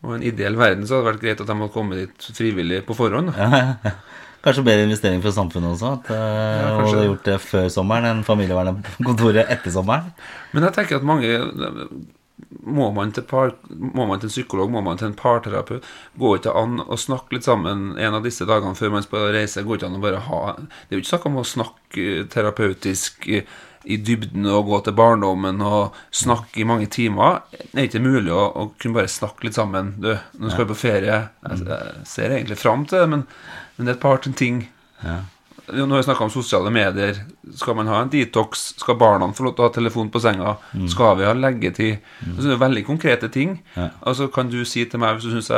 Og 0.00 0.14
i 0.14 0.16
en 0.16 0.24
ideell 0.24 0.56
verden 0.56 0.86
så 0.88 0.98
hadde 0.98 1.04
det 1.04 1.10
vært 1.12 1.24
greit 1.24 1.42
at 1.44 1.50
de 1.50 1.58
hadde 1.58 1.74
kommet 1.74 2.00
dit 2.00 2.30
frivillig 2.36 2.82
på 2.88 2.96
forhånd. 2.96 3.34
Ja, 3.36 3.50
ja, 3.52 3.74
ja. 3.84 3.96
Kanskje 4.40 4.64
bedre 4.64 4.86
investering 4.86 5.20
for 5.20 5.36
samfunnet 5.36 5.74
også. 5.74 5.90
At 5.98 6.06
kanskje 6.08 6.78
man 6.80 6.94
hadde 6.94 7.08
gjort 7.10 7.26
det 7.28 7.34
før 7.44 7.66
sommeren 7.74 8.08
enn 8.08 8.22
familievernkontoret 8.24 9.52
etter 9.52 9.74
sommeren. 9.74 10.14
Men 10.54 10.64
jeg 10.64 10.76
tenker 10.78 10.96
at 10.96 11.04
mange 11.04 11.28
må 12.48 12.90
man, 12.94 13.12
par, 13.28 13.54
må 13.68 14.06
man 14.06 14.20
til 14.20 14.28
en 14.28 14.34
psykolog, 14.34 14.70
må 14.72 14.82
man 14.84 14.98
til 15.00 15.10
en 15.10 15.16
parterapeut? 15.18 15.86
Går 16.20 16.40
ikke 16.40 16.54
an 16.56 16.82
å 16.84 16.98
snakke 17.00 17.36
litt 17.36 17.48
sammen 17.48 17.94
en 17.98 18.18
av 18.18 18.26
disse 18.26 18.46
dagene 18.48 18.78
før 18.78 18.94
man 18.96 19.06
skal 19.06 19.30
reise? 19.34 19.64
Går 19.66 19.80
ikke 19.80 19.90
an 19.90 19.98
å 19.98 20.04
bare 20.04 20.22
ha 20.28 20.42
Det 20.58 20.94
er 20.94 20.98
jo 20.98 21.02
ikke 21.04 21.12
snakk 21.14 21.26
om 21.30 21.40
å 21.40 21.48
snakke 21.48 22.06
terapeutisk 22.32 23.28
i, 23.30 23.42
i 23.84 23.98
dybden 24.04 24.48
og 24.50 24.68
gå 24.70 24.82
til 24.86 24.96
barndommen 24.98 25.64
og 25.64 25.96
snakke 26.12 26.62
i 26.62 26.68
mange 26.68 26.90
timer. 26.92 27.42
Det 27.50 27.74
er 27.74 27.88
ikke 27.88 28.04
mulig 28.04 28.32
å, 28.34 28.44
å 28.46 28.68
kunne 28.76 29.00
bare 29.00 29.12
snakke 29.12 29.48
litt 29.48 29.58
sammen. 29.58 29.94
Du, 30.02 30.12
nå 30.12 30.52
skal 30.52 30.66
vi 30.66 30.72
på 30.74 30.80
ferie. 30.84 31.20
Jeg, 31.48 31.66
jeg 31.66 32.08
ser 32.08 32.36
egentlig 32.36 32.60
fram 32.60 32.86
til 32.88 33.02
det, 33.02 33.10
men, 33.16 33.26
men 33.76 33.86
det 33.86 33.94
er 33.94 34.00
et 34.00 34.08
par 34.08 34.24
ting 34.28 34.66
Ja. 35.00 35.22
Nå 35.72 35.86
har 35.94 36.00
vi 36.00 36.06
snakka 36.06 36.24
om 36.24 36.30
sosiale 36.32 36.70
medier. 36.74 37.18
Skal 37.56 37.76
man 37.78 37.88
ha 37.90 38.00
en 38.02 38.10
detox? 38.12 38.62
Skal 38.80 38.98
barna 39.00 39.28
få 39.36 39.46
lov 39.46 39.56
til 39.56 39.64
å 39.64 39.68
ha 39.68 39.74
telefon 39.74 40.10
på 40.12 40.22
senga? 40.22 40.56
Skal 40.90 41.18
vi 41.20 41.26
ha 41.28 41.34
leggetid? 41.36 41.98
Altså, 42.28 42.46
det 42.48 42.54
er 42.56 42.62
veldig 42.64 42.84
konkrete 42.86 43.28
ting. 43.32 43.58
Ja. 43.76 43.88
Altså 44.06 44.28
Kan 44.32 44.50
du 44.52 44.60
si 44.68 44.84
til 44.84 45.02
meg 45.02 45.18
hvis 45.18 45.28
du 45.28 45.34
syns 45.34 45.50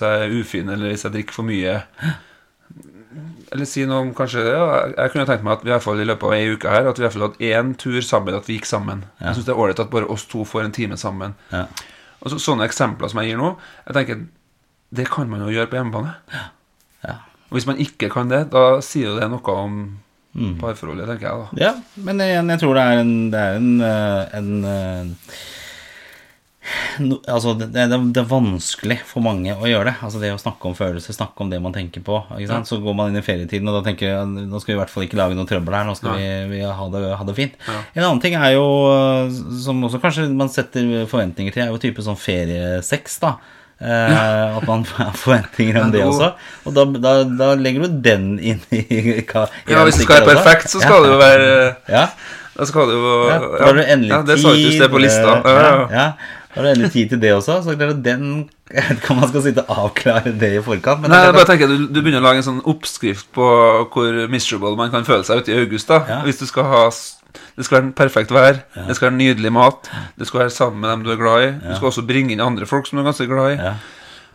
jeg, 0.00 0.04
jeg 0.04 0.28
er 0.28 0.36
ufin, 0.38 0.68
eller 0.72 0.92
hvis 0.92 1.04
jeg 1.06 1.14
drikker 1.16 1.36
for 1.36 1.48
mye 1.48 1.80
Eller 3.54 3.68
si 3.70 3.84
noe 3.86 4.00
om 4.02 4.12
kanskje 4.16 4.42
ja, 4.42 4.62
Jeg 4.90 5.12
kunne 5.12 5.26
tenkt 5.28 5.44
meg 5.46 5.58
at 5.58 5.64
vi 5.64 5.70
i 5.70 5.74
hvert 5.74 5.84
fall 5.84 6.00
i 6.02 6.06
løpet 6.08 6.26
av 6.26 6.34
ei 6.34 6.48
uke 6.50 6.70
her 6.72 6.88
At 6.90 6.98
vi 6.98 7.04
i 7.04 7.06
hvert 7.06 7.14
fall 7.14 7.26
hadde 7.28 7.50
én 7.50 7.74
tur 7.78 8.00
sammen, 8.02 8.34
at 8.34 8.48
vi 8.48 8.56
gikk 8.58 8.66
sammen. 8.70 9.04
Jeg 9.20 9.36
syns 9.36 9.46
det 9.46 9.54
er 9.54 9.60
ålreit 9.60 9.82
at 9.84 9.92
bare 9.92 10.08
oss 10.10 10.26
to 10.30 10.42
får 10.48 10.66
en 10.66 10.74
time 10.74 10.98
sammen. 11.00 11.36
Ja. 11.52 11.66
Og 12.24 12.32
så, 12.32 12.40
Sånne 12.42 12.66
eksempler 12.66 13.12
som 13.12 13.20
jeg 13.22 13.32
gir 13.34 13.40
nå, 13.40 13.54
jeg 13.86 13.98
tenker 13.98 14.24
det 14.94 15.08
kan 15.10 15.30
man 15.30 15.42
jo 15.42 15.50
gjøre 15.50 15.70
på 15.70 15.78
hjemmebane. 15.78 16.12
Ja. 16.32 16.42
Ja. 17.04 17.14
Og 17.50 17.58
hvis 17.58 17.68
man 17.68 17.80
ikke 17.82 18.10
kan 18.12 18.32
det, 18.32 18.46
da 18.54 18.80
sier 18.84 19.12
jo 19.12 19.18
det 19.20 19.28
noe 19.32 19.58
om 19.64 19.82
parforholdet, 20.60 21.06
tenker 21.08 21.28
jeg 21.28 21.42
da. 21.42 21.66
Ja, 21.68 21.74
men 22.06 22.22
igjen, 22.22 22.48
jeg 22.50 22.62
tror 22.62 22.78
det 22.78 22.84
er 22.84 23.02
en, 23.02 23.12
det 23.30 23.42
er 23.42 23.58
en, 23.60 23.68
eh, 23.86 24.38
en 24.38 24.48
eh, 24.66 25.36
no, 27.04 27.20
Altså, 27.30 27.54
det, 27.58 27.68
det, 27.74 27.86
det 28.16 28.22
er 28.22 28.30
vanskelig 28.30 28.98
for 29.06 29.22
mange 29.24 29.54
å 29.54 29.68
gjøre 29.70 29.92
det. 29.92 29.94
Altså 30.02 30.22
det 30.22 30.32
å 30.34 30.40
snakke 30.40 30.70
om 30.70 30.76
følelser, 30.78 31.14
snakke 31.14 31.44
om 31.44 31.52
det 31.52 31.62
man 31.62 31.76
tenker 31.76 32.02
på. 32.04 32.18
Sant? 32.50 32.70
Så 32.70 32.80
går 32.82 32.98
man 32.98 33.12
inn 33.12 33.20
i 33.20 33.24
ferietiden, 33.26 33.70
og 33.70 33.78
da 33.78 33.84
tenker 33.86 34.10
jeg 34.10 34.50
nå 34.50 34.62
skal 34.62 34.74
vi 34.74 34.78
i 34.78 34.82
hvert 34.82 34.94
fall 34.94 35.06
ikke 35.06 35.20
lage 35.20 35.38
noe 35.38 35.48
trøbbel 35.50 35.78
her. 35.78 35.86
Nå 35.86 35.94
skal 36.00 36.18
vi, 36.18 36.28
vi 36.50 36.62
ha, 36.66 36.90
det, 36.96 37.04
ha 37.20 37.28
det 37.28 37.38
fint. 37.38 37.58
Ja. 37.68 37.80
En 37.94 38.08
annen 38.08 38.22
ting 38.24 38.38
er 38.38 38.56
jo, 38.56 38.68
eh, 38.90 39.42
som 39.62 39.86
også 39.86 40.02
kanskje 40.02 40.26
man 40.34 40.50
setter 40.52 41.04
forventninger 41.10 41.54
til, 41.54 41.68
er 41.68 41.74
jo 41.74 41.82
type 41.82 42.02
sånn 42.02 42.18
feriesex, 42.18 43.20
da. 43.22 43.36
Eh, 43.80 44.56
At 44.56 44.66
man 44.68 44.84
har 44.96 45.10
forventninger 45.18 45.80
om 45.82 45.90
Ja, 45.90 45.98
det 45.98 46.04
også. 46.06 46.28
Og 46.64 46.74
da, 46.76 46.84
da, 46.94 47.14
da 47.26 47.48
legger 47.58 47.82
du 47.88 47.96
den 48.06 48.38
inn 48.38 48.60
i, 48.70 48.78
i 48.86 49.00
i 49.18 49.24
Ja, 49.26 49.82
hvis 49.84 49.98
det 49.98 50.06
skal 50.06 50.22
være 50.22 50.36
perfekt, 50.36 50.70
så 50.70 50.80
skal 50.80 51.02
det 51.04 51.10
jo 51.10 51.18
være 51.18 51.50
Ja, 51.90 52.06
Da 52.54 52.64
skal 52.70 52.86
det 52.88 52.94
jo 53.00 53.12
ja, 53.28 53.38
da 53.42 53.64
har 53.66 53.74
du 53.74 53.82
endelig 53.82 54.14
ja, 54.14 54.22
det 54.22 54.38
sa 54.40 54.52
ikke 54.54 54.70
tid, 54.70 54.78
sted 54.78 54.90
på 54.94 55.02
lista. 55.02 55.36
eh, 55.42 55.50
Ja, 55.50 55.58
ja, 55.58 55.74
ja, 55.74 55.98
ja. 55.98 56.06
Da 56.54 56.60
har 56.60 56.68
du 56.68 56.70
endelig 56.70 56.92
tid 56.94 57.08
til 57.10 57.18
det 57.20 57.32
også. 57.34 57.56
Så 57.66 57.74
klarer 57.74 57.96
den 57.98 58.28
om 59.10 59.16
man 59.18 59.28
skal 59.28 59.42
sitte 59.42 59.64
og 59.66 59.80
avklare 59.88 60.30
det 60.38 60.52
i 60.54 60.62
forkant. 60.62 61.02
Men 61.02 61.10
Nei, 61.10 61.24
jeg 61.26 61.34
bare 61.34 61.48
tenker 61.50 61.66
du, 61.72 61.88
du 61.90 61.98
begynner 61.98 62.22
å 62.22 62.26
lage 62.28 62.40
en 62.44 62.46
sånn 62.46 62.60
oppskrift 62.70 63.26
på 63.34 63.48
hvor 63.90 64.20
miserable 64.30 64.76
man 64.78 64.92
kan 64.94 65.02
føle 65.04 65.26
seg 65.26 65.42
ute 65.42 65.50
i 65.50 65.58
august. 65.64 65.90
da 65.90 65.98
Ja. 66.08 66.20
Hvis 66.22 66.38
du 66.38 66.46
skal 66.46 66.70
ha 66.70 66.84
Det 67.56 67.64
skal 67.66 67.80
være 67.82 67.92
perfekt 67.98 68.30
vær, 68.34 68.60
det 68.74 68.94
skal 68.96 69.10
være 69.10 69.18
nydelig 69.18 69.52
mat, 69.54 69.90
det 70.18 70.26
skal 70.26 70.40
være 70.44 70.50
sammen 70.54 70.80
med 70.80 70.90
dem 70.90 71.02
du 71.06 71.10
er 71.14 71.20
glad 71.20 71.44
i. 71.48 71.50
Du 71.68 71.74
skal 71.76 71.90
også 71.90 72.06
bringe 72.06 72.32
inn 72.34 72.40
andre 72.44 72.66
folk 72.66 72.86
som 72.86 72.98
du 72.98 73.02
er 73.04 73.10
ganske 73.10 73.26
glad 73.30 73.52
i. 73.56 73.60
ja. 73.62 73.74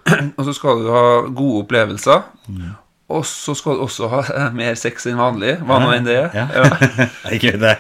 Og 0.39 0.45
så 0.47 0.53
skal 0.55 0.79
du 0.83 0.87
ha 0.93 1.01
gode 1.27 1.63
opplevelser. 1.65 2.21
Mm. 2.47 2.69
Og 3.09 3.25
så 3.25 3.53
skal 3.57 3.75
du 3.77 3.81
også 3.83 4.07
ha 4.11 4.19
eh, 4.35 4.51
mer 4.55 4.75
sex 4.79 5.05
enn 5.09 5.17
vanlig, 5.19 5.55
hva 5.65 5.79
nå 5.81 5.89
enn 5.95 6.05
det 6.07 6.15
er. 6.17 6.29
Ja. 6.33 6.45
Ja. 6.55 7.05
Ikke 7.35 7.55
det. 7.61 7.75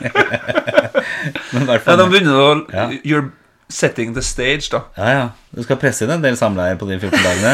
Men 1.53 1.63
i 1.63 1.65
hvert 1.65 1.79
Ja, 1.79 1.83
fall 1.85 1.99
da 2.01 2.07
begynner 2.09 2.33
du 2.33 2.41
å 2.43 2.51
Ja. 2.73 3.21
Setting 3.69 4.15
the 4.15 4.21
stage, 4.25 4.71
da. 4.73 4.79
Ja, 4.97 5.09
ja. 5.13 5.25
Du 5.53 5.61
skal 5.61 5.77
presse 5.77 6.01
inn 6.01 6.09
en 6.09 6.23
del 6.23 6.33
samleier 6.37 6.77
på 6.79 6.87
de 6.89 6.95
14 6.97 7.21
dagene. 7.21 7.51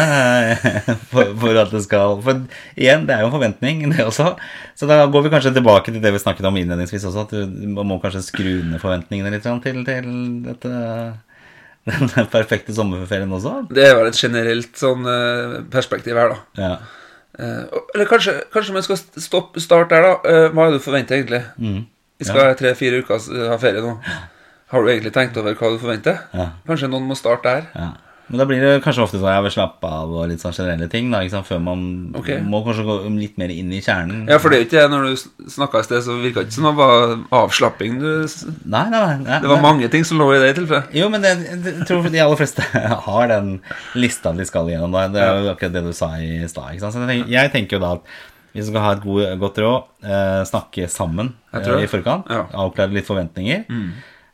eh, 0.56 0.92
For, 1.12 1.34
for 1.42 1.58
at 1.60 1.74
det 1.76 1.82
skal 1.84 2.22
For 2.24 2.38
igjen, 2.80 3.04
det 3.08 3.18
er 3.18 3.24
jo 3.26 3.28
en 3.28 3.34
forventning, 3.34 3.82
det 3.92 4.06
også. 4.06 4.30
Så 4.80 4.88
da 4.88 5.02
går 5.12 5.26
vi 5.26 5.32
kanskje 5.34 5.52
tilbake 5.58 5.92
til 5.92 6.00
det 6.04 6.14
vi 6.16 6.22
snakket 6.24 6.48
om 6.48 6.56
innledningsvis 6.56 7.04
også. 7.10 7.26
At 7.28 7.34
du 7.36 7.82
må 7.84 7.98
kanskje 8.00 8.24
skru 8.30 8.52
ned 8.64 8.80
forventningene 8.80 9.34
litt 9.34 9.44
til, 9.44 9.82
til 9.88 10.08
dette 10.46 10.72
den 12.16 12.30
perfekte 12.32 12.74
sommerferien 12.74 13.34
også. 13.36 13.66
Det 13.76 13.84
er 13.84 13.98
vel 14.00 14.08
et 14.08 14.20
generelt 14.20 14.80
sånn 14.80 15.04
eh, 15.12 15.58
perspektiv 15.74 16.16
her, 16.22 16.32
da. 16.32 16.62
Ja. 16.62 16.78
Eh, 17.36 17.82
eller 17.92 18.08
kanskje, 18.08 18.38
kanskje 18.56 18.78
man 18.78 18.88
skal 18.88 19.02
stoppe, 19.04 19.60
starte 19.60 20.00
der, 20.00 20.08
da. 20.08 20.40
Hva 20.56 20.70
er 20.70 20.72
det 20.72 20.80
du 20.80 20.88
forventer, 20.88 21.20
egentlig? 21.20 21.44
Mm. 21.60 21.84
Vi 22.24 22.30
skal 22.30 22.48
ha 22.48 22.56
tre-fire 22.56 23.04
uker 23.04 23.20
ha 23.52 23.60
ferie 23.60 23.84
nå. 23.84 23.98
Har 24.74 24.82
du 24.82 24.90
egentlig 24.90 25.14
tenkt 25.14 25.38
over 25.38 25.54
hva 25.54 25.72
du 25.74 25.78
forventer? 25.82 26.26
Ja. 26.34 26.50
Kanskje 26.66 26.90
noen 26.90 27.06
må 27.10 27.18
starte 27.18 27.52
der? 27.52 27.70
Ja. 27.76 27.92
Men 28.26 28.42
da 28.42 28.46
blir 28.50 28.62
det 28.64 28.80
kanskje 28.82 29.04
ofte 29.04 29.20
sånn 29.22 29.30
jeg 29.30 29.44
vil 29.46 29.54
slappe 29.54 29.86
av 29.86 30.10
og 30.10 30.24
litt 30.32 30.42
sånn 30.42 30.56
generelle 30.56 30.88
ting, 30.90 31.12
da, 31.14 31.20
før 31.46 31.60
man 31.62 31.82
okay. 32.18 32.40
må 32.42 32.64
kanskje 32.66 32.86
gå 32.88 32.96
litt 33.14 33.36
mer 33.38 33.52
inn 33.54 33.70
i 33.70 33.82
kjernen. 33.86 34.24
Ja, 34.32 34.40
for 34.42 34.50
det 34.50 34.58
er 34.58 34.64
jo 34.64 34.68
ikke. 34.72 34.86
Når 34.90 35.06
du 35.06 35.50
snakka 35.54 35.84
i 35.84 35.86
sted, 35.86 36.02
så 36.08 36.16
virka 36.18 36.42
det 36.42 36.50
ikke 36.50 36.56
som 36.58 36.66
det 36.66 36.74
var 36.80 37.14
avslapping. 37.44 38.00
Du, 38.02 38.08
Nei, 38.66 38.88
nei, 38.90 39.02
nei. 39.04 39.20
nei 39.28 39.38
det 39.44 39.52
var 39.52 39.62
mange 39.62 39.90
ting 39.94 40.08
som 40.10 40.18
lå 40.18 40.32
i 40.34 40.40
det 40.42 40.56
tilfellet. 40.58 40.90
Jo, 40.98 41.12
men 41.14 41.22
det, 41.22 41.36
jeg 41.54 41.86
tror 41.86 42.10
de 42.10 42.24
aller 42.24 42.42
fleste 42.42 42.66
har 43.10 43.30
den 43.30 43.52
lista 43.94 44.34
de 44.34 44.50
skal 44.50 44.74
gjennom. 44.74 44.96
Da. 44.98 45.06
Det 45.14 45.22
er 45.22 45.44
jo 45.44 45.54
akkurat 45.54 45.78
det 45.78 45.86
du 45.86 45.94
sa 45.94 46.16
i 46.18 46.40
stad. 46.50 46.82
Så 46.82 46.96
jeg 46.98 47.12
tenker, 47.12 47.30
jeg 47.36 47.54
tenker 47.54 47.78
jo 47.78 47.84
da 47.86 47.94
at 48.00 48.16
hvis 48.56 48.64
vi 48.64 48.72
skal 48.72 48.86
ha 48.88 48.96
et 48.96 49.06
god, 49.06 49.24
godt 49.38 49.62
råd, 49.62 49.88
eh, 50.08 50.42
snakke 50.48 50.90
sammen 50.90 51.34
eh, 51.54 51.72
i 51.84 51.90
forkant, 51.92 52.30
Ja. 52.32 52.46
avklare 52.66 52.96
litt 52.96 53.06
forventninger. 53.06 53.68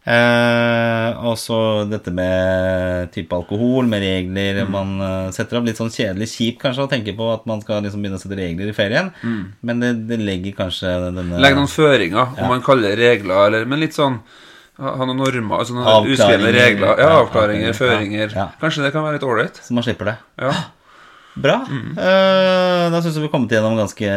Eh, 0.01 1.09
og 1.29 1.35
så 1.37 1.57
dette 1.85 2.09
med 2.09 3.11
type 3.13 3.35
alkohol, 3.37 3.85
med 3.85 4.01
regler 4.01 4.63
Mm. 4.65 4.71
Man 4.73 4.93
eh, 5.05 5.31
setter 5.35 5.59
opp 5.59 5.67
litt 5.67 5.77
sånn 5.77 5.91
kjedelig 5.93 6.27
kjipt 6.33 6.61
kanskje 6.63 6.87
å 6.87 6.89
tenke 6.89 7.13
på 7.17 7.27
at 7.33 7.45
man 7.49 7.61
skal 7.61 7.83
liksom 7.85 8.01
begynne 8.01 8.17
å 8.17 8.21
sette 8.23 8.37
regler 8.39 8.71
i 8.71 8.73
ferien. 8.73 9.11
Men 9.61 9.79
det, 9.83 9.91
det 10.09 10.17
legger 10.21 10.55
kanskje 10.57 10.89
denne 11.11 11.37
Legger 11.41 11.61
noen 11.61 11.69
føringer, 11.71 12.33
om 12.41 12.49
man 12.55 12.63
kaller 12.65 12.95
det 12.95 13.11
regler, 13.13 13.45
eller 13.47 13.65
Men 13.69 13.79
litt 13.83 13.93
sånn 13.97 14.19
ha 14.81 15.05
noen 15.05 15.19
normer, 15.21 15.59
altså 15.61 15.75
noen 15.77 16.07
uskrevne 16.09 16.49
regler. 16.55 16.95
Ja, 16.97 17.05
Ja, 17.05 17.09
avklaringer, 17.21 17.69
avklaringer, 17.69 17.73
føringer. 17.77 18.31
ja. 18.35 18.47
Kanskje 18.61 18.87
det 18.87 18.93
kan 18.95 19.03
være 19.05 19.19
litt 19.19 19.27
ålreit. 19.27 19.59
Så 19.61 19.75
man 19.77 19.85
slipper 19.85 20.05
det. 20.13 20.17
Ja. 20.41 20.53
Bra. 21.39 21.53
Eh, 21.71 22.85
da 22.91 22.99
syns 22.99 23.15
jeg 23.15 23.21
vi 23.23 23.27
har 23.29 23.31
kommet 23.31 23.53
gjennom 23.55 23.77
ganske 23.79 24.07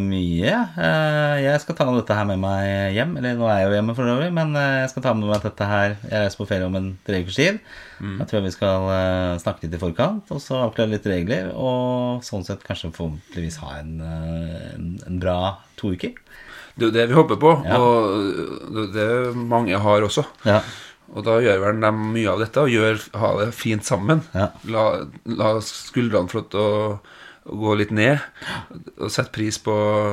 mye. 0.00 0.52
Eh, 0.80 1.34
jeg 1.44 1.60
skal 1.60 1.76
ta 1.76 1.84
dette 1.92 2.16
her 2.16 2.24
med 2.30 2.40
meg 2.40 2.94
hjem. 2.96 3.12
Eller 3.20 3.36
nå 3.36 3.44
er 3.50 3.58
jeg 3.60 3.66
jo 3.68 3.74
hjemme 3.76 3.94
for 3.98 4.08
øvrig, 4.08 4.30
men 4.32 4.54
eh, 4.56 4.78
jeg 4.80 4.92
skal 4.94 5.04
ta 5.04 5.12
med 5.18 5.28
meg 5.28 5.44
dette 5.44 5.68
her. 5.68 5.96
Jeg 6.08 6.22
reiser 6.24 6.40
på 6.40 6.46
ferie 6.48 6.68
om 6.70 6.78
en 6.80 6.88
tre 7.04 7.20
ukers 7.20 7.36
tid. 7.42 7.58
Jeg 8.02 8.26
tror 8.30 8.42
vi 8.42 8.50
skal 8.54 8.86
snakke 9.38 9.66
litt 9.68 9.76
i 9.76 9.82
forkant, 9.82 10.30
og 10.34 10.40
så 10.42 10.56
avklare 10.64 10.90
litt 10.96 11.04
regler. 11.06 11.52
Og 11.54 12.24
sånn 12.26 12.42
sett 12.48 12.64
kanskje 12.66 12.90
forhåpentligvis 12.96 13.60
ha 13.62 13.76
en, 13.78 13.92
en, 14.02 14.88
en 15.06 15.20
bra 15.22 15.36
to 15.78 15.92
uker. 15.94 16.16
Det 16.72 16.86
er 16.86 16.88
jo 16.88 16.96
det 16.96 17.04
vi 17.12 17.18
håper 17.20 17.36
på, 17.36 17.52
Ja. 17.68 17.76
og 17.78 18.88
det 18.96 19.04
er 19.04 19.36
mange 19.36 19.76
har 19.76 20.06
også. 20.08 20.24
Ja. 20.48 20.62
Og 21.12 21.24
da 21.26 21.38
gjør 21.44 21.58
vel 21.60 21.80
de 21.82 21.90
mye 21.98 22.30
av 22.32 22.40
dette, 22.40 22.62
og 22.62 22.72
gjør, 22.72 23.02
ha 23.20 23.32
det 23.42 23.50
fint 23.56 23.84
sammen. 23.84 24.22
Ja. 24.32 24.48
La, 24.72 24.84
la 25.28 25.50
skuldrene 25.64 26.32
få 26.32 26.40
lov 26.40 26.48
til 26.54 26.62
å, 26.62 26.86
gå 27.42 27.72
litt 27.74 27.90
ned, 27.90 28.20
og 29.02 29.08
sette 29.10 29.32
pris 29.34 29.56
på 29.58 29.72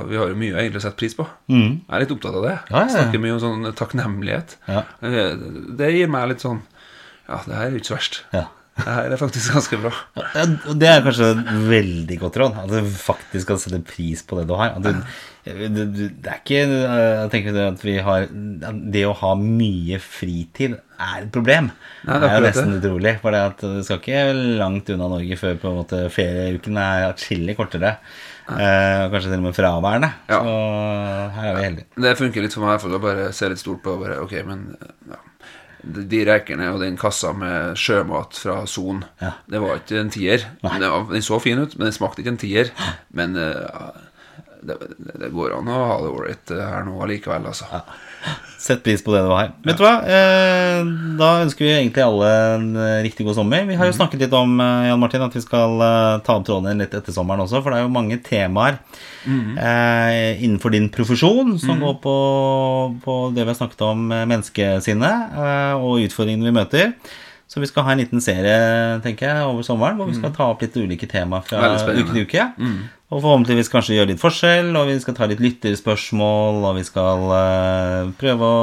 Vi 0.09 0.17
har 0.17 0.31
jo 0.31 0.37
mye 0.39 0.55
egentlig 0.63 0.79
å 0.79 0.85
sette 0.87 0.97
pris 0.97 1.13
på. 1.13 1.27
Mm. 1.45 1.75
Jeg 1.85 1.93
er 1.93 2.01
litt 2.01 2.13
opptatt 2.15 2.37
av 2.39 2.45
det. 2.47 2.55
Ja, 2.71 2.79
ja. 2.79 2.87
Snakker 2.95 3.21
mye 3.21 3.35
om 3.35 3.41
sånn 3.43 3.67
takknemlighet. 3.77 4.55
Ja. 4.65 4.81
Det, 5.03 5.25
det 5.77 5.91
gir 5.93 6.09
meg 6.09 6.31
litt 6.31 6.41
sånn 6.41 6.63
Ja, 7.27 7.43
det 7.45 7.53
her 7.53 7.67
er 7.67 7.75
jo 7.75 7.83
ikke 7.83 7.91
så 7.91 7.99
verst. 7.99 8.23
ja. 8.33 8.47
Det 8.79 8.93
her 8.95 9.13
er 9.13 9.19
faktisk 9.19 9.53
ganske 9.55 9.79
bra. 9.81 9.91
Ja, 10.35 10.45
det 10.79 10.89
er 10.89 11.03
kanskje 11.05 11.31
et 11.33 11.49
veldig 11.69 12.17
godt 12.21 12.39
råd. 12.41 12.59
At 12.63 12.71
du 12.71 12.91
faktisk 12.99 13.51
kan 13.51 13.59
sette 13.61 13.81
pris 13.85 14.23
på 14.25 14.39
det 14.39 14.47
du 14.49 14.55
har. 14.59 14.77
Du, 14.83 14.91
du, 15.45 15.83
det 16.09 16.29
er 16.29 16.39
ikke 16.41 16.59
Jeg 16.61 17.29
tenker 17.33 17.59
at 17.63 17.83
vi 17.85 17.93
har 18.03 18.25
at 18.27 18.81
Det 18.93 19.05
å 19.07 19.13
ha 19.21 19.31
mye 19.39 19.99
fritid 20.03 20.75
er 20.99 21.23
et 21.23 21.31
problem. 21.33 21.71
Nei, 22.07 22.17
det 22.17 22.17
er 22.17 22.23
det 22.23 22.31
er 22.31 22.35
jo 22.41 22.47
nesten 22.47 22.75
utrolig. 22.79 23.15
For 23.23 23.35
det 23.35 23.43
at 23.51 23.63
du 23.63 23.79
skal 23.87 24.01
ikke 24.01 24.25
langt 24.59 24.91
unna 24.95 25.07
Norge 25.15 25.39
før 25.39 25.61
på 25.61 25.71
en 25.71 25.79
måte 25.79 26.01
ferieuken 26.13 26.79
er 26.81 27.07
atskillig 27.11 27.55
kortere. 27.59 27.95
Eh, 28.49 29.03
kanskje 29.13 29.29
til 29.29 29.37
og 29.39 29.45
med 29.45 29.57
fraværende. 29.57 30.11
Ja. 30.29 30.39
Så 30.41 30.53
her 31.37 31.49
er 31.51 31.57
vi 31.57 31.65
heldige. 31.67 31.89
Det 32.05 32.15
funker 32.19 32.45
litt 32.45 32.55
for 32.57 32.65
meg, 32.65 32.79
for 32.81 32.97
å 32.97 33.01
bare 33.03 33.29
se 33.35 33.49
litt 33.51 33.61
stort 33.61 33.83
på 33.85 33.95
bare, 34.01 34.19
Ok, 34.25 34.35
men 34.47 34.71
ja. 35.09 35.19
De 35.83 36.19
rekene 36.27 36.67
og 36.73 36.81
den 36.83 36.97
kassa 36.99 37.31
med 37.31 37.77
sjømat 37.79 38.35
fra 38.41 38.57
Son, 38.67 39.05
Ja. 39.21 39.31
det 39.47 39.61
var 39.63 39.79
ikke 39.79 40.01
en 40.01 40.11
tier. 40.11 40.43
Den, 40.61 40.83
var, 40.83 41.07
den 41.11 41.23
så 41.23 41.39
fin 41.39 41.61
ut, 41.61 41.77
men 41.77 41.87
den 41.87 41.95
smakte 41.95 42.23
ikke 42.23 42.33
en 42.35 42.41
tier. 42.41 42.71
Men 43.15 43.37
uh, 43.39 43.95
det, 44.61 44.75
det, 44.99 45.31
går 45.31 45.55
an 45.55 45.71
å 45.71 45.79
ha 45.87 45.97
det 46.03 46.11
ålreit 46.11 46.53
her 46.55 46.83
nå 46.87 46.97
allikevel, 47.05 47.47
altså. 47.51 47.83
Sett 48.59 48.81
pris 48.83 48.99
på 48.99 49.13
det 49.13 49.21
du 49.23 49.29
har. 49.31 49.53
Vet 49.63 49.77
du 49.79 49.83
hva? 49.85 49.93
Eh, 50.03 50.79
da 51.19 51.29
ønsker 51.45 51.63
vi 51.63 51.69
egentlig 51.77 52.03
alle 52.03 52.31
en 52.57 52.65
eh, 52.75 52.97
riktig 53.05 53.23
god 53.23 53.37
sommer. 53.37 53.63
Vi 53.69 53.77
har 53.79 53.87
jo 53.87 53.95
snakket 53.95 54.25
litt 54.25 54.35
om 54.35 54.57
eh, 54.59 54.89
Jan 54.89 54.99
Martin, 54.99 55.23
at 55.23 55.37
vi 55.37 55.43
skal 55.45 55.79
ta 56.27 56.35
opp 56.35 56.43
trådene 56.49 56.75
litt 56.81 56.97
etter 56.97 57.15
sommeren 57.15 57.45
også, 57.45 57.61
for 57.63 57.71
det 57.71 57.79
er 57.79 57.85
jo 57.87 57.93
mange 57.95 58.17
temaer 58.25 58.81
eh, 59.55 60.43
innenfor 60.43 60.75
din 60.75 60.89
profesjon 60.91 61.55
som 61.63 61.79
går 61.79 61.97
på, 62.03 62.17
på 63.05 63.17
det 63.35 63.47
vi 63.47 63.53
har 63.53 63.59
snakket 63.61 63.81
om 63.87 64.05
menneskesinnet 64.11 65.39
og 65.79 66.03
utfordringene 66.03 66.51
vi 66.51 66.57
møter. 66.59 66.93
Så 67.49 67.63
vi 67.63 67.65
skal 67.71 67.87
ha 67.87 67.95
en 67.95 68.03
liten 68.03 68.21
serie 68.21 68.99
tenker 69.01 69.25
jeg, 69.31 69.47
over 69.47 69.63
sommeren 69.65 69.95
hvor 69.97 70.11
vi 70.11 70.19
skal 70.19 70.35
ta 70.35 70.51
opp 70.51 70.61
litt 70.61 70.75
ulike 70.77 71.07
temaer 71.09 71.47
fra 71.47 71.63
uke 71.95 72.11
til 72.11 72.27
uke. 72.27 72.51
Og 73.09 73.23
forhåpentligvis 73.23 73.71
kanskje 73.73 73.95
gjøre 73.95 74.11
litt 74.11 74.21
forskjell, 74.21 74.67
og 74.77 74.85
vi 74.91 74.99
skal 75.01 75.15
ta 75.17 75.25
litt 75.25 75.39
lytterspørsmål, 75.41 76.59
og 76.69 76.75
vi 76.77 76.83
skal 76.85 77.23
uh, 77.33 78.11
prøve 78.21 78.45
å 78.45 78.59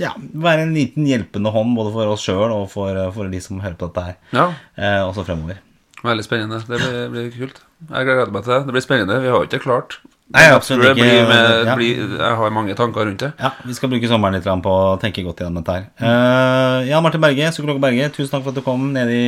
ja, 0.00 0.14
være 0.40 0.64
en 0.64 0.72
liten 0.72 1.04
hjelpende 1.04 1.52
hånd 1.52 1.76
både 1.76 1.92
for 1.92 2.14
oss 2.14 2.24
sjøl 2.24 2.48
og 2.54 2.70
for, 2.72 2.96
for 3.12 3.28
de 3.28 3.42
som 3.44 3.60
hører 3.60 3.76
på 3.76 3.90
dette 3.90 4.06
her, 4.06 4.16
Ja, 4.32 4.46
uh, 4.80 5.02
også 5.10 5.26
fremover. 5.28 5.60
veldig 6.00 6.24
spennende. 6.24 6.62
Det 6.64 6.80
blir, 6.80 7.04
blir 7.12 7.28
kult. 7.36 7.60
Jeg 7.90 8.08
gleder 8.08 8.32
meg 8.32 8.46
til 8.46 8.54
det. 8.56 8.62
Det 8.70 8.78
blir 8.78 8.88
spennende. 8.88 9.20
Vi 9.20 9.28
har 9.28 9.36
jo 9.44 9.48
ikke 9.50 9.62
klart. 9.68 10.00
Nei, 10.32 10.46
absolutt 10.54 10.94
ikke. 10.94 11.02
Blir 11.02 11.28
med, 11.28 11.66
Ja. 11.66 11.74
blir, 11.76 12.02
jeg 12.16 12.36
har 12.40 12.52
mange 12.56 12.74
tanker 12.78 13.04
rundt 13.04 13.20
det. 13.20 13.32
Ja, 13.36 13.50
vi 13.66 13.74
skal 13.76 13.90
bruke 13.92 14.08
sommeren 14.08 14.38
litt 14.38 14.48
på 14.64 14.72
å 14.72 14.98
tenke 15.02 15.24
godt 15.26 15.42
gjennom 15.42 15.60
dette 15.60 15.76
her. 15.76 15.88
Uh, 16.00 16.88
Jan 16.88 17.02
Martin 17.04 17.20
Berge, 17.20 17.50
psykolog 17.52 17.82
Berge, 17.82 18.08
tusen 18.14 18.30
takk 18.32 18.46
for 18.46 18.54
at 18.54 18.60
du 18.60 18.64
kom 18.64 18.92
ned 18.94 19.12
i, 19.12 19.24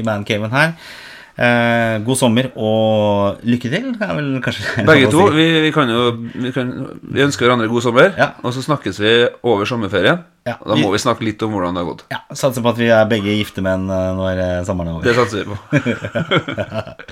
i 0.00 0.02
mancaven 0.02 0.50
her. 0.50 0.72
Eh, 1.38 2.00
god 2.02 2.16
sommer 2.18 2.48
og 2.58 3.38
lykke 3.46 3.70
til, 3.70 3.84
vel 4.00 4.30
kanskje 4.42 4.82
Begge 4.88 5.06
to. 5.12 5.28
si. 5.28 5.36
Vi, 5.36 5.44
vi 5.68 5.70
kan 5.70 5.88
jo 5.92 6.00
vi, 6.34 6.50
kan, 6.50 6.72
vi 7.14 7.22
ønsker 7.22 7.46
hverandre 7.46 7.68
god 7.70 7.82
sommer, 7.84 8.10
Ja. 8.18 8.32
og 8.42 8.50
så 8.56 8.62
snakkes 8.66 8.98
vi 8.98 9.12
over 9.46 9.64
sommerferien. 9.70 10.24
Ja, 10.48 10.56
da 10.66 10.74
må 10.74 10.88
vi- 10.90 10.96
vi 10.96 10.98
snakke 11.04 11.22
litt 11.22 11.42
om 11.46 11.52
hvordan 11.52 11.74
det 11.78 11.84
har 11.84 11.90
gått. 11.92 12.02
Ja, 12.10 12.18
Satser 12.34 12.62
på 12.64 12.70
at 12.70 12.78
vi 12.78 12.88
er 12.90 13.04
begge 13.06 13.30
gifte 13.38 13.62
menn 13.62 13.86
eh, 13.88 14.10
når 14.18 14.38
eh, 14.42 14.64
sommeren 14.64 14.88
er 14.88 14.94
over. 14.94 15.04
Det 15.04 15.14
satser 15.14 15.44
vi 15.44 15.54
på. 15.54 15.58